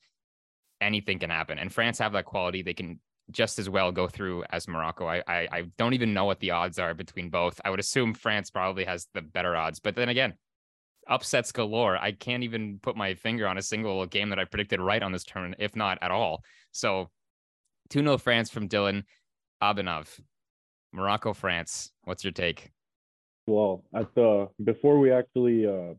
[0.80, 1.58] anything can happen.
[1.58, 3.00] And France have that quality; they can
[3.30, 5.06] just as well go through as Morocco.
[5.06, 7.60] I, I I don't even know what the odds are between both.
[7.66, 10.32] I would assume France probably has the better odds, but then again,
[11.08, 11.96] upsets galore.
[11.96, 15.12] I can't even put my finger on a single game that I predicted right on
[15.12, 16.42] this turn, if not at all.
[16.72, 17.10] So
[17.90, 19.04] 2 0 France from Dylan
[19.62, 20.08] Abhinav.
[20.92, 21.92] Morocco, France.
[22.04, 22.70] What's your take?
[23.46, 25.94] Well, at the before we actually uh,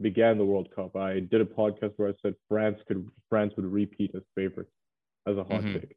[0.00, 3.64] began the World Cup, I did a podcast where I said France could France would
[3.64, 4.70] repeat as favorites
[5.26, 5.80] as a hot mm-hmm.
[5.80, 5.96] take,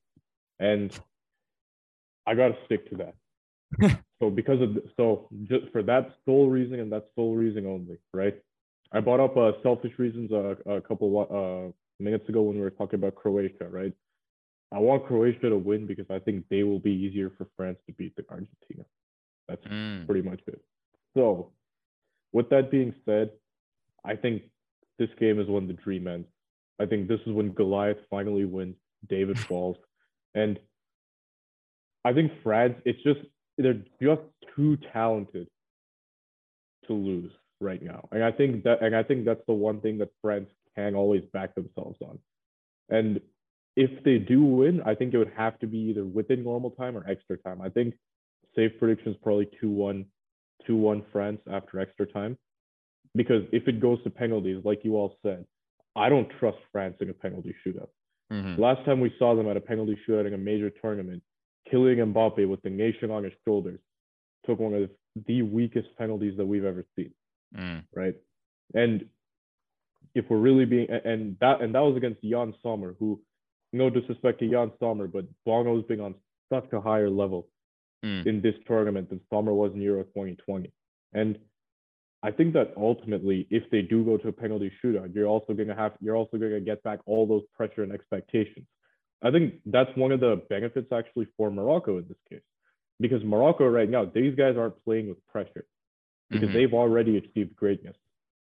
[0.59, 0.97] and
[2.25, 3.99] I got to stick to that.
[4.21, 8.35] so because of so just for that sole reason and that sole reason only, right?
[8.91, 12.69] I brought up uh, selfish reasons uh, a couple uh, minutes ago when we were
[12.69, 13.93] talking about Croatia, right?
[14.71, 17.93] I want Croatia to win because I think they will be easier for France to
[17.93, 18.85] beat the Argentina.
[19.47, 20.05] That's mm.
[20.05, 20.61] pretty much it.
[21.15, 21.51] So,
[22.33, 23.31] with that being said,
[24.03, 24.43] I think
[24.99, 26.27] this game is when the dream ends.
[26.79, 28.75] I think this is when Goliath finally wins,
[29.07, 29.77] David falls.
[30.33, 30.59] And
[32.03, 33.19] I think France, it's just,
[33.57, 34.21] they're just
[34.55, 35.47] too talented
[36.87, 38.07] to lose right now.
[38.11, 41.23] And I think that and I think that's the one thing that France can always
[41.33, 42.19] back themselves on.
[42.89, 43.19] And
[43.75, 46.97] if they do win, I think it would have to be either within normal time
[46.97, 47.61] or extra time.
[47.61, 47.95] I think
[48.55, 50.05] safe prediction is probably 2-1
[50.67, 52.37] 2-1 France after extra time.
[53.13, 55.45] Because if it goes to penalties, like you all said,
[55.95, 57.89] I don't trust France in a penalty shootout.
[58.31, 58.61] Mm-hmm.
[58.61, 61.21] Last time we saw them at a penalty shootout in a major tournament,
[61.71, 63.79] Kylian Mbappe with the nation on his shoulders
[64.45, 64.89] took one of
[65.27, 67.11] the weakest penalties that we've ever seen
[67.55, 67.83] mm.
[67.93, 68.15] right?
[68.73, 69.05] And
[70.13, 73.21] if we're really being and that and that was against Yann Sommer, who
[73.73, 76.15] no disrespect to Yann Sommer, but Bono's being on
[76.51, 77.47] such a higher level
[78.03, 78.25] mm.
[78.25, 80.71] in this tournament than Sommer was in Euro 2020.
[81.13, 81.37] And
[82.23, 85.75] I think that ultimately, if they do go to a penalty shootout, you're also gonna
[85.75, 88.65] have you're also gonna get back all those pressure and expectations.
[89.21, 92.45] I think that's one of the benefits actually for Morocco in this case,
[92.99, 95.65] because Morocco right now these guys aren't playing with pressure
[96.29, 96.57] because mm-hmm.
[96.57, 97.95] they've already achieved greatness.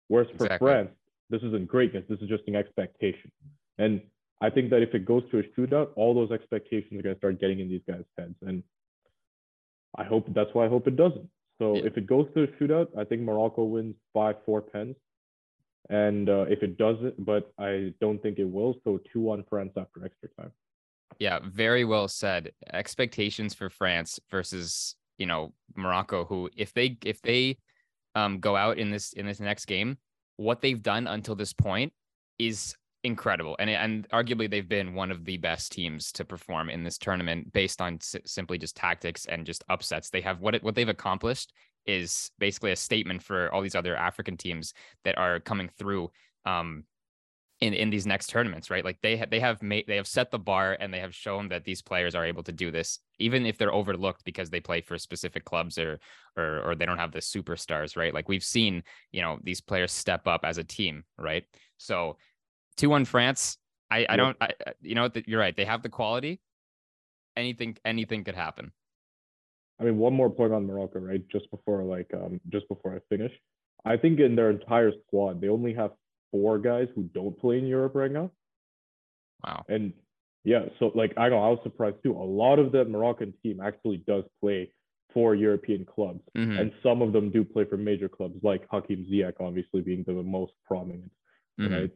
[0.07, 0.65] Whereas for exactly.
[0.65, 0.91] France,
[1.29, 3.31] this isn't greatness, this is just an expectation.
[3.77, 4.01] And
[4.41, 7.19] I think that if it goes to a shootout, all those expectations are going to
[7.19, 8.35] start getting in these guys' heads.
[8.41, 8.63] And
[9.97, 11.29] I hope that's why I hope it doesn't.
[11.59, 11.83] So yeah.
[11.85, 14.95] if it goes to a shootout, I think Morocco wins by four pens.
[15.89, 19.71] And uh, if it doesn't, but I don't think it will, so 2 1 France
[19.77, 20.51] after extra time.
[21.19, 22.51] Yeah, very well said.
[22.73, 27.57] Expectations for France versus you know Morocco, who if they if they
[28.15, 29.97] um, go out in this in this next game,
[30.37, 31.93] what they've done until this point
[32.39, 36.83] is incredible, and and arguably they've been one of the best teams to perform in
[36.83, 40.09] this tournament based on s- simply just tactics and just upsets.
[40.09, 41.53] They have what it, what they've accomplished
[41.85, 44.73] is basically a statement for all these other African teams
[45.03, 46.09] that are coming through
[46.45, 46.83] um,
[47.61, 48.83] in in these next tournaments, right?
[48.85, 51.47] Like they ha- they have made they have set the bar and they have shown
[51.49, 54.81] that these players are able to do this, even if they're overlooked because they play
[54.81, 55.99] for specific clubs or
[56.37, 58.13] or or they don't have the superstars, right?
[58.13, 61.45] Like we've seen, you know, these players step up as a team, right?
[61.77, 62.17] So,
[62.77, 63.57] two one France.
[63.91, 64.51] I I don't I
[64.81, 65.55] you know you're right.
[65.55, 66.41] They have the quality.
[67.37, 68.71] anything anything could happen.
[69.79, 71.21] I mean, one more point on Morocco, right?
[71.31, 73.31] Just before like um just before I finish,
[73.85, 75.91] I think in their entire squad they only have
[76.35, 78.29] four guys who don't play in Europe right now.
[79.43, 79.63] Wow.
[79.69, 79.93] And
[80.43, 82.13] yeah, so like I know I was surprised too.
[82.13, 84.71] A lot of the Moroccan team actually does play
[85.13, 89.05] for European clubs, Mhm, and some of them do play for major clubs, like Hakim
[89.05, 91.11] Ziyech, obviously being the most prominent,
[91.59, 91.71] mhm.
[91.71, 91.91] right?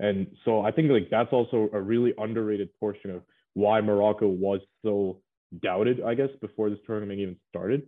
[0.00, 3.22] And so I think like that's also a really underrated portion of
[3.54, 5.22] why Morocco was so
[5.60, 7.80] doubted, I guess, before this tournament even started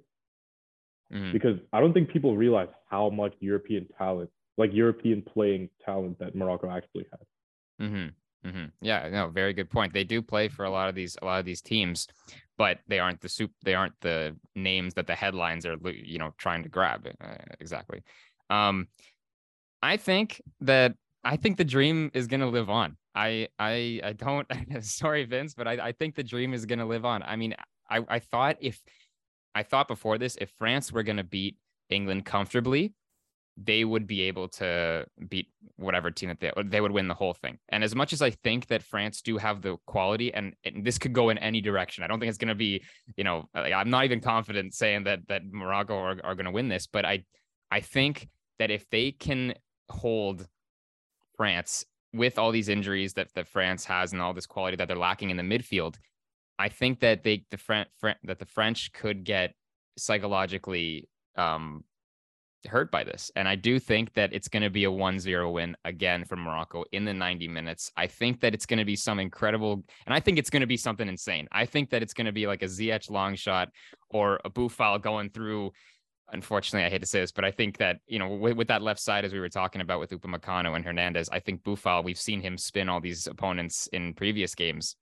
[1.12, 1.32] Mhm.
[1.32, 6.34] because I don't think people realize how much European talent, like European playing talent, that
[6.34, 7.88] Morocco actually has.
[7.88, 8.48] Mm-hmm.
[8.48, 8.64] Mm-hmm.
[8.82, 9.92] Yeah, no, very good point.
[9.92, 12.06] They do play for a lot of these a lot of these teams,
[12.58, 13.50] but they aren't the soup.
[13.64, 17.08] They aren't the names that the headlines are, you know, trying to grab.
[17.20, 18.02] Uh, exactly.
[18.50, 18.88] Um,
[19.82, 22.96] I think that I think the dream is gonna live on.
[23.14, 24.46] I I I don't.
[24.80, 27.22] sorry, Vince, but I I think the dream is gonna live on.
[27.22, 27.54] I mean,
[27.88, 28.78] I I thought if
[29.54, 31.56] I thought before this, if France were gonna beat
[31.88, 32.94] England comfortably,
[33.62, 37.34] they would be able to beat whatever team that they they would win the whole
[37.34, 37.58] thing.
[37.68, 40.98] And as much as I think that France do have the quality, and, and this
[40.98, 42.82] could go in any direction, I don't think it's going to be,
[43.16, 46.68] you know, I'm not even confident saying that that Morocco are, are going to win
[46.68, 47.24] this, but I
[47.70, 48.28] I think
[48.58, 49.54] that if they can
[49.88, 50.46] hold
[51.36, 54.96] France with all these injuries that that France has and all this quality that they're
[54.96, 55.96] lacking in the midfield,
[56.58, 59.54] I think that they the Fran, Fran, that the French could get
[59.98, 61.84] psychologically um
[62.66, 63.30] hurt by this.
[63.36, 66.84] And I do think that it's going to be a 1-0 win again for Morocco
[66.92, 67.90] in the 90 minutes.
[67.96, 70.66] I think that it's going to be some incredible and I think it's going to
[70.66, 71.48] be something insane.
[71.52, 73.70] I think that it's going to be like a Ziyech long shot
[74.10, 75.72] or a Boufal going through
[76.32, 78.82] unfortunately I hate to say this, but I think that, you know, with, with that
[78.82, 82.18] left side as we were talking about with Upamecano and Hernandez, I think Boufal, we've
[82.18, 84.96] seen him spin all these opponents in previous games.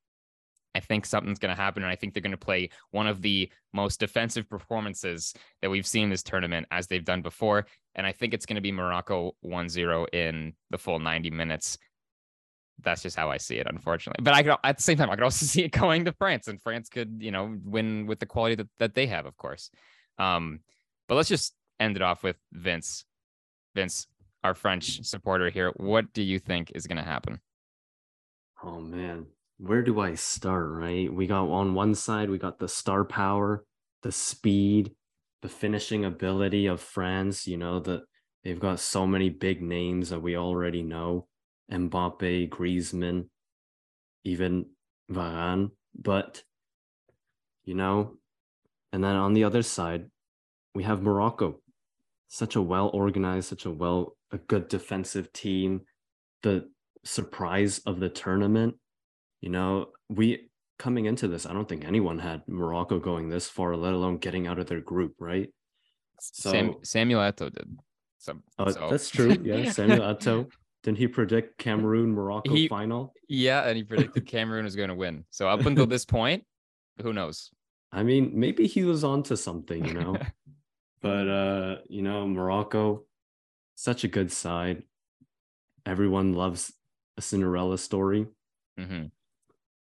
[0.79, 3.21] I think something's going to happen, and I think they're going to play one of
[3.21, 7.67] the most defensive performances that we've seen this tournament as they've done before.
[7.97, 11.79] And I think it's going to be Morocco 1 0 in the full 90 minutes.
[12.81, 14.23] That's just how I see it, unfortunately.
[14.23, 16.47] But I could, at the same time, I could also see it going to France,
[16.47, 19.71] and France could, you know, win with the quality that, that they have, of course.
[20.17, 20.61] Um,
[21.09, 23.05] but let's just end it off with Vince.
[23.75, 24.07] Vince,
[24.45, 25.73] our French supporter here.
[25.77, 27.41] What do you think is going to happen?
[28.63, 29.27] Oh man,
[29.59, 30.71] where do I start?
[30.71, 33.65] Right, we got on one side, we got the star power,
[34.03, 34.93] the speed,
[35.43, 37.47] the finishing ability of France.
[37.47, 38.03] You know that
[38.45, 41.27] they've got so many big names that we already know:
[41.71, 43.29] Mbappe, Griezmann,
[44.25, 44.67] even
[45.11, 45.73] Varane.
[45.95, 46.45] But
[47.65, 48.19] you know,
[48.93, 50.07] and then on the other side,
[50.75, 51.61] we have Morocco,
[52.29, 55.83] such a well organized, such a well a good defensive team.
[56.43, 56.71] The
[57.05, 58.77] surprise of the tournament.
[59.41, 63.77] You know, we coming into this, I don't think anyone had Morocco going this far,
[63.77, 65.49] let alone getting out of their group, right?
[66.21, 67.79] So Sam, Samuel Eto'o did.
[68.19, 69.37] So, uh, so- that's true.
[69.43, 70.49] Yeah, Samuel Eto'o.
[70.85, 73.13] Didn't he predict Cameroon Morocco He- final?
[73.29, 75.25] Yeah, and he predicted Cameroon was going to win.
[75.31, 76.45] So up until this point,
[77.03, 77.51] who knows?
[77.93, 80.17] I mean, maybe he was onto something, you know.
[81.03, 83.05] but uh, you know, Morocco,
[83.75, 84.83] such a good side.
[85.87, 86.73] Everyone loves
[87.17, 88.27] a Cinderella story.
[88.79, 89.07] hmm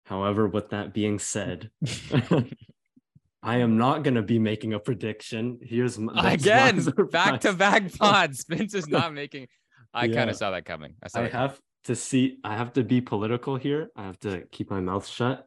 [0.06, 1.70] However, with that being said,
[3.44, 5.60] I am not going to be making a prediction.
[5.62, 6.82] Here's my Again,
[7.12, 8.46] back to back pods.
[8.48, 9.48] Vince is not making.
[9.94, 10.96] I kind of saw that coming.
[11.04, 12.38] I I have to see.
[12.44, 13.90] I have to be political here.
[13.96, 15.46] I have to keep my mouth shut.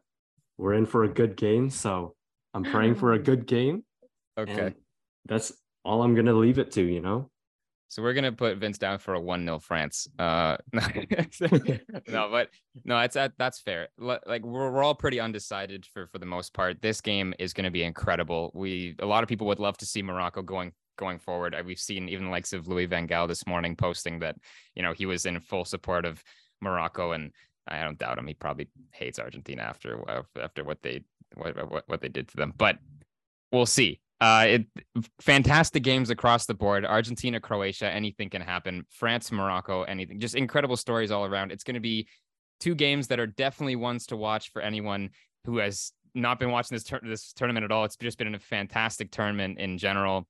[0.57, 2.15] We're in for a good game, so
[2.53, 3.83] I'm praying for a good game.
[4.37, 4.73] Okay.
[5.25, 5.51] that's
[5.83, 6.83] all I'm gonna leave it to.
[6.83, 7.29] You know.
[7.89, 10.07] So we're gonna put Vince down for a one 0 France.
[10.19, 10.81] Uh, no,
[12.07, 12.49] but
[12.83, 13.87] no, it's that that's fair.
[13.97, 16.81] Like we're, we're all pretty undecided for for the most part.
[16.81, 18.51] This game is gonna be incredible.
[18.53, 21.55] We a lot of people would love to see Morocco going going forward.
[21.65, 24.35] We've seen even the likes of Louis Van Gaal this morning posting that
[24.75, 26.21] you know he was in full support of
[26.61, 27.31] Morocco, and
[27.67, 28.27] I don't doubt him.
[28.27, 30.03] He probably hates Argentina after
[30.39, 31.03] after what they
[31.35, 32.53] what what, what they did to them.
[32.57, 32.79] But
[33.51, 34.01] we'll see.
[34.19, 34.65] Uh, it
[35.21, 36.85] fantastic games across the board.
[36.85, 38.83] Argentina, Croatia, anything can happen.
[38.89, 40.19] France, Morocco, anything.
[40.19, 41.51] Just incredible stories all around.
[41.51, 42.07] It's going to be
[42.59, 45.11] two games that are definitely ones to watch for anyone
[45.45, 47.85] who has not been watching this tur- this tournament at all.
[47.85, 50.27] It's just been a fantastic tournament in general.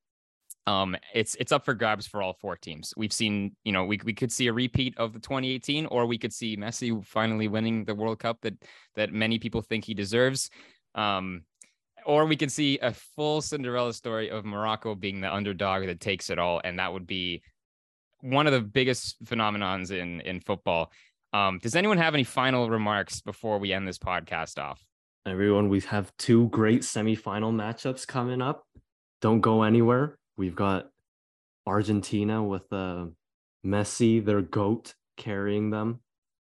[0.65, 2.93] Um, it's it's up for grabs for all four teams.
[2.97, 6.17] We've seen, you know, we we could see a repeat of the 2018, or we
[6.17, 8.55] could see Messi finally winning the World Cup that
[8.95, 10.49] that many people think he deserves.
[10.93, 11.43] Um,
[12.07, 16.29] or we can see a full Cinderella story of Morocco being the underdog that takes
[16.29, 17.43] it all, and that would be
[18.21, 20.91] one of the biggest phenomenons in in football.
[21.33, 24.83] Um, does anyone have any final remarks before we end this podcast off?
[25.27, 28.65] everyone, we have two great semifinal matchups coming up.
[29.21, 30.17] Don't go anywhere.
[30.37, 30.87] We've got
[31.65, 33.07] Argentina with uh,
[33.65, 35.99] Messi, their goat, carrying them.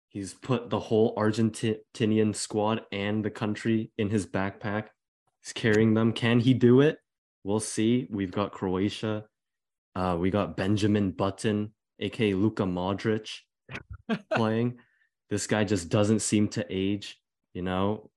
[0.10, 4.88] He's put the whole Argentinian squad and the country in his backpack.
[5.54, 6.14] Carrying them.
[6.14, 6.98] Can he do it?
[7.44, 8.08] We'll see.
[8.10, 9.26] We've got Croatia.
[9.96, 13.30] Uh, we got Benjamin Button, aka Luka Modric,
[14.34, 14.78] playing.
[15.30, 17.20] This guy just doesn't seem to age.
[17.54, 18.10] You know,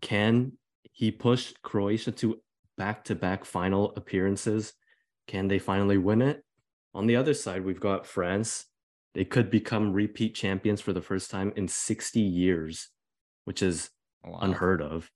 [0.00, 0.52] can
[0.92, 2.40] he push Croatia to
[2.76, 4.74] back to back final appearances?
[5.26, 6.44] Can they finally win it?
[6.94, 8.66] On the other side, we've got France.
[9.14, 12.88] They could become repeat champions for the first time in 60 years,
[13.44, 13.90] which is
[14.24, 14.38] wow.
[14.42, 15.10] unheard of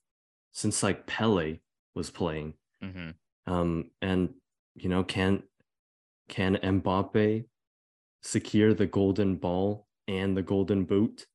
[0.57, 1.59] since like Pele
[1.95, 2.55] was playing.
[2.83, 3.11] Mm-hmm.
[3.53, 4.31] Um, and
[4.75, 5.43] you know, can
[6.29, 7.45] can Mbappe
[8.23, 11.27] secure the golden ball and the golden boot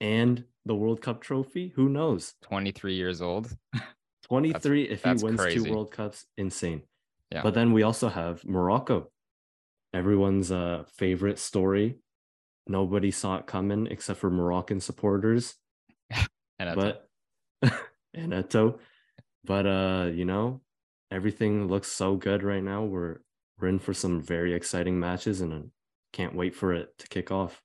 [0.00, 1.72] and the World Cup trophy?
[1.76, 2.34] Who knows?
[2.42, 3.56] 23 years old.
[4.24, 5.64] 23 that's, if he wins crazy.
[5.64, 6.82] two World Cups, insane.
[7.32, 7.42] Yeah.
[7.42, 9.10] But then we also have Morocco.
[9.94, 11.96] Everyone's uh, favorite story.
[12.66, 15.54] Nobody saw it coming except for Moroccan supporters.
[16.58, 17.08] and but
[18.14, 18.78] and Eto'o.
[19.44, 20.60] But uh, you know,
[21.10, 22.84] everything looks so good right now.
[22.84, 23.18] We're
[23.58, 25.62] we're in for some very exciting matches and I
[26.12, 27.62] can't wait for it to kick off.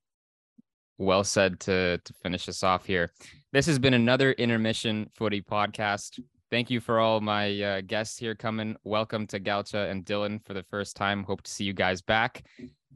[0.98, 3.12] Well said to to finish us off here.
[3.52, 6.20] This has been another intermission footy podcast.
[6.50, 8.76] Thank you for all my uh, guests here coming.
[8.84, 11.24] Welcome to Galchaa and Dylan for the first time.
[11.24, 12.46] Hope to see you guys back.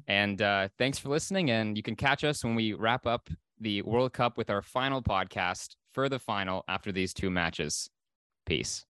[0.08, 1.50] And uh, thanks for listening.
[1.50, 3.30] And you can catch us when we wrap up
[3.60, 7.90] the World Cup with our final podcast for the final after these two matches.
[8.46, 8.87] Peace.